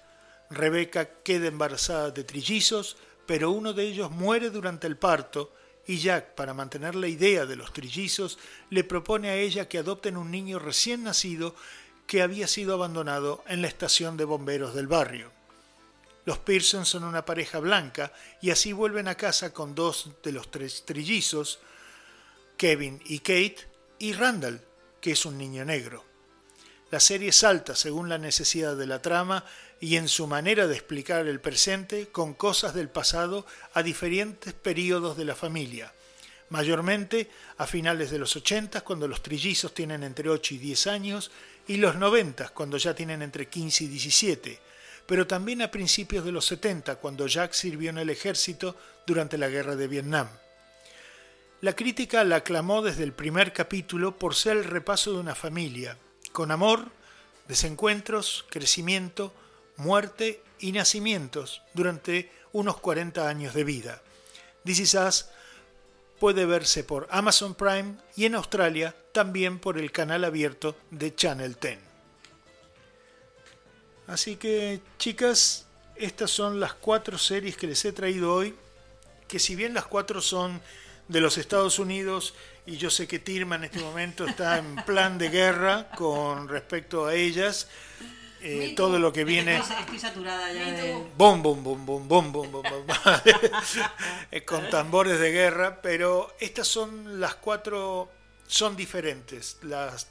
Rebeca 0.51 1.23
queda 1.23 1.49
embarazada 1.49 2.11
de 2.11 2.25
trillizos, 2.25 2.97
pero 3.27 3.51
uno 3.51 3.73
de 3.73 3.85
ellos 3.85 4.11
muere 4.11 4.51
durante 4.51 4.87
el 4.87 4.97
parto 4.97 5.53
y 5.87 5.99
Jack, 5.99 6.35
para 6.35 6.55
mantener 6.55 6.95
la 6.97 7.07
idea 7.07 7.47
de 7.47 7.57
los 7.57 7.73
trillizos, 7.73 8.39
le 8.71 8.83
propone 8.83 9.31
a 9.31 9.37
ella 9.37 9.69
que 9.69 9.79
adopten 9.79 10.17
un 10.17 10.31
niño 10.31 10.59
recién 10.59 11.05
nacido 11.05 11.55
que 12.07 12.23
había 12.23 12.49
sido 12.49 12.75
abandonado 12.75 13.45
en 13.47 13.63
la 13.63 13.69
estación 13.69 14.17
de 14.17 14.25
bomberos 14.25 14.75
del 14.75 14.89
barrio. 14.89 15.31
Los 16.25 16.39
Pearson 16.39 16.85
son 16.85 17.05
una 17.05 17.25
pareja 17.25 17.61
blanca 17.61 18.13
y 18.43 18.51
así 18.51 18.73
vuelven 18.73 19.07
a 19.07 19.15
casa 19.15 19.53
con 19.53 19.77
dos 19.77 20.11
de 20.25 20.33
los 20.33 20.51
tres 20.51 20.85
trillizos, 20.85 21.61
Kevin 22.57 23.01
y 23.05 23.21
Kate, 23.21 23.59
y 23.99 24.13
Randall, 24.13 24.61
que 25.01 25.13
es 25.13 25.25
un 25.25 25.39
niño 25.39 25.65
negro. 25.65 26.05
La 26.91 27.01
serie 27.01 27.33
salta 27.33 27.75
según 27.75 28.09
la 28.09 28.17
necesidad 28.17 28.77
de 28.77 28.87
la 28.87 29.03
trama 29.03 29.45
y 29.81 29.97
en 29.97 30.07
su 30.07 30.29
manera 30.29 30.69
de 30.69 30.75
explicar 30.77 31.27
el 31.27 31.41
presente 31.41 32.09
con 32.09 32.33
cosas 32.35 32.75
del 32.75 32.89
pasado 32.89 33.45
a 33.75 33.83
diferentes 33.83 34.53
periodos 34.53 35.17
de 35.17 35.25
la 35.25 35.35
familia, 35.35 35.93
mayormente 36.51 37.29
a 37.59 37.67
finales 37.67 38.13
de 38.13 38.21
los 38.21 38.37
80 38.37 38.83
cuando 38.83 39.09
los 39.09 39.21
trillizos 39.21 39.75
tienen 39.75 40.05
entre 40.05 40.31
8 40.31 40.55
y 40.55 40.59
10 40.59 40.87
años 40.87 41.33
y 41.67 41.79
los 41.79 41.97
90 41.97 42.51
cuando 42.51 42.77
ya 42.77 42.95
tienen 42.95 43.21
entre 43.21 43.49
15 43.49 43.85
y 43.85 43.89
17, 43.89 44.61
pero 45.07 45.27
también 45.27 45.63
a 45.63 45.73
principios 45.73 46.25
de 46.25 46.31
los 46.31 46.47
70 46.47 46.97
cuando 46.97 47.27
Jack 47.27 47.53
sirvió 47.53 47.91
en 47.91 47.99
el 47.99 48.11
ejército 48.11 48.77
durante 49.05 49.39
la 49.39 49.49
guerra 49.49 49.75
de 49.75 49.89
Vietnam. 49.89 50.29
La 51.63 51.75
crítica 51.75 52.23
la 52.23 52.37
aclamó 52.37 52.81
desde 52.81 53.03
el 53.03 53.13
primer 53.13 53.53
capítulo 53.53 54.17
por 54.17 54.37
ser 54.37 54.59
el 54.59 54.65
repaso 54.65 55.13
de 55.13 55.19
una 55.19 55.35
familia, 55.35 55.99
con 56.37 56.51
amor, 56.51 56.91
desencuentros, 57.49 58.45
crecimiento, 58.51 59.33
muerte 59.79 60.43
y 60.59 60.73
nacimientos 60.73 61.63
durante 61.73 62.31
unos 62.53 62.77
40 62.77 63.27
años 63.27 63.55
de 63.55 63.65
vida. 63.65 64.03
This 64.63 64.81
Is 64.81 65.31
puede 66.21 66.45
verse 66.45 66.85
por 66.85 67.09
Amazon 67.11 67.55
Prime 67.55 67.97
y 68.17 68.27
en 68.27 68.35
Australia 68.35 68.95
también 69.13 69.59
por 69.59 69.79
el 69.79 69.91
canal 69.93 70.25
abierto 70.25 70.77
de 70.91 71.15
Channel 71.15 71.57
10. 71.59 71.79
Así 74.07 74.37
que 74.37 74.83
chicas, 74.99 75.65
estas 75.95 76.31
son 76.31 76.61
las 76.61 76.75
cuatro 76.75 77.17
series 77.17 77.57
que 77.57 77.67
les 77.67 77.83
he 77.87 77.93
traído 77.93 78.35
hoy, 78.35 78.55
que 79.27 79.39
si 79.39 79.57
bien 79.57 79.73
las 79.73 79.87
cuatro 79.87 80.21
son 80.21 80.61
de 81.09 81.23
los 81.23 81.39
Estados 81.39 81.79
Unidos 81.79 82.35
y 82.67 82.77
yo 82.77 82.91
sé 82.91 83.07
que 83.07 83.21
Tirma 83.21 83.55
en 83.57 83.65
este 83.65 83.79
momento 83.79 84.27
está 84.27 84.59
en 84.59 84.77
plan 84.85 85.19
de 85.19 85.29
guerra 85.29 85.89
con 85.97 86.49
respecto 86.49 87.07
a 87.07 87.15
ellas, 87.15 87.69
eh, 88.43 88.75
todo 88.77 88.99
lo 88.99 89.13
que 89.13 89.25
viene... 89.25 89.59
Estoy, 89.59 89.77
estoy 89.77 89.99
saturada 89.99 90.53
ya 90.53 90.73
de. 90.73 90.93
Bom, 91.17 91.43
bom, 91.43 91.63
bom, 91.63 91.87
bom, 91.87 92.09
bom, 92.09 92.33
bom, 92.33 92.53
bom, 92.53 92.63
bom. 92.63 92.87
Con 94.47 94.69
tambores 94.69 95.19
de 95.21 95.31
guerra, 95.31 95.81
pero 95.81 96.35
estas 96.41 96.67
son 96.67 97.21
las 97.21 97.37
cuatro, 97.37 98.11
son 98.47 98.77
diferentes. 98.77 99.59
Las, 99.63 100.09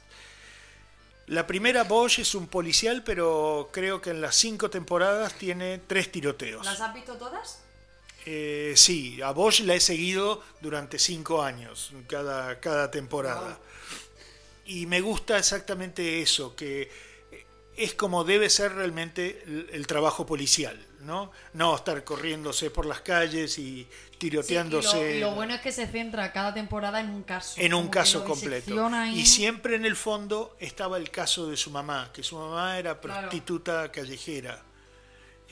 la 1.26 1.46
primera 1.46 1.84
Bosch 1.84 2.20
es 2.20 2.34
un 2.34 2.46
policial, 2.46 3.02
pero 3.04 3.68
creo 3.72 4.00
que 4.00 4.10
en 4.10 4.20
las 4.20 4.34
cinco 4.34 4.70
temporadas 4.70 5.34
tiene 5.34 5.78
tres 5.78 6.10
tiroteos. 6.10 6.64
¿Las 6.64 6.80
has 6.80 6.94
visto 6.94 7.16
todas? 7.16 7.65
Eh, 8.28 8.72
sí, 8.76 9.22
a 9.22 9.30
Bosch 9.30 9.60
la 9.60 9.74
he 9.74 9.80
seguido 9.80 10.42
durante 10.60 10.98
cinco 10.98 11.42
años, 11.42 11.92
cada, 12.08 12.58
cada 12.58 12.90
temporada. 12.90 13.58
Y 14.64 14.86
me 14.86 15.00
gusta 15.00 15.38
exactamente 15.38 16.20
eso, 16.20 16.56
que 16.56 16.90
es 17.76 17.94
como 17.94 18.24
debe 18.24 18.50
ser 18.50 18.74
realmente 18.74 19.42
el, 19.46 19.68
el 19.72 19.86
trabajo 19.86 20.26
policial, 20.26 20.76
¿no? 21.02 21.30
No 21.52 21.76
estar 21.76 22.02
corriéndose 22.02 22.70
por 22.70 22.84
las 22.86 23.00
calles 23.02 23.58
y 23.58 23.86
Sí, 23.86 23.86
y, 24.12 24.16
tiroteándose 24.18 24.96
lo, 24.96 25.10
y 25.10 25.20
lo 25.20 25.34
bueno 25.34 25.54
es 25.54 25.60
que 25.60 25.70
se 25.70 25.86
centra 25.86 26.32
cada 26.32 26.52
temporada 26.54 27.00
en 27.00 27.10
un 27.10 27.22
caso. 27.22 27.60
en 27.60 27.74
un 27.74 27.88
caso 27.88 28.24
completo. 28.24 28.86
ahí. 28.86 29.20
Y 29.20 29.26
siempre 29.26 29.76
en 29.76 29.84
el 29.84 29.94
fondo 29.94 30.56
estaba 30.58 30.96
el 30.96 31.10
caso 31.10 31.46
de 31.48 31.56
su 31.56 31.70
mamá, 31.70 32.10
que 32.12 32.22
su 32.24 32.36
mamá 32.36 32.78
era 32.78 32.98
Claro. 32.98 33.20
prostituta 33.28 33.92
callejera 33.92 34.64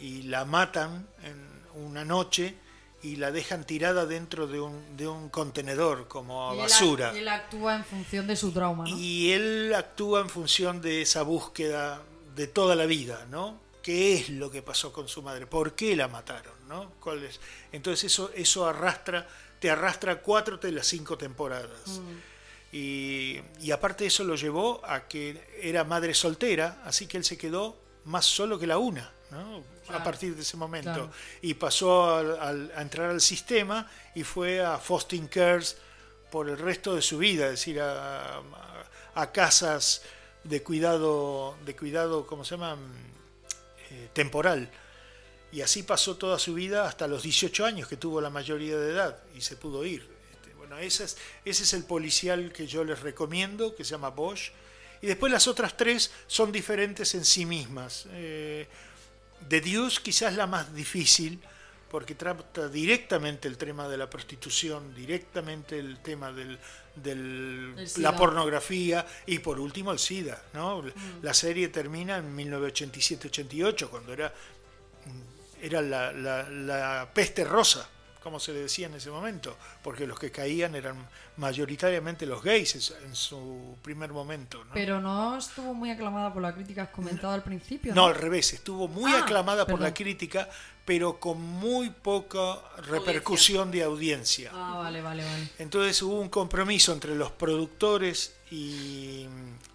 y 0.00 0.22
la 0.22 0.44
matan 0.44 1.06
en 1.22 1.54
una 1.74 2.04
noche 2.06 2.56
y 3.04 3.16
la 3.16 3.30
dejan 3.30 3.64
tirada 3.64 4.06
dentro 4.06 4.46
de 4.46 4.60
un, 4.60 4.96
de 4.96 5.06
un 5.06 5.28
contenedor 5.28 6.08
como 6.08 6.52
Y 6.54 6.56
él, 6.56 6.62
basura. 6.62 7.12
act- 7.12 7.16
él 7.16 7.28
actúa 7.28 7.76
en 7.76 7.84
función 7.84 8.26
de 8.26 8.34
su 8.36 8.50
trauma, 8.50 8.84
¿no? 8.88 8.96
Y 8.98 9.30
él 9.32 9.72
actúa 9.76 10.20
en 10.20 10.28
función 10.30 10.80
de 10.80 11.02
esa 11.02 11.22
búsqueda 11.22 12.02
de 12.34 12.46
toda 12.46 12.74
la 12.74 12.86
vida, 12.86 13.26
¿no? 13.30 13.60
¿Qué 13.82 14.14
es 14.14 14.30
lo 14.30 14.50
que 14.50 14.62
pasó 14.62 14.92
con 14.92 15.06
su 15.08 15.20
madre? 15.22 15.46
¿Por 15.46 15.74
qué 15.74 15.94
la 15.94 16.08
mataron? 16.08 16.54
¿no? 16.68 16.92
¿Cuál 16.98 17.22
es? 17.24 17.38
Entonces 17.72 18.04
eso, 18.10 18.30
eso 18.34 18.66
arrastra, 18.66 19.28
te 19.60 19.70
arrastra 19.70 20.22
cuatro 20.22 20.56
de 20.56 20.72
las 20.72 20.86
cinco 20.86 21.18
temporadas. 21.18 22.00
Y, 22.72 23.38
y 23.60 23.70
aparte 23.70 24.06
eso 24.06 24.24
lo 24.24 24.34
llevó 24.34 24.80
a 24.84 25.06
que 25.06 25.40
era 25.62 25.84
madre 25.84 26.14
soltera, 26.14 26.80
así 26.84 27.06
que 27.06 27.16
él 27.18 27.24
se 27.24 27.38
quedó 27.38 27.76
más 28.04 28.24
solo 28.24 28.58
que 28.58 28.66
la 28.66 28.78
una, 28.78 29.12
¿no? 29.30 29.62
A 29.88 30.02
partir 30.04 30.34
de 30.34 30.42
ese 30.42 30.56
momento. 30.56 30.90
Claro. 30.92 31.10
Y 31.42 31.54
pasó 31.54 32.14
al- 32.16 32.38
al- 32.40 32.72
a 32.76 32.82
entrar 32.82 33.10
al 33.10 33.20
sistema 33.20 33.88
y 34.14 34.22
fue 34.24 34.64
a 34.64 34.78
Fosting 34.78 35.28
Cares 35.28 35.76
por 36.30 36.48
el 36.48 36.58
resto 36.58 36.94
de 36.94 37.02
su 37.02 37.18
vida, 37.18 37.44
es 37.46 37.52
decir, 37.52 37.80
a, 37.80 38.38
a- 38.38 38.42
a 39.14 39.32
casas 39.32 40.02
de 40.42 40.62
cuidado, 40.62 41.56
de 41.64 41.74
cuidado, 41.76 42.26
¿cómo 42.26 42.44
se 42.44 42.52
llama? 42.56 42.76
Mm, 42.76 42.92
eh, 43.90 44.08
temporal. 44.12 44.70
Y 45.52 45.60
así 45.60 45.84
pasó 45.84 46.16
toda 46.16 46.38
su 46.38 46.54
vida 46.54 46.86
hasta 46.88 47.06
los 47.06 47.22
18 47.22 47.64
años 47.64 47.86
que 47.88 47.96
tuvo 47.96 48.20
la 48.20 48.30
mayoría 48.30 48.76
de 48.76 48.90
edad 48.92 49.18
y 49.36 49.40
se 49.40 49.56
pudo 49.56 49.84
ir. 49.84 50.08
Este, 50.32 50.52
bueno, 50.54 50.78
ese 50.78 51.04
es, 51.04 51.16
ese 51.44 51.62
es 51.62 51.72
el 51.74 51.84
policial 51.84 52.52
que 52.52 52.66
yo 52.66 52.82
les 52.84 53.00
recomiendo, 53.00 53.74
que 53.76 53.84
se 53.84 53.92
llama 53.92 54.10
Bosch. 54.10 54.50
Y 55.00 55.06
después 55.06 55.30
las 55.32 55.46
otras 55.46 55.76
tres 55.76 56.10
son 56.26 56.50
diferentes 56.50 57.14
en 57.14 57.24
sí 57.24 57.46
mismas. 57.46 58.06
Eh, 58.10 58.66
The 59.48 59.60
Deuce 59.60 60.00
quizás 60.02 60.34
la 60.34 60.46
más 60.46 60.74
difícil, 60.74 61.40
porque 61.90 62.14
trata 62.14 62.68
directamente 62.68 63.46
el 63.46 63.56
tema 63.56 63.88
de 63.88 63.96
la 63.96 64.10
prostitución, 64.10 64.94
directamente 64.94 65.78
el 65.78 65.98
tema 66.00 66.32
del, 66.32 66.58
del- 66.96 67.74
El 67.78 68.02
la 68.02 68.16
pornografía 68.16 69.06
y 69.26 69.38
por 69.38 69.60
último 69.60 69.92
el 69.92 69.98
SIDA. 69.98 70.42
¿no? 70.54 70.82
La 71.22 71.32
serie 71.34 71.68
termina 71.68 72.16
en 72.18 72.36
1987-88, 72.36 73.88
cuando 73.88 74.12
era, 74.12 74.32
era 75.62 75.80
la, 75.82 76.12
la- 76.12 76.48
la 76.50 77.10
peste 77.14 77.44
rosa, 77.44 77.88
como 78.24 78.40
se 78.40 78.52
decía 78.52 78.88
en 78.88 78.94
ese 78.94 79.10
momento, 79.10 79.56
porque 79.82 80.04
los 80.06 80.18
que 80.18 80.32
caían 80.32 80.74
eran 80.74 80.96
mayoritariamente 81.36 82.26
los 82.26 82.42
gays 82.42 82.92
en- 83.04 83.14
su 83.14 83.76
primer 83.82 84.12
momento. 84.12 84.64
¿no? 84.64 84.72
Pero 84.74 85.00
no 85.00 85.38
estuvo 85.38 85.72
muy 85.74 85.90
aclamada 85.90 86.32
por 86.32 86.42
la 86.42 86.52
crítica 86.52 86.82
has 86.84 86.88
comentado 86.88 87.32
al 87.34 87.44
principio. 87.44 87.94
No, 87.94 88.06
al 88.06 88.14
revés, 88.16 88.52
estuvo 88.54 88.88
muy 88.88 89.12
Ah, 89.12 89.20
aclamada 89.24 89.66
por 89.66 89.80
la 89.80 89.94
crítica, 89.94 90.48
pero 90.84 91.20
con 91.20 91.40
muy 91.40 91.90
poca 91.90 92.58
repercusión 92.78 93.70
de 93.70 93.82
audiencia. 93.84 94.50
Ah, 94.52 94.78
vale, 94.78 95.00
vale, 95.02 95.24
vale. 95.24 95.48
Entonces 95.58 96.02
hubo 96.02 96.18
un 96.18 96.28
compromiso 96.30 96.92
entre 96.92 97.14
los 97.14 97.30
productores 97.30 98.34
y, 98.50 99.26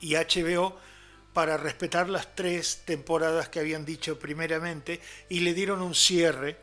y 0.02 0.16
HBO 0.16 0.76
para 1.34 1.58
respetar 1.58 2.10
las 2.10 2.36
tres 2.36 2.82
temporadas 2.86 3.50
que 3.50 3.60
habían 3.60 3.86
dicho 3.86 4.18
primeramente 4.20 5.00
y 5.30 5.42
le 5.42 5.54
dieron 5.54 5.82
un 5.82 5.94
cierre, 5.96 6.58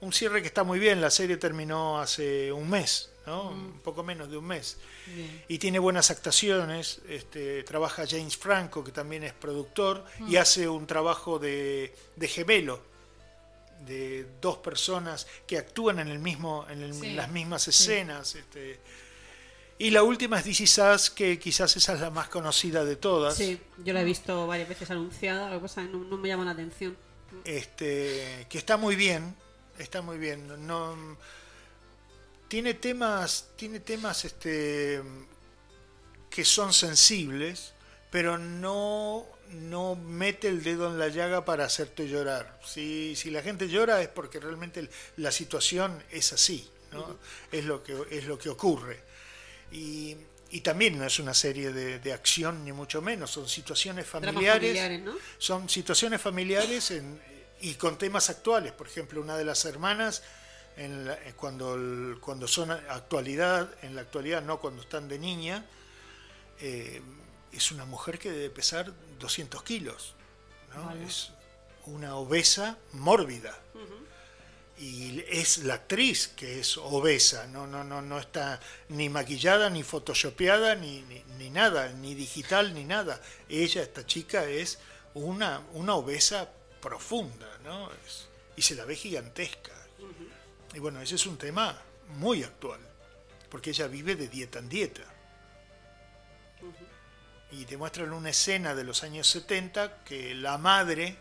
un 0.00 0.12
cierre 0.12 0.40
que 0.40 0.48
está 0.48 0.64
muy 0.64 0.78
bien, 0.78 1.00
la 1.00 1.10
serie 1.10 1.36
terminó 1.36 2.00
hace 2.00 2.50
un 2.52 2.68
mes, 2.70 3.10
¿no? 3.26 3.50
un 3.50 3.80
poco 3.80 4.02
menos 4.02 4.30
de 4.30 4.36
un 4.38 4.46
mes. 4.46 4.78
Bien. 5.06 5.44
Y 5.48 5.58
tiene 5.58 5.78
buenas 5.78 6.10
actuaciones, 6.10 7.00
este, 7.08 7.62
trabaja 7.64 8.04
James 8.08 8.36
Franco, 8.36 8.82
que 8.82 8.92
también 8.92 9.24
es 9.24 9.32
productor, 9.34 10.04
y 10.26 10.36
hace 10.36 10.68
un 10.68 10.86
trabajo 10.86 11.38
de, 11.38 11.94
de 12.16 12.28
gemelo, 12.28 12.82
de 13.86 14.26
dos 14.40 14.58
personas 14.58 15.26
que 15.46 15.58
actúan 15.58 15.98
en, 15.98 16.08
el 16.08 16.18
mismo, 16.18 16.66
en 16.70 16.82
el- 16.82 16.94
Sí, 16.94 17.12
las 17.14 17.30
mismas 17.30 17.62
sí. 17.62 17.70
escenas. 17.70 18.34
este. 18.34 18.78
Y 19.78 19.90
la 19.90 20.02
última 20.02 20.38
es 20.40 20.60
Is 20.60 20.78
Us, 20.78 21.08
que 21.10 21.38
quizás 21.38 21.74
esa 21.76 21.94
es 21.94 22.00
la 22.00 22.10
más 22.10 22.28
conocida 22.28 22.84
de 22.84 22.96
todas. 22.96 23.36
Sí, 23.36 23.58
yo 23.84 23.92
la 23.94 24.02
he 24.02 24.04
visto 24.04 24.46
varias 24.46 24.68
veces 24.68 24.90
anunciada, 24.90 25.48
lo 25.50 25.56
que 25.56 25.62
pasa 25.62 25.82
no, 25.82 25.98
no 26.04 26.16
me 26.18 26.28
llama 26.28 26.44
la 26.44 26.50
atención. 26.50 26.96
este, 27.44 28.46
que 28.50 28.58
está 28.58 28.76
muy 28.76 28.96
bien, 28.96 29.34
está 29.80 30.02
muy 30.02 30.18
bien. 30.18 30.66
No, 30.66 30.96
tiene 32.48 32.74
temas, 32.74 33.48
tiene 33.56 33.80
temas 33.80 34.24
este, 34.24 35.02
que 36.28 36.44
son 36.44 36.72
sensibles, 36.72 37.72
pero 38.10 38.38
no, 38.38 39.26
no 39.50 39.94
mete 39.96 40.48
el 40.48 40.62
dedo 40.62 40.88
en 40.88 40.98
la 40.98 41.08
llaga 41.08 41.44
para 41.44 41.64
hacerte 41.64 42.08
llorar. 42.08 42.60
Si, 42.64 43.14
si 43.16 43.30
la 43.30 43.42
gente 43.42 43.68
llora 43.68 44.02
es 44.02 44.08
porque 44.08 44.40
realmente 44.40 44.88
la 45.16 45.30
situación 45.30 46.02
es 46.10 46.32
así, 46.32 46.68
¿no? 46.92 47.18
es, 47.52 47.64
lo 47.64 47.82
que, 47.82 47.96
es 48.10 48.24
lo 48.26 48.38
que 48.38 48.48
ocurre. 48.48 49.00
Y, 49.72 50.16
y 50.50 50.60
también 50.62 50.98
no 50.98 51.04
es 51.04 51.20
una 51.20 51.32
serie 51.34 51.72
de, 51.72 52.00
de 52.00 52.12
acción, 52.12 52.64
ni 52.64 52.72
mucho 52.72 53.00
menos, 53.00 53.30
son 53.30 53.48
situaciones 53.48 54.04
familiares 54.08 54.60
familiares, 54.60 55.00
¿no? 55.02 55.14
son 55.38 55.68
situaciones 55.68 56.20
familiares 56.20 56.90
en- 56.90 57.29
y 57.60 57.74
con 57.74 57.98
temas 57.98 58.30
actuales. 58.30 58.72
Por 58.72 58.86
ejemplo, 58.86 59.20
una 59.20 59.36
de 59.36 59.44
las 59.44 59.64
hermanas, 59.64 60.22
en 60.76 61.06
la- 61.06 61.14
eh, 61.14 61.34
cuando, 61.36 61.74
el- 61.74 62.18
cuando 62.20 62.46
son 62.48 62.70
actualidad, 62.70 63.68
en 63.82 63.94
la 63.94 64.02
actualidad 64.02 64.42
no 64.42 64.60
cuando 64.60 64.82
están 64.82 65.08
de 65.08 65.18
niña, 65.18 65.64
eh, 66.60 67.02
es 67.52 67.72
una 67.72 67.84
mujer 67.84 68.18
que 68.18 68.30
debe 68.30 68.50
pesar 68.50 68.92
200 69.18 69.62
kilos. 69.62 70.14
¿no? 70.74 70.84
Vale. 70.86 71.04
Es 71.04 71.30
una 71.86 72.16
obesa 72.16 72.78
mórbida. 72.92 73.58
Y 74.78 75.22
es 75.28 75.58
la 75.58 75.74
actriz 75.74 76.28
que 76.28 76.60
es 76.60 76.78
obesa, 76.78 77.46
no, 77.48 77.66
no, 77.66 77.84
no, 77.84 78.00
no 78.00 78.18
está 78.18 78.60
ni 78.88 79.10
maquillada, 79.10 79.68
ni 79.68 79.82
photoshopeada, 79.82 80.74
ni, 80.74 81.02
ni, 81.02 81.22
ni 81.36 81.50
nada, 81.50 81.88
ni 81.92 82.14
digital, 82.14 82.72
ni 82.72 82.84
nada. 82.84 83.20
Ella, 83.50 83.82
esta 83.82 84.06
chica, 84.06 84.44
es 84.44 84.78
una, 85.12 85.60
una 85.74 85.96
obesa 85.96 86.48
profunda, 86.80 87.58
¿no? 87.64 87.90
Es- 88.06 88.28
y 88.56 88.62
se 88.62 88.74
la 88.74 88.84
ve 88.84 88.94
gigantesca. 88.96 89.72
Y 90.74 90.78
bueno, 90.78 91.00
ese 91.00 91.14
es 91.16 91.26
un 91.26 91.36
tema 91.38 91.76
muy 92.16 92.42
actual, 92.42 92.80
porque 93.50 93.70
ella 93.70 93.86
vive 93.86 94.16
de 94.16 94.28
dieta 94.28 94.58
en 94.58 94.68
dieta. 94.68 95.02
Y 97.52 97.64
te 97.64 97.76
muestran 97.76 98.12
una 98.12 98.30
escena 98.30 98.74
de 98.74 98.84
los 98.84 99.02
años 99.02 99.26
70 99.26 100.04
que 100.04 100.34
la 100.34 100.56
madre 100.58 101.16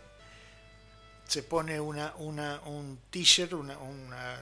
se 1.28 1.42
pone 1.44 1.80
una, 1.80 2.14
una, 2.18 2.60
un 2.66 3.00
t-shirt, 3.10 3.54
una, 3.54 3.78
una 3.78 4.40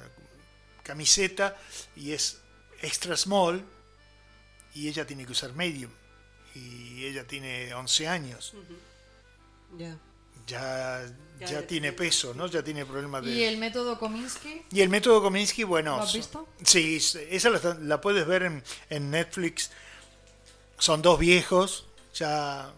camiseta 0.83 1.55
y 1.95 2.11
es 2.13 2.39
extra 2.81 3.15
small 3.15 3.63
y 4.73 4.87
ella 4.89 5.05
tiene 5.05 5.25
que 5.25 5.31
usar 5.31 5.53
medium. 5.53 5.91
Y 6.55 7.05
ella 7.05 7.25
tiene 7.25 7.73
11 7.73 8.07
años. 8.07 8.53
Ya. 9.77 9.97
Ya, 10.47 11.05
Ya 11.39 11.67
tiene 11.67 11.91
peso, 11.93 12.33
¿no? 12.33 12.47
Ya 12.47 12.63
tiene 12.63 12.85
problemas 12.85 13.23
de... 13.23 13.31
¿Y 13.31 13.43
el 13.43 13.57
método 13.57 13.99
Kominsky? 13.99 14.63
Y 14.71 14.81
el 14.81 14.89
método 14.89 15.21
Kominsky, 15.21 15.63
bueno. 15.63 15.97
¿Lo 15.97 16.03
has 16.03 16.13
visto? 16.13 16.47
Sí, 16.63 16.95
esa 17.29 17.49
la, 17.51 17.77
la 17.81 18.01
puedes 18.01 18.25
ver 18.25 18.43
en, 18.43 18.63
en 18.89 19.11
Netflix. 19.11 19.69
Son 20.79 21.01
dos 21.01 21.19
viejos, 21.19 21.85
ya 22.15 22.71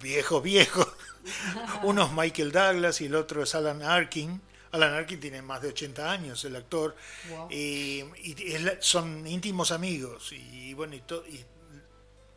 viejos, 0.00 0.42
viejos. 0.42 0.88
Uno 1.82 2.06
es 2.06 2.12
Michael 2.12 2.52
Douglas 2.52 3.00
y 3.02 3.06
el 3.06 3.14
otro 3.14 3.42
es 3.42 3.54
Alan 3.54 3.82
Arkin. 3.82 4.40
Alan 4.72 4.94
Arkin 4.94 5.18
tiene 5.20 5.42
más 5.42 5.60
de 5.62 5.68
80 5.68 6.10
años, 6.10 6.44
el 6.44 6.56
actor. 6.56 6.94
Wow. 7.30 7.48
Y, 7.50 8.04
y 8.22 8.52
es 8.54 8.62
la- 8.62 8.76
son 8.80 9.26
íntimos 9.26 9.70
amigos. 9.72 10.32
Y 10.32 10.72
bueno, 10.74 10.94
y, 10.94 11.00
to- 11.00 11.24
y 11.26 11.44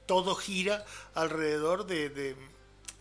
todo 0.05 0.35
gira 0.35 0.85
alrededor 1.13 1.85
de, 1.85 2.09
de- 2.09 2.35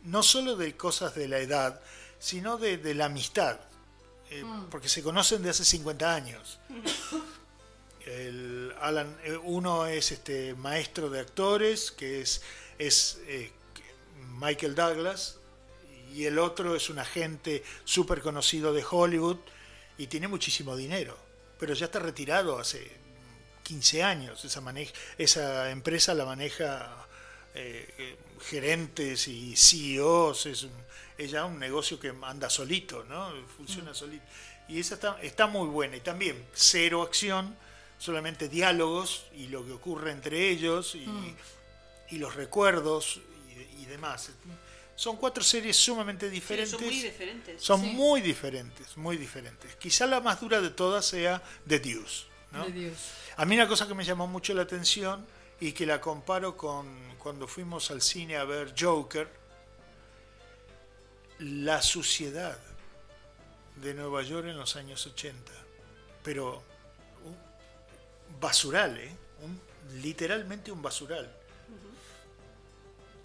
no 0.04 0.22
solo 0.22 0.56
de 0.56 0.76
cosas 0.76 1.14
de 1.14 1.28
la 1.28 1.38
edad, 1.38 1.80
sino 2.18 2.58
de, 2.58 2.78
de 2.78 2.94
la 2.94 3.06
amistad. 3.06 3.58
Eh, 4.30 4.44
Porque 4.70 4.88
se 4.88 5.02
conocen 5.02 5.42
de 5.42 5.50
hace 5.50 5.64
50 5.64 6.14
años. 6.14 6.60
El 8.06 8.72
Alan, 8.80 9.16
eh, 9.24 9.36
uno 9.36 9.86
es 9.86 10.12
este 10.12 10.54
maestro 10.54 11.10
de 11.10 11.20
actores, 11.20 11.90
que 11.90 12.20
es, 12.20 12.42
es 12.78 13.18
eh, 13.26 13.50
Michael 14.38 14.74
Douglas, 14.74 15.38
y 16.14 16.24
el 16.24 16.38
otro 16.38 16.74
es 16.74 16.90
un 16.90 16.98
agente 16.98 17.62
súper 17.84 18.20
conocido 18.20 18.72
de 18.72 18.84
Hollywood 18.88 19.38
y 19.98 20.06
tiene 20.06 20.28
muchísimo 20.28 20.76
dinero, 20.76 21.16
pero 21.58 21.74
ya 21.74 21.86
está 21.86 21.98
retirado 21.98 22.58
hace 22.58 22.90
15 23.64 24.02
años. 24.02 24.44
Esa, 24.44 24.60
maneja, 24.60 24.92
esa 25.18 25.70
empresa 25.70 26.14
la 26.14 26.24
maneja 26.24 27.06
eh, 27.54 28.16
gerentes 28.40 29.28
y 29.28 29.54
CEOs, 29.56 30.46
es, 30.46 30.62
un- 30.64 30.72
es 31.18 31.30
ya 31.30 31.44
un 31.44 31.58
negocio 31.58 31.98
que 32.00 32.12
anda 32.22 32.48
solito, 32.50 33.04
¿no? 33.04 33.32
Funciona 33.56 33.92
solito. 33.94 34.24
Y 34.68 34.78
esa 34.80 34.94
está, 34.94 35.18
está 35.22 35.46
muy 35.46 35.68
buena. 35.68 35.96
Y 35.96 36.00
también 36.00 36.46
cero 36.54 37.02
acción, 37.02 37.56
solamente 37.98 38.48
diálogos 38.48 39.24
y 39.36 39.48
lo 39.48 39.64
que 39.66 39.72
ocurre 39.72 40.12
entre 40.12 40.48
ellos 40.48 40.94
y, 40.94 41.06
y 42.14 42.18
los 42.18 42.34
recuerdos 42.34 43.20
y, 43.76 43.82
y 43.82 43.86
demás. 43.86 44.30
Son 44.94 45.16
cuatro 45.16 45.42
series 45.42 45.76
sumamente 45.76 46.26
Sí, 46.28 46.34
diferentes. 46.34 46.70
son 46.70 46.80
muy 46.84 47.00
diferentes. 47.02 47.62
Son 47.62 47.80
Sí. 47.80 47.86
muy 47.88 48.20
diferentes, 48.20 48.96
muy 48.96 49.16
diferentes. 49.16 49.74
Quizá 49.76 50.06
la 50.06 50.20
más 50.20 50.40
dura 50.40 50.60
de 50.60 50.70
todas 50.70 51.04
sea 51.06 51.42
The 51.66 51.78
Deuce. 51.80 52.24
¿no? 52.52 52.64
De 52.66 52.72
Dios. 52.72 52.94
A 53.36 53.44
mí 53.44 53.54
una 53.54 53.66
cosa 53.68 53.86
que 53.88 53.94
me 53.94 54.04
llamó 54.04 54.26
mucho 54.26 54.52
la 54.54 54.62
atención 54.62 55.24
y 55.60 55.72
que 55.72 55.84
la 55.86 56.00
comparo 56.00 56.56
con 56.56 56.88
cuando 57.18 57.46
fuimos 57.46 57.90
al 57.90 58.00
cine 58.00 58.36
a 58.36 58.44
ver 58.44 58.74
Joker, 58.78 59.28
la 61.38 61.80
suciedad 61.82 62.58
de 63.76 63.94
Nueva 63.94 64.22
York 64.22 64.46
en 64.48 64.56
los 64.56 64.76
años 64.76 65.06
80. 65.06 65.52
Pero 66.22 66.62
un 67.24 68.40
basural, 68.40 68.98
¿eh? 68.98 69.10
Un- 69.42 69.60
literalmente 70.02 70.70
un 70.70 70.82
basural. 70.82 71.34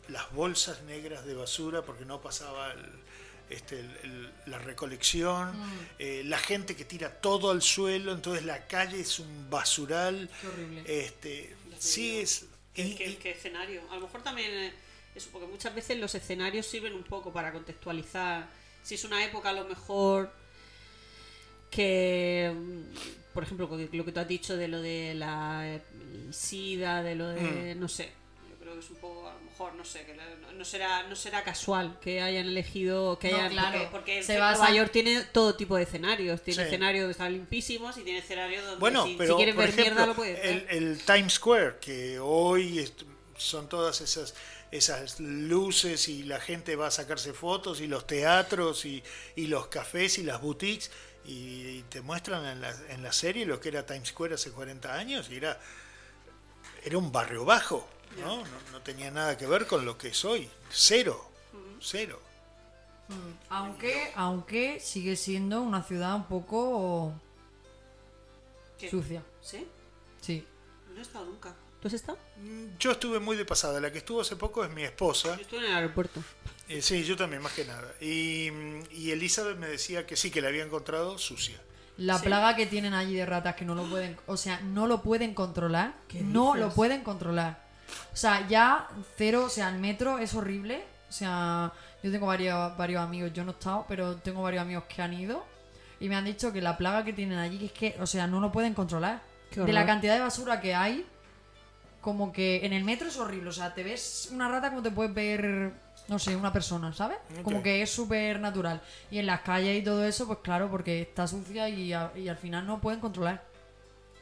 Las 0.09 0.31
bolsas 0.33 0.81
negras 0.83 1.25
de 1.25 1.33
basura 1.35 1.81
porque 1.81 2.05
no 2.05 2.21
pasaba 2.21 2.71
el- 2.71 3.05
este, 3.49 3.79
el- 3.79 3.97
el- 4.03 4.33
la 4.47 4.59
recolección, 4.59 5.51
eh, 5.99 6.23
la 6.25 6.37
gente 6.37 6.75
que 6.75 6.85
tira 6.85 7.09
todo 7.21 7.51
al 7.51 7.61
suelo, 7.61 8.11
entonces 8.11 8.45
la 8.45 8.65
calle 8.67 8.99
es 9.01 9.19
un 9.19 9.49
basural. 9.49 10.29
Qué 10.41 10.47
horrible. 10.47 10.83
Este, 11.05 11.55
sí 11.79 12.19
es... 12.19 12.45
¿Qué, 12.73 13.17
qué- 13.21 13.31
escenario? 13.31 13.81
A 13.89 13.95
lo 13.95 14.01
mejor 14.01 14.21
también 14.21 14.73
eso, 15.15 15.29
porque 15.31 15.47
muchas 15.47 15.73
veces 15.73 15.97
los 15.97 16.13
escenarios 16.13 16.65
sirven 16.65 16.93
un 16.93 17.03
poco 17.03 17.31
para 17.31 17.53
contextualizar. 17.53 18.47
Si 18.83 18.95
es 18.95 19.03
una 19.05 19.23
época 19.23 19.49
a 19.49 19.53
lo 19.53 19.63
mejor 19.65 20.29
que, 21.71 22.51
mm, 22.53 23.33
por 23.33 23.43
ejemplo, 23.43 23.69
lo 23.91 24.05
que- 24.05 24.11
tú 24.11 24.19
has 24.19 24.27
dicho 24.27 24.55
de 24.57 24.67
lo 24.67 24.81
de 24.81 25.13
la 25.15 25.63
eh, 25.75 25.81
SIDA, 26.31 27.01
de 27.03 27.15
lo 27.15 27.27
de, 27.29 27.75
Mm. 27.75 27.79
no 27.79 27.87
sé, 27.87 28.11
yo 28.49 28.55
creo 28.59 28.73
que 28.73 28.79
es 28.79 28.89
un 28.89 28.97
poco, 28.97 29.31
mejor, 29.55 29.73
no 29.75 29.85
sé, 29.85 30.05
que 30.05 30.13
no, 30.13 30.51
no 30.51 30.65
será 30.65 31.03
no 31.03 31.15
será 31.15 31.41
casual 31.43 31.97
que 32.01 32.21
hayan 32.21 32.47
elegido, 32.47 33.17
que 33.17 33.31
No, 33.31 33.37
hayan, 33.37 33.51
claro. 33.53 33.77
porque, 33.77 33.89
porque 33.91 34.23
Se 34.23 34.33
Nueva 34.33 34.51
basa- 34.57 34.73
York 34.73 34.91
tiene 34.91 35.21
todo 35.31 35.55
tipo 35.55 35.77
de 35.77 35.83
escenarios, 35.83 36.41
tiene 36.41 36.63
Sí. 36.63 36.67
escenarios 36.67 37.05
que 37.05 37.11
están 37.11 37.31
limpísimos 37.31 37.97
y 37.97 38.01
tiene 38.01 38.19
escenarios 38.19 38.65
donde 38.65 38.79
Bueno, 38.81 39.05
si, 39.05 39.11
si 39.11 39.17
pero 39.17 39.37
quieres 39.37 39.55
por 39.55 39.63
ver 39.63 39.69
ejemplo, 39.69 39.93
mierda 39.93 40.05
lo 40.07 40.15
puedes 40.15 40.41
ver. 40.41 40.67
el, 40.69 40.83
el 40.83 40.99
Times 41.05 41.33
Square, 41.33 41.77
que 41.79 42.19
hoy 42.19 42.91
son 43.37 43.69
todas 43.69 44.01
esas 44.01 44.35
esas 44.71 45.21
luces 45.21 46.09
y 46.09 46.23
la 46.23 46.41
gente 46.41 46.75
va 46.75 46.87
a 46.87 46.91
sacarse 46.91 47.31
fotos 47.31 47.79
y 47.79 47.87
los 47.87 48.05
teatros 48.05 48.83
y, 48.83 49.01
y 49.37 49.47
los 49.47 49.67
cafés 49.67 50.17
y 50.17 50.23
las 50.23 50.41
boutiques 50.41 50.91
y, 51.23 51.81
te 51.83 52.01
muestran 52.01 52.45
en 52.45 52.59
la, 52.61 52.75
en 52.89 53.01
la 53.01 53.13
serie 53.13 53.45
lo 53.45 53.59
que 53.61 53.69
era 53.69 53.85
Times 53.85 54.09
Square 54.09 54.35
hace 54.35 54.51
40 54.51 54.93
años 54.93 55.29
y 55.31 55.37
era 55.37 55.57
era 56.83 56.97
un 56.97 57.11
barrio 57.11 57.45
bajo, 57.45 57.87
¿no? 58.19 58.37
No, 58.37 58.43
no 58.71 58.81
tenía 58.81 59.11
nada 59.11 59.37
que 59.37 59.45
ver 59.47 59.67
con 59.67 59.85
lo 59.85 59.97
que 59.97 60.09
es 60.09 60.25
hoy, 60.25 60.49
cero, 60.69 61.29
cero. 61.81 62.21
Aunque, 63.49 64.11
aunque 64.15 64.79
sigue 64.79 65.15
siendo 65.15 65.61
una 65.61 65.83
ciudad 65.83 66.15
un 66.15 66.25
poco 66.25 67.13
¿Qué? 68.79 68.89
sucia. 68.89 69.21
¿Sí? 69.41 69.67
Sí. 70.21 70.45
No 70.93 70.99
he 70.99 71.01
estado 71.03 71.25
nunca. 71.25 71.53
¿Tú 71.81 71.87
has 71.87 71.93
estado? 71.93 72.17
Mm, 72.37 72.77
Yo 72.79 72.91
estuve 72.91 73.19
muy 73.19 73.37
de 73.37 73.45
pasada, 73.45 73.79
la 73.79 73.91
que 73.91 73.99
estuvo 73.99 74.21
hace 74.21 74.35
poco 74.35 74.63
es 74.65 74.71
mi 74.71 74.83
esposa. 74.83 75.35
Yo 75.35 75.41
estuve 75.43 75.59
en 75.59 75.65
el 75.65 75.75
aeropuerto. 75.75 76.23
Eh, 76.67 76.81
sí, 76.81 77.03
yo 77.03 77.15
también, 77.15 77.43
más 77.43 77.53
que 77.53 77.63
nada. 77.65 77.93
Y, 78.01 78.49
y 78.91 79.11
Elizabeth 79.11 79.57
me 79.57 79.67
decía 79.67 80.07
que 80.07 80.15
sí, 80.15 80.31
que 80.31 80.41
la 80.41 80.47
había 80.47 80.63
encontrado 80.63 81.19
sucia. 81.19 81.61
La 81.97 82.17
Sí. 82.17 82.25
plaga 82.25 82.55
que 82.55 82.65
tienen 82.65 82.93
allí 82.95 83.15
de 83.15 83.25
ratas 83.25 83.55
que 83.55 83.65
no 83.65 83.75
lo 83.75 83.83
pueden, 83.87 84.17
o 84.25 84.35
sea, 84.35 84.59
no 84.61 84.87
lo 84.87 85.01
pueden 85.03 85.33
controlar, 85.35 85.95
no 86.23 86.53
dices? 86.53 86.59
lo 86.67 86.73
pueden 86.73 87.03
controlar. 87.03 87.63
O 88.13 88.15
sea, 88.17 88.47
ya 88.47 88.87
cero, 89.17 89.43
o 89.45 89.49
sea, 89.49 89.69
el 89.69 89.79
metro 89.79 90.17
es 90.19 90.33
horrible. 90.33 90.83
O 91.09 91.11
sea, 91.11 91.71
yo 92.03 92.11
tengo 92.11 92.27
varios, 92.27 92.75
varios 92.77 93.01
amigos, 93.01 93.31
yo 93.33 93.43
no 93.43 93.51
he 93.51 93.53
estado, 93.53 93.85
pero 93.87 94.15
tengo 94.17 94.41
varios 94.41 94.61
amigos 94.63 94.83
que 94.85 95.01
han 95.01 95.13
ido 95.13 95.45
y 95.99 96.09
me 96.09 96.15
han 96.15 96.25
dicho 96.25 96.51
que 96.51 96.61
la 96.61 96.77
plaga 96.77 97.05
que 97.05 97.13
tienen 97.13 97.37
allí 97.39 97.57
que 97.57 97.65
es 97.65 97.71
que, 97.71 97.95
o 98.01 98.05
sea, 98.07 98.27
no 98.27 98.39
lo 98.39 98.51
pueden 98.51 98.73
controlar. 98.73 99.21
De 99.65 99.71
la 99.73 99.85
cantidad 99.85 100.13
de 100.15 100.19
basura 100.21 100.59
que 100.59 100.75
hay, 100.75 101.05
como 102.01 102.31
que 102.33 102.65
en 102.65 102.73
el 102.73 102.83
metro 102.83 103.07
es 103.07 103.17
horrible. 103.17 103.49
O 103.49 103.53
sea, 103.53 103.73
te 103.73 103.83
ves 103.83 104.29
una 104.31 104.49
rata 104.49 104.69
como 104.69 104.81
te 104.83 104.91
puedes 104.91 105.13
ver, 105.13 105.71
no 106.07 106.19
sé, 106.19 106.35
una 106.35 106.51
persona, 106.51 106.91
¿sabes? 106.93 107.17
Como 107.43 107.57
que 107.63 107.81
es 107.81 107.89
súper 107.91 108.39
natural. 108.39 108.81
Y 109.09 109.19
en 109.19 109.25
las 109.27 109.41
calles 109.41 109.79
y 109.79 109.83
todo 109.83 110.03
eso, 110.05 110.27
pues 110.27 110.39
claro, 110.43 110.69
porque 110.69 111.01
está 111.01 111.27
sucia 111.27 111.69
y, 111.69 111.93
a- 111.93 112.11
y 112.15 112.27
al 112.27 112.37
final 112.37 112.67
no 112.67 112.79
pueden 112.81 112.99
controlar 112.99 113.43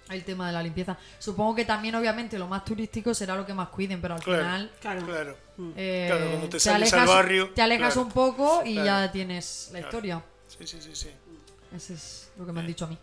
el 0.09 0.23
tema 0.23 0.47
de 0.47 0.53
la 0.53 0.61
limpieza. 0.63 0.97
Supongo 1.19 1.55
que 1.55 1.65
también, 1.65 1.95
obviamente, 1.95 2.37
lo 2.37 2.47
más 2.47 2.63
turístico 2.65 3.13
será 3.13 3.35
lo 3.35 3.45
que 3.45 3.53
más 3.53 3.69
cuiden, 3.69 4.01
pero 4.01 4.15
al 4.15 4.21
Claro. 4.23 4.41
final... 4.43 4.71
Claro. 4.81 5.05
Claro. 5.05 5.37
eh, 5.77 6.05
Claro, 6.09 6.29
cuando 6.31 6.49
te 6.49 6.59
sales 6.59 6.93
al 6.93 7.07
barrio, 7.07 7.49
Te 7.51 7.61
alejas 7.61 7.93
claro. 7.93 8.07
un 8.07 8.11
poco 8.13 8.61
y 8.65 8.73
Claro. 8.73 8.85
ya 8.85 9.11
tienes 9.11 9.69
la 9.71 9.79
Claro. 9.79 9.87
historia. 9.87 10.23
Sí, 10.47 10.67
sí, 10.67 10.77
sí, 10.81 10.95
sí. 10.95 11.09
Eso 11.75 11.93
es 11.93 12.31
lo 12.37 12.45
que 12.45 12.51
me 12.51 12.59
han 12.59 12.67
dicho 12.67 12.85
a 12.85 12.87
mí. 12.89 12.97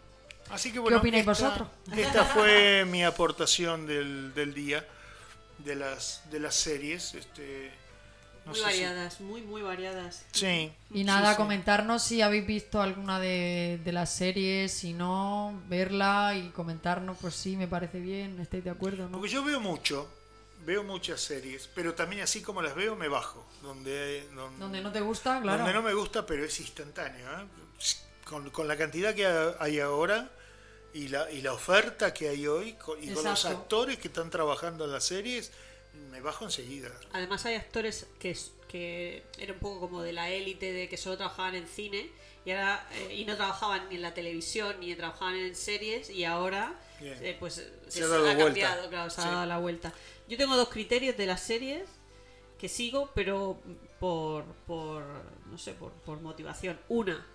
Así 0.51 0.73
que 0.73 0.79
bueno, 0.81 0.99
opináis 0.99 1.21
esta, 1.27 1.31
vosotros? 1.49 1.69
esta 1.97 2.25
fue 2.25 2.85
mi 2.85 3.05
aportación 3.05 3.87
del, 3.87 4.35
del 4.35 4.53
día 4.53 4.85
de 5.59 5.77
las 5.77 6.23
de 6.31 6.41
las 6.41 6.55
series. 6.55 7.15
Este, 7.15 7.71
no 8.45 8.53
muy 8.53 8.57
si- 8.61 8.65
variadas, 8.65 9.21
muy, 9.21 9.43
muy 9.43 9.63
variadas. 9.63 10.25
Sí. 10.33 10.73
Y 10.93 11.05
nada, 11.05 11.33
sí. 11.33 11.37
comentarnos 11.37 12.03
si 12.03 12.23
habéis 12.23 12.47
visto 12.47 12.81
alguna 12.81 13.21
de, 13.21 13.81
de 13.85 13.93
las 13.93 14.11
series, 14.11 14.73
si 14.73 14.93
no, 14.93 15.61
verla 15.69 16.35
y 16.37 16.49
comentarnos, 16.51 17.17
pues 17.21 17.35
sí, 17.35 17.57
me 17.57 17.69
parece 17.69 18.01
bien, 18.01 18.39
estáis 18.41 18.65
de 18.65 18.71
acuerdo, 18.71 19.09
¿no? 19.09 19.19
Porque 19.19 19.31
yo 19.33 19.45
veo 19.45 19.61
mucho, 19.61 20.09
veo 20.65 20.83
muchas 20.83 21.21
series, 21.21 21.69
pero 21.75 21.95
también 21.95 22.23
así 22.23 22.43
como 22.43 22.63
las 22.63 22.75
veo 22.75 22.97
me 22.97 23.09
bajo. 23.09 23.47
Donde, 23.63 24.27
donde, 24.35 24.59
Donde 24.59 24.81
no 24.81 24.91
te 24.93 25.01
gusta, 25.01 25.41
claro. 25.43 25.59
donde 25.59 25.75
no 25.75 25.83
me 25.83 25.93
gusta, 25.95 26.25
pero 26.27 26.45
es 26.45 26.59
instantáneo. 26.61 27.27
¿eh? 27.31 27.45
Con, 28.25 28.49
con 28.51 28.69
la 28.69 28.77
cantidad 28.77 29.15
que 29.15 29.27
ha- 29.27 29.55
hay 29.61 29.81
ahora 29.81 30.31
y 30.95 31.09
la, 31.09 31.31
y 31.31 31.43
la 31.43 31.53
oferta 31.53 32.13
que 32.15 32.29
hay 32.29 32.47
hoy 32.47 32.71
y 32.71 32.73
con 32.75 32.99
los 33.25 33.27
Exacto. 33.27 33.49
actores 33.59 33.99
que 33.99 34.09
están 34.09 34.31
trabajando 34.31 34.85
en 34.87 34.93
las 34.93 35.05
series, 35.05 35.53
me 36.11 36.21
bajo 36.21 36.45
enseguida. 36.45 36.91
Además 37.13 37.45
hay 37.47 37.55
actores 37.57 38.07
que, 38.19 38.37
que 38.69 39.23
eran 39.39 39.57
un 39.57 39.61
poco 39.61 39.81
como 39.81 40.03
de 40.03 40.13
la 40.13 40.31
élite, 40.31 40.73
de 40.73 40.89
que 40.89 40.97
solo 40.97 41.17
trabajaban 41.17 41.55
en 41.55 41.67
cine 41.67 42.11
y 42.45 42.53
ahora 42.53 42.89
eh, 42.93 43.15
y 43.17 43.25
no 43.27 43.37
trabajaban 43.37 43.89
ni 43.91 43.97
en 43.97 44.03
la 44.03 44.15
televisión 44.15 44.77
ni 44.81 44.95
trabajaban 44.95 45.37
en 45.37 45.55
series 45.55 46.09
y 46.11 46.25
ahora 46.25 46.75
eh, 47.01 47.37
pues 47.39 47.67
Se 47.89 48.03
ha 48.05 48.37
cambiado, 48.37 48.89
claro, 48.89 49.11
se 49.11 49.21
Sí. 49.21 49.27
ha 49.29 49.31
dado 49.33 49.47
la 49.47 49.59
vuelta. 49.59 49.93
Yo 50.29 50.37
tengo 50.37 50.57
dos 50.57 50.69
criterios 50.69 51.17
de 51.17 51.27
las 51.27 51.43
series 51.43 51.89
que 52.59 52.69
sigo, 52.69 53.11
pero 53.15 53.59
por, 53.99 54.45
por 54.67 55.03
no 55.47 55.59
sé, 55.59 55.73
por, 55.75 55.93
por 55.93 56.21
motivación. 56.21 56.79
Una, 56.89 57.27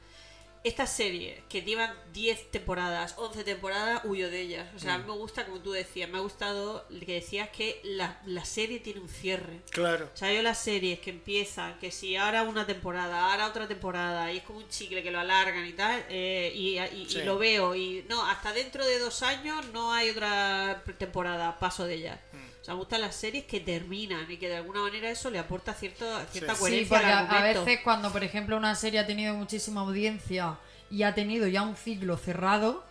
estas 0.66 0.91
series 0.91 1.39
que 1.47 1.61
llevan 1.61 1.93
10 2.11 2.51
temporadas, 2.51 3.13
11 3.18 3.43
temporadas, 3.43 4.01
huyo 4.03 4.30
de 4.30 4.41
ellas. 4.41 4.68
O 4.76 4.80
sea, 4.80 4.95
a 4.95 4.97
mí 4.97 5.03
me 5.05 5.13
gusta, 5.13 5.45
como 5.45 5.59
tú 5.59 5.72
decías, 5.72 6.09
me 6.09 6.18
ha 6.18 6.22
gustado 6.22 6.88
que 7.05 7.13
decías 7.13 7.49
que 7.49 7.80
la, 7.84 8.20
la 8.26 8.43
serie 8.45 8.80
tiene 8.80 8.99
un 8.99 9.07
cierre. 9.09 9.61
Claro. 9.70 10.09
O 10.13 10.18
sea, 10.18 10.34
yo 10.34 10.41
las 10.41 10.57
series 10.57 10.99
que 10.99 11.11
empiezan, 11.11 11.78
que 11.80 11.91
si 11.91 12.16
ahora 12.16 12.43
una 12.43 12.66
temporada, 12.66 13.32
ahora 13.32 13.47
otra 13.47 13.68
temporada, 13.68 14.32
y 14.34 14.38
es 14.38 14.43
como 14.43 14.59
un 14.59 14.68
chicle 14.68 15.03
que 15.03 15.11
lo 15.11 15.20
alargan 15.20 15.66
y 15.68 15.74
tal, 15.74 16.03
eh, 16.09 16.51
y, 16.55 16.80
y- 16.80 17.01
y 17.03 17.09
Sí. 17.09 17.22
lo 17.24 17.38
veo, 17.38 17.76
y 17.76 18.03
no, 18.09 18.26
hasta 18.28 18.51
dentro 18.51 18.86
de 18.86 18.97
dos 18.99 19.22
años 19.22 19.66
no 19.72 19.93
hay 19.93 20.09
otra 20.09 20.84
temporada, 20.97 21.59
paso 21.59 21.86
de 21.86 21.93
ellas. 21.95 22.20
Mm. 22.34 22.38
O 22.61 22.66
sea, 22.66 22.74
me 22.74 22.80
gustan 22.80 23.01
las 23.01 23.16
series 23.16 23.43
que 23.45 23.59
terminan 23.59 24.26
y 24.32 24.38
que 24.38 24.49
de 24.49 24.55
alguna 24.55 24.82
manera 24.82 25.11
eso 25.11 25.30
le 25.30 25.38
aporta 25.38 25.76
cierto, 25.76 26.03
cierta 26.32 26.53
Sí. 26.53 26.57
Sí, 26.57 26.59
coherencia 26.61 26.97
porque 26.97 27.11
al 27.11 27.28
a, 27.30 27.43
veces 27.43 27.80
cuando, 27.84 28.11
por 28.11 28.24
ejemplo, 28.24 28.57
una 28.57 28.74
serie 28.74 28.99
ha 28.99 29.05
tenido 29.05 29.36
muchísima 29.36 29.82
audiencia 29.82 30.55
y 30.89 31.03
ha 31.03 31.13
tenido 31.15 31.47
ya 31.47 31.61
un 31.63 31.75
ciclo 31.75 32.17
cerrado, 32.17 32.83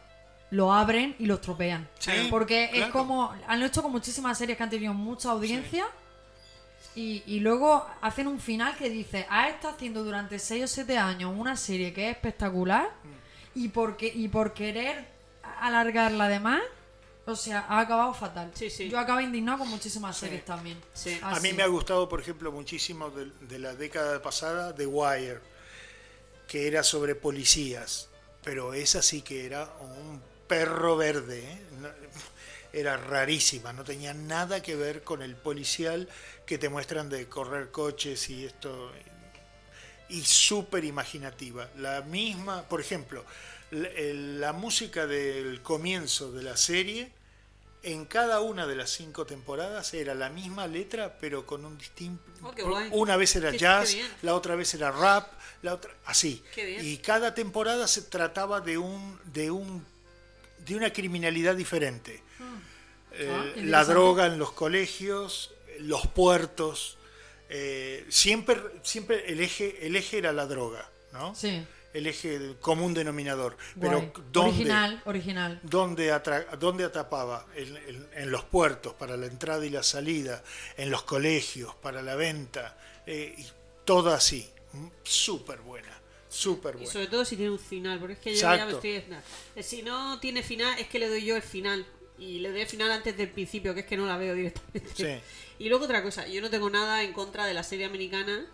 lo 0.51 0.73
abren 0.73 1.17
y 1.19 1.27
lo 1.27 1.35
estropean. 1.35 1.89
Sí, 1.99 2.11
porque 2.31 2.71
es 2.73 2.87
como... 2.89 3.33
Han 3.47 3.63
hecho 3.63 3.83
con 3.83 3.93
muchísimas 3.93 4.37
series 4.39 4.57
que 4.57 4.63
han 4.63 4.71
tenido 4.71 4.95
mucha 4.95 5.31
audiencia 5.31 5.87
y, 6.95 7.23
y 7.27 7.41
luego 7.41 7.87
hacen 8.03 8.27
un 8.29 8.39
final 8.39 8.77
que 8.77 8.89
dice, 8.89 9.27
ha 9.29 9.49
estado 9.49 9.75
haciendo 9.75 10.05
durante 10.05 10.39
6 10.39 10.65
o 10.65 10.69
7 10.69 10.97
años 10.99 11.33
una 11.37 11.57
serie 11.57 11.93
que 11.93 12.09
es 12.11 12.17
espectacular 12.17 12.89
Mm. 13.03 13.59
y, 13.59 13.69
porque, 13.69 14.07
y 14.15 14.29
por 14.29 14.53
querer 14.53 15.07
alargarla 15.61 16.25
además... 16.27 16.61
O 17.27 17.35
sea, 17.35 17.65
ha 17.71 17.81
acabado 17.81 18.13
fatal. 18.13 18.51
Sí, 18.53 18.69
sí. 18.69 18.91
Yo 18.91 18.99
acabo 18.99 19.19
indignado 19.19 19.61
con 19.61 19.71
muchísimas 19.71 20.15
series 20.15 20.45
también. 20.45 20.79
Sí. 20.93 21.19
A 21.23 21.41
mí 21.41 21.55
me 21.55 21.63
ha 21.63 21.67
gustado, 21.69 22.07
por 22.07 22.21
ejemplo, 22.21 22.53
muchísimo 22.53 23.09
de, 23.09 23.31
de 23.41 23.59
la 23.59 23.75
década 23.75 24.21
pasada 24.21 24.75
The 24.75 24.85
Wire, 24.87 25.41
que 26.47 26.67
era 26.67 26.83
sobre 26.83 27.15
policías, 27.15 28.09
pero 28.43 28.75
esa 28.75 29.03
sí 29.03 29.23
que 29.23 29.47
era 29.47 29.65
un 29.81 30.21
perro 30.47 30.97
verde, 30.97 31.41
¿eh? 31.41 31.61
Era 32.73 32.97
rarísima, 32.97 33.73
no 33.73 33.85
tenía 33.85 34.15
nada 34.15 34.61
que 34.61 34.75
ver 34.75 35.05
con 35.05 35.23
el 35.23 35.37
policial 35.37 36.09
que 36.45 36.59
te 36.59 36.69
muestran 36.69 37.09
de 37.09 37.29
correr 37.29 37.71
coches 37.71 38.29
y 38.31 38.47
esto, 38.47 38.91
y 40.09 40.23
súper 40.23 40.85
imaginativa. 40.85 41.71
La 41.77 42.03
misma, 42.03 42.69
por 42.69 42.81
ejemplo, 42.81 43.25
la 43.71 44.53
música 44.53 45.07
del 45.07 45.63
comienzo 45.63 46.33
de 46.33 46.43
la 46.43 46.57
serie 46.57 47.13
en 47.85 48.05
cada 48.07 48.41
una 48.41 48.67
de 48.67 48.75
las 48.77 48.91
cinco 48.91 49.27
temporadas 49.27 49.93
era 49.95 50.15
la 50.15 50.29
misma 50.31 50.67
letra, 50.67 51.17
pero 51.21 51.45
con 51.47 51.65
un 51.65 51.77
distinto. 51.79 52.23
Oh. 52.43 52.53
Una 52.93 53.17
vez 53.17 53.37
era 53.37 53.51
Qué- 53.53 53.59
jazz, 53.59 53.95
qué 53.95 54.05
la 54.23 54.35
otra 54.35 54.55
vez 54.57 54.73
era 54.75 54.91
rap, 54.91 55.33
la 55.63 55.75
otra 55.75 55.93
así. 56.07 56.43
Qué 56.55 56.65
bien. 56.65 56.85
Y 56.87 56.99
cada 56.99 57.35
temporada 57.35 57.87
se 57.89 58.03
trataba 58.03 58.61
de 58.61 58.79
un 58.79 59.19
de 59.33 59.51
un 59.51 59.85
de 60.59 60.77
una 60.77 60.93
criminalidad 60.93 61.55
diferente. 61.57 62.23
Eh, 63.13 63.31
Ah, 63.33 63.45
qué 63.55 63.63
la 63.63 63.85
droga 63.85 64.27
en 64.27 64.39
los 64.39 64.53
colegios, 64.53 65.53
los 65.79 66.07
puertos, 66.09 66.99
eh, 67.49 68.05
siempre 68.09 68.61
siempre 68.83 69.31
el 69.31 69.41
eje 69.41 69.87
el 69.87 69.95
eje 69.97 70.19
era 70.19 70.33
la 70.33 70.47
droga, 70.47 70.91
¿no? 71.13 71.35
Sí. 71.35 71.65
El 71.95 72.07
eje 72.07 72.39
del 72.39 72.57
común 72.59 72.93
denominador. 72.93 73.57
Guay. 73.77 73.89
Pero 73.91 74.13
¿dónde? 74.31 74.51
Original, 74.51 75.03
original. 75.07 75.61
¿Dónde, 75.63 76.13
atra- 76.13 76.47
dónde 76.59 76.85
atrapaba? 76.85 77.47
En, 77.55 77.77
en- 77.77 78.09
en 78.15 78.31
los 78.31 78.45
puertos, 78.45 78.93
para 78.95 79.17
la 79.17 79.25
entrada 79.27 79.65
y 79.65 79.71
la 79.71 79.83
salida, 79.83 80.43
en 80.77 80.91
los 80.91 81.05
colegios, 81.05 81.75
para 81.77 82.03
la 82.03 82.15
venta, 82.17 82.77
eh, 83.07 83.35
y 83.39 83.47
todo 83.87 84.13
así. 84.13 84.51
Mm, 84.73 84.89
Súper 85.05 85.61
buena, 85.61 85.97
súper 86.29 86.75
Y 86.75 86.79
buena. 86.79 86.93
sobre 86.93 87.07
todo 87.07 87.25
si 87.25 87.37
tiene 87.37 87.53
un 87.53 87.59
final, 87.61 87.99
porque 88.01 88.15
es 88.15 88.19
que 88.19 88.35
yo 88.35 88.41
ya 88.41 88.49
me 88.51 88.55
Exacto. 88.73 88.87
estoy... 88.89 89.11
nah. 89.11 89.21
Eh, 89.57 89.63
Si 89.63 89.83
no 89.83 90.19
tiene 90.21 90.43
final, 90.43 90.79
es 90.79 90.89
que 90.89 90.99
le 90.99 91.09
doy 91.09 91.25
yo 91.25 91.37
el 91.37 91.43
final. 91.43 91.87
Y 92.19 92.39
le 92.41 92.51
doy 92.53 92.61
el 92.61 92.67
final 92.69 92.91
antes 92.93 93.17
del 93.17 93.29
principio, 93.31 93.75
que 93.75 93.81
es 93.81 93.87
que 93.87 93.97
no 93.97 94.07
la 94.07 94.17
veo 94.17 94.35
directamente. 94.35 94.91
Sí. 94.95 95.65
Y 95.65 95.69
luego 95.69 95.85
otra 95.85 96.01
cosa, 96.03 96.27
yo 96.29 96.41
no 96.41 96.49
tengo 96.51 96.71
nada 96.71 97.03
en 97.03 97.13
contra 97.13 97.45
de 97.47 97.55
la 97.55 97.63
serie 97.65 97.87
americana, 97.87 98.47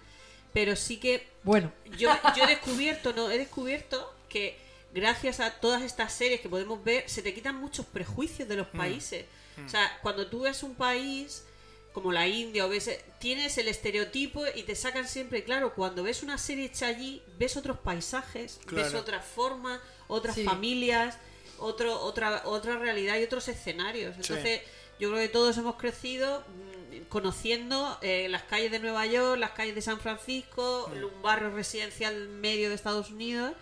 pero 0.53 0.77
sí 0.77 0.99
que 0.99 1.27
Bueno, 1.43 1.73
yo, 1.97 2.11
yo 2.37 2.45
he 2.45 2.47
descubierto, 2.47 3.13
no, 3.13 3.31
he 3.31 3.39
descubierto 3.39 4.13
que 4.29 4.59
gracias 4.93 5.41
a 5.41 5.51
todas 5.61 5.83
estas 5.83 6.13
series 6.13 6.41
que 6.41 6.49
podemos 6.49 6.83
ver, 6.85 7.09
se 7.09 7.23
te 7.23 7.33
quitan 7.35 7.57
muchos 7.57 7.87
prejuicios 7.87 8.49
de 8.49 8.57
los 8.57 8.67
Mm. 8.73 8.77
países. 8.77 9.25
O 9.65 9.69
sea, 9.69 9.99
cuando 10.03 10.27
tú 10.27 10.41
ves 10.43 10.63
un 10.63 10.75
país 10.75 11.45
como 11.93 12.13
la 12.13 12.27
India 12.27 12.65
o 12.67 12.69
ves, 12.69 12.89
tienes 13.19 13.59
el 13.59 13.69
estereotipo 13.69 14.45
y 14.55 14.63
te 14.63 14.75
sacan 14.75 15.07
siempre, 15.09 15.45
claro, 15.45 15.75
cuando 15.75 16.03
ves 16.03 16.23
una 16.23 16.39
serie 16.39 16.67
hecha 16.67 16.87
allí, 16.87 17.23
ves 17.39 17.57
otros 17.57 17.79
paisajes, 17.79 18.61
ves 18.71 18.95
otras 18.95 19.25
formas, 19.25 19.81
otras 20.09 20.37
Sí. 20.37 20.45
familias, 20.45 21.17
otro, 21.59 22.01
otra, 22.01 22.43
otra 22.47 22.79
realidad 22.79 23.19
y 23.19 23.25
otros 23.25 23.49
escenarios. 23.49 24.17
Entonces, 24.17 24.63
yo 24.99 25.11
creo 25.11 25.21
que 25.21 25.29
todos 25.29 25.57
hemos 25.59 25.77
crecido 25.77 26.41
mm, 26.41 26.70
conociendo 27.09 27.99
eh, 28.03 28.29
las 28.29 28.43
calles 28.45 28.71
de 28.71 28.79
Nueva 28.79 29.07
York, 29.07 29.39
las 29.39 29.51
calles 29.51 29.75
de 29.75 29.83
San 29.83 30.01
Francisco, 30.01 30.91
Mm. 30.95 31.05
un 31.17 31.23
barrio 31.23 31.51
residencial 31.51 32.29
medio 32.29 32.69
de 32.69 32.75
Estados 32.75 33.11
Unidos, 33.11 33.53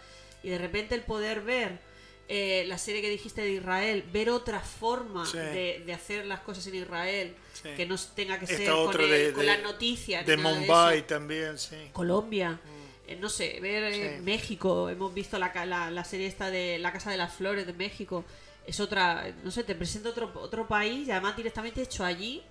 y 0.43 0.49
de 0.51 0.59
repente 0.59 0.95
el 0.95 1.03
poder 1.03 1.41
ver 1.43 1.87
eh, 2.31 2.65
la 2.69 2.77
serie 2.77 3.01
que 3.01 3.09
dijiste 3.09 3.41
de 3.41 3.53
Israel, 3.53 4.05
ver 4.13 4.29
otra 4.29 4.61
forma 4.61 5.25
Sí. 5.25 5.39
de, 5.39 5.83
de 5.87 5.93
hacer 5.95 6.27
las 6.27 6.41
cosas 6.41 6.67
en 6.67 6.75
Israel, 6.75 7.35
Sí. 7.55 7.71
que 7.75 7.87
no 7.87 7.97
tenga 8.15 8.39
que 8.39 8.45
Esta 8.45 8.57
ser 8.59 8.67
con, 8.69 8.89
otra 8.89 9.03
el- 9.05 9.11
de, 9.11 9.33
con 9.33 9.41
de- 9.41 9.47
las 9.47 9.63
noticias. 9.63 10.27
de 10.27 10.37
Mumbai 10.37 11.07
también, 11.07 11.57
sí. 11.57 11.77
Colombia, 11.91 12.61
eh, 13.07 13.17
no 13.17 13.31
sé, 13.31 13.59
ver 13.63 13.85
eh. 13.85 14.21
México, 14.23 14.91
hemos 14.91 15.15
visto 15.15 15.39
la, 15.39 15.51
la, 15.65 15.91
la 15.91 16.05
serie 16.05 16.27
esta 16.27 16.51
de 16.51 16.79
La 16.79 16.93
Casa 16.93 17.11
de 17.11 17.17
las 17.17 17.33
Flores 17.33 17.67
de 17.67 17.73
México, 17.73 18.27
es 18.67 18.79
otra, 18.79 19.35
no 19.43 19.51
sé, 19.51 19.65
te 19.65 19.75
presenta 19.75 20.11
otro, 20.11 20.31
otro 20.35 20.69
país, 20.69 21.09
y 21.09 21.11
además 21.11 21.35
directamente 21.35 21.81
hecho 21.81 22.05
allí, 22.05 22.43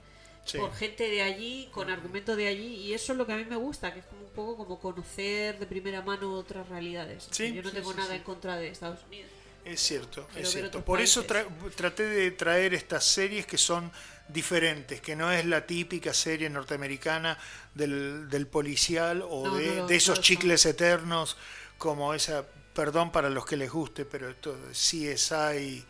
Sí. 0.47 0.57
por 0.57 0.73
gente 0.73 1.09
de 1.09 1.21
allí, 1.21 1.69
con 1.71 1.89
argumentos 1.89 2.35
de 2.37 2.47
allí, 2.47 2.75
y 2.75 2.93
eso 2.93 3.11
es 3.11 3.17
lo 3.17 3.25
que 3.27 3.33
a 3.33 3.37
mí 3.37 3.45
me 3.45 3.57
gusta, 3.57 3.93
que 3.93 3.99
es 3.99 4.05
como 4.05 4.21
un 4.23 4.31
poco 4.31 4.55
como 4.57 4.79
conocer 4.79 5.59
de 5.59 5.65
primera 5.65 6.01
mano 6.01 6.33
otras 6.33 6.67
realidades. 6.69 7.27
Sí, 7.31 7.53
Yo 7.53 7.61
no 7.61 7.71
tengo 7.71 7.93
nada 7.93 8.15
en 8.15 8.23
contra 8.23 8.55
de 8.57 8.69
Estados 8.69 9.03
Unidos. 9.07 9.29
Es 9.65 9.81
cierto, 9.81 10.25
es 10.33 10.55
Por 10.85 11.01
eso 11.01 11.27
tra- 11.27 11.45
traté 11.75 12.03
de 12.05 12.31
traer 12.31 12.73
estas 12.73 13.03
series 13.03 13.45
que 13.45 13.57
son 13.57 13.91
diferentes, 14.29 15.01
que 15.01 15.15
no 15.17 15.29
es 15.31 15.45
la 15.45 15.65
típica 15.67 16.13
serie 16.13 16.49
norteamericana 16.49 17.37
del, 17.73 18.29
del 18.29 18.47
policial 18.47 19.21
o 19.27 19.45
No, 19.47 19.55
de, 19.57 19.67
no 19.67 19.75
lo- 19.75 19.87
de 19.87 19.95
esos 19.97 20.19
no 20.19 20.21
chicles 20.23 20.65
eternos 20.65 21.35
como 21.77 22.13
esa, 22.13 22.45
perdón 22.73 23.11
para 23.11 23.29
los 23.29 23.45
que 23.45 23.57
les 23.57 23.69
guste, 23.69 24.05
pero 24.05 24.29
esto 24.29 24.55
de 24.57 24.73
CSI, 24.73 25.83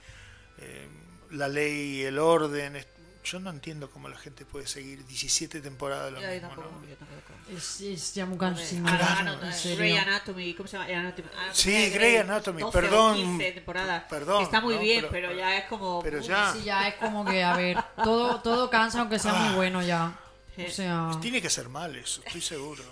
eh, 0.60 0.88
la 1.32 1.48
ley 1.48 2.02
y 2.02 2.04
el 2.04 2.18
orden, 2.18 2.78
es- 2.78 2.88
yo 3.32 3.40
no 3.40 3.50
entiendo 3.50 3.90
cómo 3.92 4.08
la 4.10 4.18
gente 4.18 4.46
puede 4.46 4.68
seguir 4.68 5.06
17 5.06 5.62
temporadas 5.62 6.06
de 6.06 6.12
lo 6.12 6.20
Ya, 6.22 6.28
yo 6.28 6.34
mismo, 6.34 6.48
tampoco, 6.50 6.72
¿no? 6.82 6.88
yo 6.88 6.96
tampoco. 6.96 7.34
es, 7.58 7.82
es 7.82 8.14
ya 8.16 8.26
muy 8.26 8.38
cansino. 8.38 8.86
Claro. 8.98 9.38
Grey 9.76 9.98
Anatomy, 9.98 10.54
¿cómo 10.54 10.68
se 10.68 10.78
llama? 10.78 10.90
Anatomy, 11.00 11.28
Anatomy 11.34 11.54
Sí, 11.54 11.90
Grey 11.92 12.16
Anatomy, 12.18 12.62
12 12.62 12.78
o 12.78 12.82
perdón. 12.82 13.16
15 13.16 13.52
temporadas. 13.52 14.04
Perdón, 14.10 14.44
está 14.44 14.62
muy 14.62 14.76
¿no? 14.76 14.82
bien, 14.82 15.02
Pero- 15.02 15.12
pero, 15.30 15.34
ya 15.38 15.58
es 15.58 15.66
como. 15.66 16.02
Pero 16.02 16.20
ya, 16.22 16.54
Sí, 16.54 16.64
ya 16.64 16.88
es 16.88 16.96
como 16.96 17.26
que, 17.26 17.44
a 17.44 17.56
ver, 17.56 17.78
todo, 18.04 18.40
todo 18.42 18.70
cansa 18.70 19.00
aunque 19.02 19.20
sea 19.20 19.34
muy 19.34 19.56
bueno 19.56 19.82
ya. 19.82 20.18
O 20.58 20.72
sea, 20.72 21.12
tiene 21.22 21.40
que 21.42 21.50
ser 21.52 21.70
mal 21.70 21.96
eso, 21.96 22.22
estoy 22.26 22.42
seguro. 22.42 22.84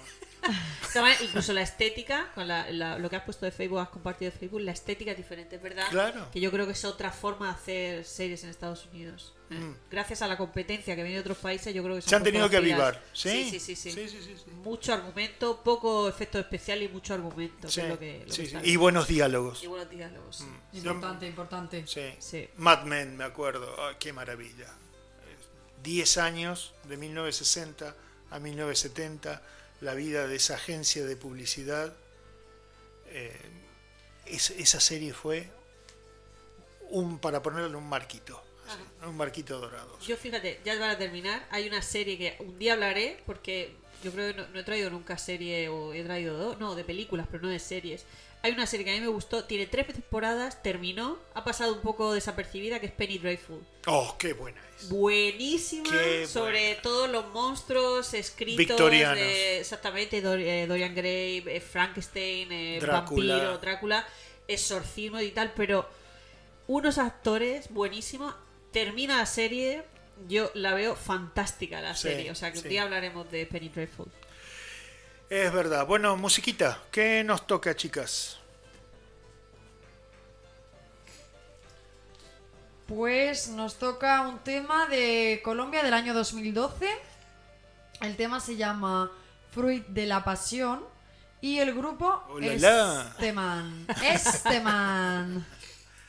Incluso 1.22 1.54
la 1.54 1.62
estética, 1.62 2.32
con 2.36 2.48
la- 2.48 2.70
la- 2.72 2.98
lo 3.00 3.10
que 3.10 3.16
has 3.18 3.24
puesto 3.24 3.46
de 3.46 3.52
Facebook, 3.52 3.80
has 3.80 3.90
compartido 3.90 4.32
de 4.32 4.38
Facebook, 4.38 4.62
la 4.62 4.72
estética 4.72 5.12
es 5.12 5.18
diferente, 5.18 5.58
es 5.58 5.62
verdad. 5.62 5.88
Claro. 5.90 6.30
Que 6.32 6.40
yo 6.40 6.52
creo 6.52 6.66
que 6.66 6.72
es 6.74 6.86
otra 6.86 7.12
forma 7.12 7.48
de 7.48 7.52
hacer 7.54 8.06
series 8.06 8.44
en 8.44 8.50
Estados 8.50 8.86
Unidos. 8.86 9.34
Eh, 9.50 9.56
Mm. 9.56 9.76
Gracias 9.92 10.24
a 10.24 10.28
la 10.28 10.38
competencia 10.38 10.96
que 10.96 11.04
viene 11.04 11.16
de 11.18 11.22
otros 11.22 11.38
países, 11.38 11.72
yo 11.74 11.84
creo 11.84 11.96
que 11.98 12.02
Se 12.02 12.16
han 12.16 12.24
tenido 12.24 12.50
que 12.50 12.58
avivar, 12.58 13.00
¿sí? 13.14 13.50
Sí, 13.52 13.60
sí, 13.60 13.76
sí. 13.76 13.76
sí. 13.76 13.92
Sí, 13.92 14.10
sí, 14.10 14.24
sí, 14.24 14.36
sí. 14.44 14.52
Mucho 14.64 14.92
argumento, 14.94 15.62
poco 15.64 16.10
efecto 16.10 16.40
especial 16.40 16.82
y 16.82 16.88
mucho 16.88 17.14
argumento. 17.14 17.68
que 17.68 17.72
Sí, 17.74 17.82
es 17.82 17.90
lo 17.90 18.00
que, 18.00 18.24
lo 18.28 18.34
sí, 18.34 18.48
que 18.48 18.62
Y 18.68 18.76
buenos 18.76 19.08
diálogos. 19.08 19.64
Y 19.64 19.68
buenos 19.68 19.88
diálogos. 19.90 20.38
sí. 20.38 20.78
importante, 20.80 21.28
importante. 21.28 21.86
Sí. 21.86 22.10
Sí. 22.18 22.50
Mad 22.58 22.84
Men, 22.86 23.16
me 23.18 23.24
acuerdo. 23.24 23.76
Ay, 23.88 23.96
qué 24.00 24.12
maravilla. 24.14 24.66
Eh, 24.66 25.36
10 25.84 26.18
años, 26.18 26.74
de 26.86 26.98
1960 26.98 27.96
a 28.32 28.40
1970, 28.40 29.44
la 29.82 29.94
vida 29.94 30.28
de 30.28 30.36
esa 30.36 30.56
agencia 30.56 31.06
de 31.06 31.16
publicidad. 31.16 31.94
Eh, 33.08 33.36
es- 34.26 34.52
esa 34.52 34.80
serie 34.80 35.14
fue 35.14 35.50
un 36.90 37.20
para 37.20 37.42
ponerlo 37.42 37.68
en 37.68 37.76
un 37.76 37.88
marquito. 37.90 38.42
así, 38.68 38.80
un 39.08 39.16
marquito 39.18 39.60
dorado. 39.60 40.00
Yo 40.00 40.18
fíjate, 40.18 40.60
ya 40.66 40.78
para 40.80 40.98
terminar, 40.98 41.46
hay 41.52 41.68
una 41.68 41.82
serie 41.84 42.18
que 42.18 42.36
un 42.40 42.58
día 42.58 42.74
hablaré, 42.74 43.22
porque 43.28 43.76
yo 44.04 44.12
creo 44.12 44.34
que 44.34 44.42
no, 44.42 44.48
no 44.48 44.60
he 44.60 44.64
traído 44.64 44.90
nunca 44.90 45.18
serie, 45.20 45.70
o 45.70 45.94
he 45.94 46.04
traído 46.04 46.36
dos, 46.38 46.60
no, 46.60 46.74
de 46.74 46.84
películas, 46.84 47.28
pero 47.30 47.44
no 47.44 47.50
de 47.50 47.60
series. 47.60 48.06
Hay 48.46 48.52
una 48.52 48.68
serie 48.68 48.86
que 48.86 48.92
a 48.92 48.94
mí 48.94 49.02
me 49.02 49.08
gustó, 49.08 49.46
tiene 49.46 49.66
tres 49.66 49.88
temporadas, 49.88 50.62
terminó, 50.62 51.18
ha 51.34 51.44
pasado 51.44 51.74
un 51.74 51.82
poco 51.82 52.14
desapercibida, 52.14 52.80
que 52.80 52.86
es 52.86 52.92
Penny 52.92 53.18
Dreadful. 53.18 53.66
Oh, 53.88 54.16
qué 54.20 54.34
buena 54.34 54.62
es. 54.78 54.88
Buenísima, 54.88 55.90
Qué 55.90 56.28
sobre 56.28 56.68
buena. 56.68 56.82
todos 56.84 57.10
los 57.10 57.28
monstruos 57.34 58.14
escritos 58.14 58.58
Victorianos. 58.60 59.18
de- 59.18 59.60
exactamente, 59.62 60.22
Dor- 60.22 60.40
eh, 60.40 60.68
Dorian 60.68 60.94
Gray, 60.94 61.44
eh, 61.48 61.60
Frankenstein, 61.60 62.52
eh, 62.52 62.78
Drácula. 62.80 63.34
vampiro, 63.36 63.58
Drácula, 63.58 64.08
exorcismo 64.48 65.20
y 65.22 65.32
tal, 65.32 65.52
pero 65.56 65.90
unos 66.68 67.00
actores 67.00 67.70
buenísimos. 67.72 68.36
Termina 68.72 69.18
la 69.18 69.26
serie, 69.26 69.86
yo 70.28 70.52
la 70.54 70.76
veo 70.76 70.96
fantástica 70.96 71.82
la 71.82 71.96
Sí, 71.96 72.10
serie, 72.10 72.30
o 72.30 72.36
sea 72.36 72.52
que 72.52 72.58
sí. 72.60 72.64
un 72.66 72.70
día 72.70 72.84
hablaremos 72.84 73.32
de 73.32 73.48
Penny 73.48 73.70
Dreadful. 73.70 74.06
Es 75.36 75.52
verdad. 75.52 75.86
Bueno, 75.86 76.16
musiquita, 76.16 76.82
¿qué 76.92 77.22
nos 77.22 77.46
toca, 77.46 77.76
chicas? 77.76 78.38
Pues 82.88 83.50
nos 83.50 83.76
toca 83.76 84.22
un 84.30 84.40
tema 84.40 84.88
de 84.88 85.42
Colombia 85.44 85.84
del 85.84 85.94
año 85.94 86.14
2012. 86.14 86.88
El 88.00 88.16
tema 88.16 88.40
se 88.40 88.56
llama 88.56 89.12
Fruit 89.52 89.86
de 89.88 90.06
la 90.06 90.24
Pasión. 90.24 90.86
Y 91.42 91.60
el 91.60 91.76
grupo 91.76 92.24
¡Oh, 92.30 92.40
la, 92.40 92.54
es 92.54 92.62
la! 92.62 93.08
este 93.12 93.34
man. 93.34 93.88
Este 94.06 94.62
man. 94.62 95.46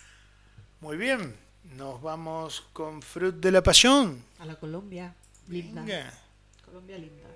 Muy 0.81 0.97
bien. 0.97 1.37
Nos 1.75 2.01
vamos 2.01 2.65
con 2.73 3.03
Fruit 3.03 3.35
de 3.35 3.51
la 3.51 3.65
Pasión. 3.65 4.25
A 4.39 4.47
la 4.47 4.55
Colombia, 4.55 5.17
linda. 5.49 5.83
Venga. 5.83 6.13
Colombia 6.65 6.97
linda. 6.97 7.36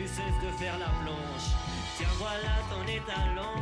tu 0.00 0.06
cesses 0.08 0.40
de 0.42 0.50
faire 0.58 0.78
la 0.78 0.88
planche. 1.02 1.48
Tiens 1.96 2.14
voilà 2.16 2.54
ton 2.70 2.82
étalon 2.84 3.56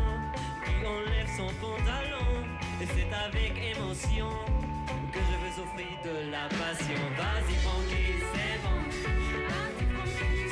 qui 0.65 0.87
enlève 0.87 1.29
son 1.37 1.51
pantalon. 1.61 2.31
Et 2.81 2.87
c'est 2.87 3.13
avec 3.13 3.53
émotion 3.77 4.31
que 5.13 5.19
je 5.19 5.35
veux 5.43 5.55
offrir 5.65 5.95
de 6.05 6.31
la 6.31 6.47
passion. 6.49 7.03
Vas-y 7.17 7.57
tranquille, 7.67 8.23
c'est 8.33 8.59
bon. 8.63 8.79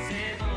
C'est 0.09 0.39
bon. 0.41 0.56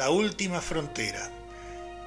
La 0.00 0.08
última 0.08 0.62
frontera. 0.62 1.28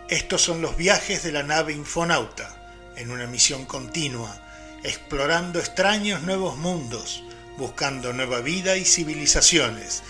Estos 0.10 0.42
son 0.42 0.64
los 0.64 0.76
viajes 0.76 1.22
de 1.22 1.32
la 1.32 1.44
nave 1.44 1.74
Infonauta, 1.74 2.50
en 2.96 3.12
una 3.12 3.28
misión 3.28 3.68
continua, 3.68 4.36
explorando 4.82 5.60
extraños 5.60 6.24
nuevos 6.24 6.58
mundos, 6.58 7.24
buscando 7.56 8.12
nueva 8.12 8.40
vida 8.40 8.78
y 8.78 8.84
civilizaciones, 8.84 10.02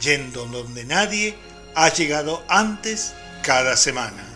yendo 0.00 0.46
donde 0.46 0.84
nadie 0.84 1.34
ha 1.74 1.88
llegado 1.92 2.44
antes 2.46 3.12
cada 3.42 3.76
semana. 3.76 4.31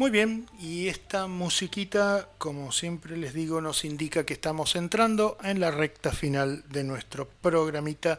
Muy 0.00 0.10
bien, 0.10 0.48
y 0.58 0.88
esta 0.88 1.26
musiquita, 1.26 2.26
como 2.38 2.72
siempre 2.72 3.18
les 3.18 3.34
digo, 3.34 3.60
nos 3.60 3.84
indica 3.84 4.24
que 4.24 4.32
estamos 4.32 4.74
entrando 4.74 5.36
en 5.44 5.60
la 5.60 5.70
recta 5.70 6.10
final 6.10 6.64
de 6.70 6.84
nuestro 6.84 7.28
programita 7.28 8.18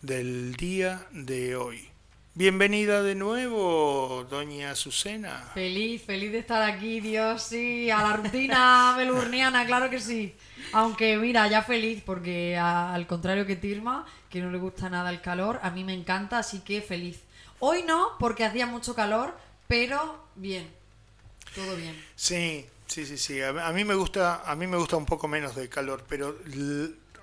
del 0.00 0.54
día 0.54 1.08
de 1.10 1.56
hoy. 1.56 1.88
Bienvenida 2.34 3.02
de 3.02 3.16
nuevo, 3.16 4.28
doña 4.30 4.70
Azucena. 4.70 5.50
Feliz, 5.54 6.04
feliz 6.04 6.30
de 6.30 6.38
estar 6.38 6.62
aquí, 6.62 7.00
Dios, 7.00 7.42
sí, 7.42 7.90
a 7.90 8.00
la 8.00 8.12
rutina 8.12 8.94
melurniana, 8.96 9.66
claro 9.66 9.90
que 9.90 9.98
sí. 10.00 10.36
Aunque 10.72 11.16
mira, 11.16 11.48
ya 11.48 11.62
feliz, 11.62 12.00
porque 12.06 12.56
a- 12.56 12.94
al 12.94 13.08
contrario 13.08 13.44
que 13.44 13.56
Tirma, 13.56 14.06
que 14.30 14.40
no 14.40 14.52
le 14.52 14.58
gusta 14.58 14.88
nada 14.88 15.10
el 15.10 15.20
calor, 15.20 15.58
a 15.64 15.70
mí 15.72 15.82
me 15.82 15.94
encanta, 15.94 16.38
así 16.38 16.60
que 16.60 16.80
feliz. 16.80 17.18
Hoy 17.58 17.82
no, 17.82 18.10
porque 18.20 18.44
hacía 18.44 18.66
mucho 18.66 18.94
calor, 18.94 19.36
pero 19.66 20.24
bien, 20.36 20.77
todo 21.64 21.76
bien. 21.76 21.96
Sí, 22.16 22.66
sí, 22.86 23.06
sí, 23.06 23.18
sí. 23.18 23.42
A, 23.42 23.72
mí 23.72 23.84
me 23.84 23.94
gusta, 23.94 24.42
a 24.44 24.54
mí 24.56 24.66
me 24.66 24.76
gusta 24.76 24.96
un 24.96 25.06
poco 25.06 25.28
menos 25.28 25.54
de 25.56 25.68
calor, 25.68 26.04
pero 26.08 26.36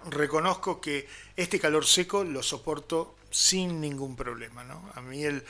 reconozco 0.10 0.80
que 0.82 1.08
este 1.36 1.60
calor 1.60 1.86
seco 1.86 2.24
lo 2.24 2.44
soporto 2.44 3.16
sin 3.32 3.82
ningún 3.82 4.16
problema, 4.16 4.64
¿no? 4.64 4.90
A 4.96 5.02
mí 5.02 5.24
el, 5.24 5.44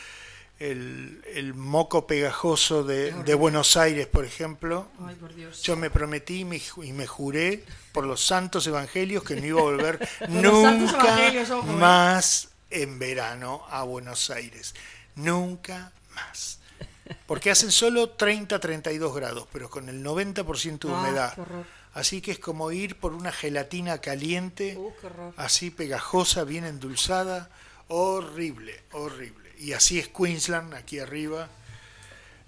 el, 0.60 1.22
el 1.34 1.54
moco 1.54 2.08
pegajoso 2.08 2.84
de, 2.84 3.12
de 3.12 3.34
Buenos 3.34 3.76
Aires, 3.78 4.08
por 4.08 4.26
ejemplo, 4.26 4.88
Ay, 5.06 5.16
por 5.16 5.34
Dios. 5.36 5.62
yo 5.62 5.76
me 5.76 5.90
prometí 5.90 6.40
y 6.42 6.46
me, 6.46 6.58
ju- 6.60 6.86
y 6.88 6.94
me 6.94 7.06
juré 7.06 7.64
por 7.92 8.06
los 8.06 8.24
santos 8.26 8.66
evangelios 8.68 9.24
que 9.24 9.36
no 9.36 9.46
iba 9.46 9.60
a 9.60 9.64
volver 9.64 10.00
nunca 10.30 11.30
¿eh? 11.30 11.46
más 11.78 12.50
en 12.70 12.98
verano 12.98 13.66
a 13.70 13.84
Buenos 13.84 14.30
Aires. 14.30 14.74
Nunca 15.16 15.92
más. 16.16 16.60
Porque 17.28 17.52
hacen 17.52 17.72
solo 17.72 18.10
30, 18.10 18.60
32 18.60 19.16
grados, 19.16 19.48
pero 19.54 19.70
con 19.70 19.90
el 19.90 20.04
90% 20.04 20.88
de 20.88 20.94
Ah, 20.94 20.98
humedad. 20.98 21.38
Así 21.94 22.22
que 22.22 22.32
es 22.32 22.40
como 22.40 22.72
ir 22.72 22.98
por 23.00 23.14
una 23.14 23.32
gelatina 23.32 24.00
caliente, 24.00 24.76
Uh, 24.78 24.92
así 25.38 25.70
pegajosa, 25.72 26.44
bien 26.44 26.66
endulzada. 26.66 27.50
Horrible, 27.88 28.84
horrible. 28.92 29.52
Y 29.58 29.74
así 29.74 30.00
es 30.00 30.08
Queensland, 30.10 30.74
aquí 30.74 31.00
arriba. 31.00 31.48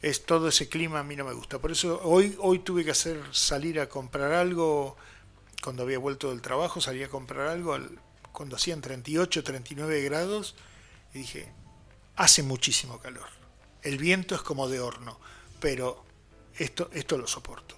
Es 0.01 0.25
todo 0.25 0.47
ese 0.49 0.67
clima 0.69 0.99
a 0.99 1.03
mí 1.03 1.15
no 1.15 1.25
me 1.25 1.33
gusta. 1.33 1.59
Por 1.59 1.71
eso 1.71 2.01
hoy, 2.03 2.35
hoy 2.39 2.59
tuve 2.59 2.83
que 2.83 2.91
hacer 2.91 3.21
salir 3.31 3.79
a 3.79 3.87
comprar 3.87 4.33
algo. 4.33 4.97
Cuando 5.63 5.83
había 5.83 5.97
vuelto 5.99 6.29
del 6.29 6.41
trabajo, 6.41 6.81
salí 6.81 7.01
a 7.03 7.09
comprar 7.09 7.47
algo 7.47 7.73
al- 7.73 7.99
cuando 8.31 8.55
hacían 8.57 8.81
38, 8.81 9.43
39 9.43 10.01
grados. 10.03 10.55
Y 11.13 11.19
dije, 11.19 11.51
hace 12.15 12.43
muchísimo 12.43 12.99
calor. 12.99 13.27
El 13.87 13.97
viento 13.97 14.35
es 14.35 14.41
como 14.41 14.67
de 14.67 14.79
horno, 14.81 15.17
pero 15.61 16.03
esto, 16.57 16.89
esto 16.93 17.17
lo 17.17 17.25
soporto, 17.25 17.75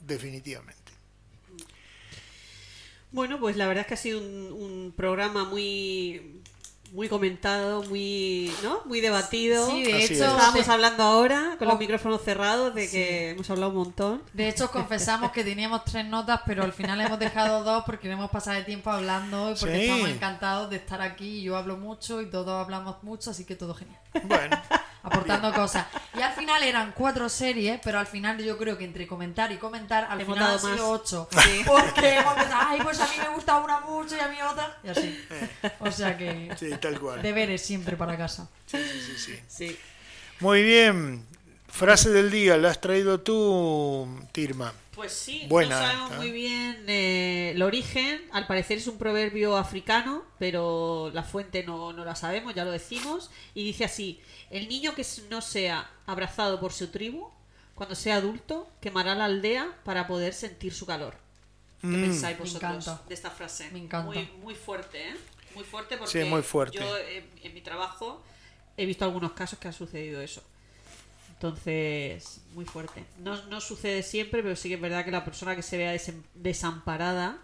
definitivamente. 0.00 0.92
Bueno, 3.10 3.38
pues 3.38 3.56
la 3.56 3.66
verdad 3.66 3.82
es 3.82 3.86
que 3.88 3.94
ha 3.94 3.98
sido 3.98 4.20
un, 4.20 4.52
un 4.52 4.92
programa 4.96 5.44
muy 5.44 6.40
muy 6.92 7.08
comentado, 7.08 7.82
muy, 7.84 8.52
¿no? 8.62 8.82
Muy 8.84 9.00
debatido. 9.00 9.66
Sí, 9.70 9.82
de 9.82 9.94
Así 9.94 10.02
hecho, 10.14 10.24
es. 10.24 10.30
Estábamos 10.30 10.68
hablando 10.68 11.02
ahora 11.02 11.56
con 11.58 11.68
los 11.68 11.78
micrófonos 11.78 12.22
cerrados 12.22 12.74
de 12.74 12.90
que 12.90 13.30
hemos 13.30 13.48
hablado 13.48 13.70
un 13.72 13.78
montón. 13.78 14.22
De 14.34 14.46
hecho, 14.48 14.64
os 14.66 14.70
confesamos 14.70 15.32
que 15.32 15.42
teníamos 15.42 15.84
tres 15.84 16.04
notas, 16.04 16.40
pero 16.44 16.62
al 16.64 16.72
final 16.74 17.00
hemos 17.00 17.18
dejado 17.18 17.64
dos 17.64 17.84
porque 17.84 18.08
no 18.08 18.14
hemos 18.14 18.30
pasado 18.30 18.58
de 18.58 18.64
tiempo 18.64 18.90
hablando 18.90 19.52
y 19.52 19.54
porque 19.54 19.74
Sí. 19.76 19.82
estamos 19.84 20.08
encantados 20.10 20.68
de 20.68 20.76
estar 20.76 21.00
aquí. 21.00 21.42
Yo 21.42 21.56
hablo 21.56 21.78
mucho 21.78 22.20
y 22.20 22.26
todos 22.30 22.62
hablamos 22.62 23.02
mucho, 23.02 23.30
así 23.30 23.46
que 23.46 23.56
todo 23.56 23.74
genial. 23.74 23.98
Bueno, 24.24 24.60
Aportando 25.02 25.52
cosas. 25.52 25.86
Y 26.16 26.22
al 26.22 26.32
final 26.32 26.62
eran 26.62 26.92
cuatro 26.92 27.28
series, 27.28 27.80
pero 27.82 27.98
al 27.98 28.06
final 28.06 28.38
yo 28.38 28.56
creo 28.56 28.78
que 28.78 28.84
entre 28.84 29.06
comentar 29.06 29.50
y 29.50 29.56
comentar, 29.56 30.06
al 30.08 30.20
Hemos 30.20 30.34
final 30.36 30.52
han 30.52 30.60
sido 30.60 30.90
ocho. 30.90 31.28
Porque 31.66 32.18
hemos 32.18 32.34
pensado, 32.34 32.66
ay, 32.68 32.80
pues 32.82 33.00
a 33.00 33.06
mí 33.06 33.14
me 33.20 33.28
gusta 33.30 33.58
una 33.58 33.80
mucho 33.80 34.16
y 34.16 34.20
a 34.20 34.28
mí 34.28 34.36
otra. 34.40 34.78
Y 34.84 34.88
así. 34.88 35.24
O 35.80 35.90
sea 35.90 36.16
que 36.16 36.54
sí, 36.58 36.70
tal 36.80 37.00
cual. 37.00 37.20
deberes 37.20 37.62
siempre 37.62 37.96
para 37.96 38.16
casa. 38.16 38.48
Sí, 38.66 38.78
sí, 38.78 39.00
sí, 39.00 39.18
sí. 39.18 39.40
Sí. 39.48 39.78
Muy 40.40 40.62
bien. 40.62 41.26
Frase 41.68 42.10
del 42.10 42.30
día, 42.30 42.56
la 42.58 42.70
has 42.70 42.80
traído 42.80 43.20
tú, 43.20 44.06
Tirma. 44.32 44.72
Pues 44.94 45.12
sí, 45.12 45.46
Buena 45.48 45.74
no 45.80 45.86
sabemos 45.86 46.10
esta. 46.10 46.16
muy 46.18 46.30
bien 46.32 46.84
eh, 46.86 47.52
el 47.54 47.62
origen. 47.62 48.20
Al 48.32 48.46
parecer 48.46 48.76
es 48.78 48.86
un 48.86 48.98
proverbio 48.98 49.56
africano, 49.56 50.24
pero 50.38 51.10
la 51.14 51.22
fuente 51.22 51.64
no, 51.64 51.92
no 51.94 52.04
la 52.04 52.14
sabemos, 52.14 52.54
ya 52.54 52.64
lo 52.64 52.70
decimos. 52.72 53.30
Y 53.54 53.64
dice 53.64 53.84
así: 53.84 54.20
El 54.50 54.68
niño 54.68 54.94
que 54.94 55.06
no 55.30 55.40
sea 55.40 55.90
abrazado 56.06 56.60
por 56.60 56.72
su 56.74 56.88
tribu, 56.88 57.30
cuando 57.74 57.94
sea 57.94 58.16
adulto, 58.16 58.68
quemará 58.82 59.14
la 59.14 59.24
aldea 59.24 59.78
para 59.84 60.06
poder 60.06 60.34
sentir 60.34 60.74
su 60.74 60.84
calor. 60.84 61.14
¿Qué 61.80 61.86
Mm. 61.86 62.02
pensáis 62.02 62.36
Me 62.36 62.42
vosotros 62.44 62.70
encanta. 62.86 63.02
de 63.08 63.14
esta 63.14 63.30
frase? 63.30 63.70
Me 63.72 63.78
encanta. 63.78 64.12
Muy, 64.12 64.28
muy 64.42 64.54
fuerte, 64.54 65.08
¿eh? 65.08 65.16
Muy 65.54 65.64
fuerte 65.64 65.96
porque 65.96 66.22
Sí, 66.22 66.28
muy 66.28 66.42
fuerte. 66.42 66.78
yo 66.78 66.96
eh, 66.98 67.28
en 67.42 67.54
mi 67.54 67.60
trabajo 67.60 68.22
he 68.76 68.86
visto 68.86 69.04
algunos 69.04 69.32
casos 69.32 69.58
que 69.58 69.68
ha 69.68 69.72
sucedido 69.72 70.20
eso. 70.20 70.42
Entonces, 71.42 72.40
muy 72.54 72.64
fuerte. 72.64 73.04
No, 73.18 73.42
no 73.46 73.60
sucede 73.60 74.04
siempre, 74.04 74.44
pero 74.44 74.54
sí 74.54 74.68
que 74.68 74.76
es 74.76 74.80
verdad 74.80 75.04
que 75.04 75.10
la 75.10 75.24
persona 75.24 75.56
que 75.56 75.62
se 75.62 75.76
vea 75.76 75.92
desamparada, 76.34 77.36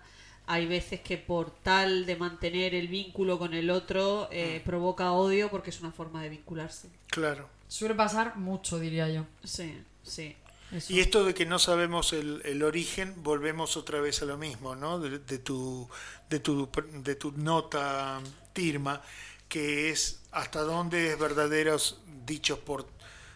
hay 0.47 0.67
veces 0.67 1.01
que 1.01 1.19
por 1.19 1.51
tal 1.51 2.07
de 2.07 2.15
mantener 2.15 2.77
el 2.77 2.87
vínculo 2.87 3.41
con 3.41 3.55
el 3.55 3.71
otro, 3.71 4.29
eh, 4.31 4.63
provoca 4.65 5.11
odio 5.11 5.51
porque 5.51 5.71
es 5.71 5.81
una 5.81 5.91
forma 5.91 6.23
de 6.23 6.29
vincularse. 6.29 6.89
Claro. 7.09 7.49
Suele 7.67 7.97
pasar 7.97 8.37
mucho, 8.37 8.79
diría 8.79 9.09
yo. 9.09 9.27
Sí, 9.43 9.83
sí. 10.05 10.37
Eso. 10.71 10.93
Y 10.93 11.01
esto 11.01 11.25
de 11.25 11.35
que 11.35 11.45
no 11.45 11.59
sabemos 11.59 12.13
el, 12.13 12.41
el 12.45 12.63
origen, 12.63 13.21
volvemos 13.25 13.77
otra 13.77 14.01
vez 14.01 14.23
a 14.23 14.27
lo 14.27 14.39
mismo, 14.39 14.77
¿no? 14.77 15.01
De, 15.01 15.19
de 15.19 15.39
tu, 15.39 15.89
de, 16.31 16.39
tu, 16.39 16.69
de 17.03 17.17
tu 17.17 17.33
nota, 17.33 18.21
Tirma, 18.53 19.03
que 19.49 19.91
es 19.91 20.21
hasta 20.31 20.61
dónde 20.61 21.11
es 21.11 21.19
verdaderos 21.19 22.01
dichos 22.25 22.61
por 22.61 22.87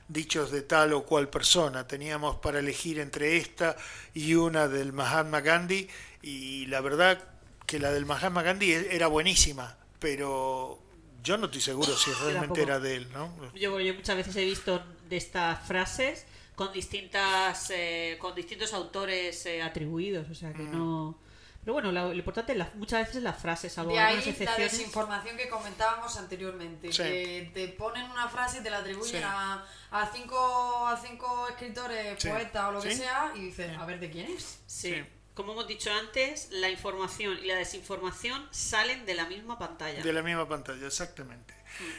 dichos 0.08 0.50
de 0.50 0.62
tal 0.62 0.92
o 0.92 1.04
cual 1.04 1.28
persona. 1.28 1.86
Teníamos 1.86 2.36
para 2.36 2.58
elegir 2.58 2.98
entre 2.98 3.36
esta 3.36 3.76
y 4.14 4.34
una 4.34 4.68
del 4.68 4.92
Mahatma 4.92 5.40
Gandhi 5.40 5.88
y 6.22 6.66
la 6.66 6.80
verdad 6.80 7.22
que 7.66 7.78
la 7.78 7.92
del 7.92 8.06
Mahatma 8.06 8.42
Gandhi 8.42 8.72
e- 8.72 8.94
era 8.94 9.06
buenísima, 9.06 9.76
pero 9.98 10.78
yo 11.22 11.38
no 11.38 11.46
estoy 11.46 11.60
seguro 11.60 11.96
si 11.96 12.10
realmente 12.12 12.62
era 12.62 12.80
de 12.80 12.96
él, 12.96 13.08
¿no? 13.12 13.32
Yo, 13.54 13.78
yo 13.80 13.94
muchas 13.94 14.16
veces 14.16 14.36
he 14.36 14.44
visto 14.44 14.82
de 15.08 15.16
estas 15.16 15.66
frases 15.66 16.26
con 16.54 16.72
distintas 16.72 17.70
eh, 17.70 18.16
con 18.20 18.34
distintos 18.34 18.72
autores 18.72 19.46
eh, 19.46 19.62
atribuidos, 19.62 20.28
o 20.30 20.34
sea 20.34 20.52
que 20.52 20.62
no. 20.62 21.18
Pero 21.64 21.74
bueno, 21.74 21.92
lo, 21.92 22.08
lo 22.08 22.14
importante 22.14 22.52
es 22.52 22.58
la- 22.58 22.70
muchas 22.74 23.06
veces 23.06 23.22
las 23.22 23.40
frases, 23.40 23.72
salvo 23.72 23.92
De 23.92 23.98
ahí 24.00 24.14
la 24.16 24.20
excepciones. 24.20 24.72
desinformación 24.72 25.36
que 25.36 25.48
comentábamos 25.48 26.16
anteriormente, 26.16 26.92
Sí. 26.92 27.02
que 27.02 27.50
te 27.54 27.68
ponen 27.68 28.10
una 28.10 28.28
frase 28.28 28.58
y 28.58 28.62
te 28.62 28.70
la 28.70 28.78
atribuyen 28.78 29.20
Sí. 29.20 29.24
a, 29.24 29.64
a 29.92 30.10
cinco 30.12 30.86
a 30.88 30.96
cinco 31.00 31.46
escritores, 31.48 32.16
Sí. 32.20 32.28
poetas 32.28 32.64
o 32.68 32.72
lo 32.72 32.80
que 32.82 32.96
sea, 32.96 33.32
y 33.36 33.40
dices, 33.40 33.76
a 33.78 33.86
ver 33.86 34.00
de 34.00 34.10
quién 34.10 34.30
es. 34.32 34.58
Sí. 34.66 34.94
Sí. 34.94 35.04
Como 35.34 35.52
hemos 35.52 35.66
dicho 35.66 35.90
antes, 35.90 36.48
la 36.50 36.68
información 36.68 37.38
y 37.42 37.46
la 37.46 37.54
desinformación 37.54 38.46
salen 38.50 39.06
de 39.06 39.14
la 39.14 39.24
misma 39.26 39.58
pantalla. 39.58 40.02
De 40.02 40.12
la 40.12 40.22
misma 40.22 40.46
pantalla, 40.46 40.86
exactamente. 40.86 41.54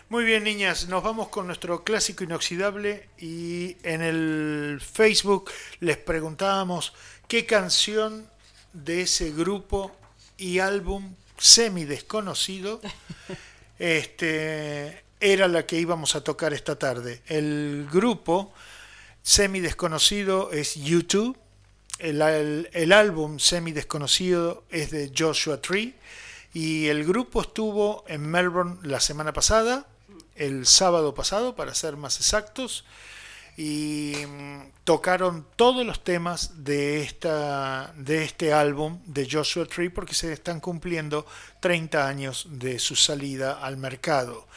Muy 0.09 0.23
bien, 0.23 0.43
niñas, 0.43 0.87
nos 0.87 1.01
vamos 1.01 1.29
con 1.29 1.47
nuestro 1.47 1.83
clásico 1.83 2.23
inoxidable 2.23 3.09
y 3.17 3.75
en 3.81 4.03
el 4.03 4.79
Facebook 4.81 5.49
les 5.79 5.97
preguntábamos 5.97 6.93
qué 7.27 7.47
canción 7.47 8.29
de 8.73 9.01
ese 9.03 9.31
grupo 9.31 9.91
y 10.37 10.59
álbum 10.59 11.13
semi 11.37 11.85
desconocido 11.85 12.81
este, 13.79 15.03
era 15.19 15.47
la 15.47 15.65
que 15.65 15.79
íbamos 15.79 16.15
a 16.15 16.23
tocar 16.23 16.53
esta 16.53 16.77
tarde. 16.77 17.21
El 17.27 17.87
grupo 17.91 18.53
semi 19.21 19.59
desconocido 19.59 20.51
es 20.51 20.75
YouTube. 20.75 21.37
El, 21.99 22.21
el- 22.21 22.69
el 22.73 22.91
álbum 22.91 23.39
semi 23.39 23.71
desconocido 23.71 24.63
es 24.69 24.91
de 24.91 25.11
Joshua 25.17 25.61
Tree. 25.61 25.95
Y 26.53 26.87
el 26.87 27.03
grupo 27.05 27.41
estuvo 27.41 28.03
en 28.07 28.29
Melbourne 28.29 28.77
la 28.83 28.99
semana 28.99 29.33
pasada, 29.33 29.87
el 30.35 30.67
sábado 30.67 31.13
pasado, 31.15 31.55
para 31.55 31.73
ser 31.73 31.97
más 31.97 32.17
exactos. 32.17 32.85
Y 33.55 34.15
mm, 34.27 34.71
tocaron 34.83 35.45
todos 35.55 35.85
los 35.85 36.03
temas 36.03 36.63
de, 36.63 37.01
esta, 37.01 37.93
de 37.97 38.23
este 38.23 38.53
álbum 38.53 38.99
de 39.05 39.27
Joshua 39.29 39.65
Tree 39.65 39.89
porque 39.89 40.13
se 40.13 40.33
están 40.33 40.59
cumpliendo 40.59 41.25
30 41.59 42.07
años 42.07 42.47
de 42.49 42.79
su 42.79 42.95
salida 42.95 43.59
al 43.61 43.77
mercado. 43.77 44.47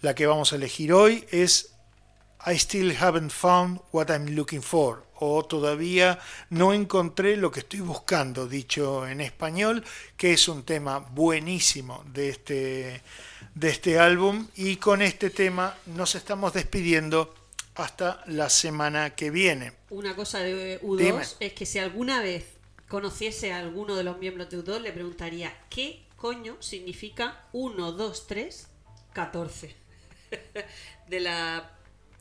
La 0.00 0.14
que 0.14 0.26
vamos 0.26 0.52
a 0.52 0.56
elegir 0.56 0.92
hoy 0.92 1.26
es 1.30 1.74
I 2.46 2.54
still 2.54 2.96
haven't 3.00 3.30
found 3.30 3.80
what 3.92 4.08
I'm 4.10 4.34
looking 4.34 4.62
for 4.62 5.04
o 5.24 5.44
todavía 5.44 6.18
no 6.50 6.72
encontré 6.72 7.36
lo 7.36 7.52
que 7.52 7.60
estoy 7.60 7.78
buscando, 7.78 8.48
dicho 8.48 9.06
en 9.06 9.20
español, 9.20 9.84
que 10.16 10.32
es 10.32 10.48
un 10.48 10.64
tema 10.64 10.98
buenísimo 10.98 12.02
de 12.12 12.30
este, 12.30 13.02
de 13.54 13.70
este 13.70 14.00
álbum 14.00 14.48
y 14.56 14.76
con 14.76 15.00
este 15.00 15.30
tema 15.30 15.76
nos 15.86 16.16
estamos 16.16 16.52
despidiendo 16.52 17.32
hasta 17.74 18.22
la 18.26 18.50
semana 18.50 19.14
que 19.14 19.30
viene. 19.30 19.72
Una 19.90 20.14
cosa 20.14 20.40
de 20.40 20.80
U2 20.82 20.96
Dime. 20.98 21.22
es 21.40 21.52
que 21.52 21.66
si 21.66 21.78
alguna 21.78 22.20
vez 22.20 22.44
conociese 22.88 23.52
a 23.52 23.58
alguno 23.58 23.96
de 23.96 24.04
los 24.04 24.18
miembros 24.18 24.50
de 24.50 24.58
U2, 24.58 24.80
le 24.80 24.92
preguntaría 24.92 25.52
¿qué 25.70 26.06
coño 26.16 26.56
significa 26.60 27.44
1, 27.52 27.92
2, 27.92 28.26
3, 28.26 28.68
14? 29.12 29.74
de 31.08 31.20
la 31.20 31.70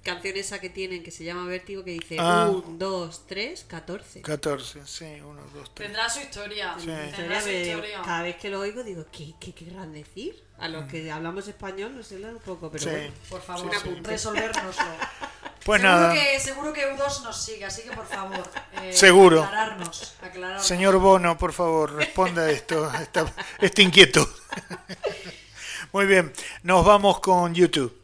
canción 0.03 0.35
esa 0.37 0.59
que 0.59 0.69
tienen 0.69 1.03
que 1.03 1.11
se 1.11 1.23
llama 1.23 1.45
Vértigo 1.45 1.83
que 1.83 1.91
dice 1.91 2.17
Ah. 2.19 2.49
1, 2.49 2.63
2, 2.77 3.27
3, 3.27 3.63
14. 3.67 4.21
14, 4.21 4.81
sí, 4.85 5.05
1, 5.23 5.41
2, 5.53 5.71
3. 5.73 5.87
Tendrá 5.87 6.09
su 6.09 6.19
historia. 6.21 6.75
Sí. 6.79 6.85
Tendrá 7.15 7.41
su 7.41 7.49
historia. 7.49 8.01
cada 8.03 8.23
vez 8.23 8.35
que 8.37 8.49
lo 8.49 8.59
oigo 8.59 8.83
digo, 8.83 9.05
¿qué, 9.11 9.33
qué 9.39 9.53
querrán 9.53 9.93
decir? 9.93 10.43
A 10.59 10.67
los 10.67 10.85
que 10.85 11.09
hablamos 11.11 11.47
español 11.47 11.95
no 11.95 12.03
sé 12.03 12.17
un 12.23 12.39
poco, 12.39 12.69
pero 12.71 12.83
Sí. 12.83 12.89
bueno. 12.89 13.13
Por 13.29 13.41
favor, 13.41 13.65
Un 13.67 13.75
apunte. 13.75 14.09
resolvérnoslo. 14.09 14.83
Pues 15.63 15.79
seguro, 15.79 15.95
nada, 15.99 16.13
que, 16.15 16.39
seguro 16.39 16.73
que 16.73 16.87
U2 16.91 17.21
nos 17.21 17.39
sigue, 17.39 17.65
así 17.65 17.83
que 17.83 17.91
por 17.91 18.07
favor. 18.07 18.41
eh, 18.81 18.91
Seguro. 18.93 19.43
Aclararnos, 19.43 20.15
aclararnos. 20.19 20.65
señor 20.65 20.97
Bono, 20.97 21.37
por 21.37 21.53
favor, 21.53 21.93
responda 21.93 22.41
a 22.45 22.49
esto, 22.49 22.89
a 22.89 23.03
esta, 23.03 23.31
esta 23.59 23.81
inquietud. 23.83 24.27
Muy 25.91 26.07
bien, 26.07 26.33
nos 26.63 26.83
vamos 26.83 27.19
con 27.19 27.53
YouTube. 27.53 27.95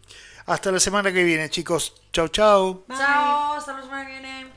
Hasta 0.48 0.72
la 0.72 0.80
semana 0.80 1.12
que 1.12 1.24
viene, 1.24 1.50
chicos. 1.50 1.93
Chau, 2.14 2.30
chau. 2.30 2.86
Chao, 2.88 3.54
hasta 3.54 3.74
la 3.74 3.82
semana 3.82 4.06
que 4.06 4.12
viene. 4.14 4.57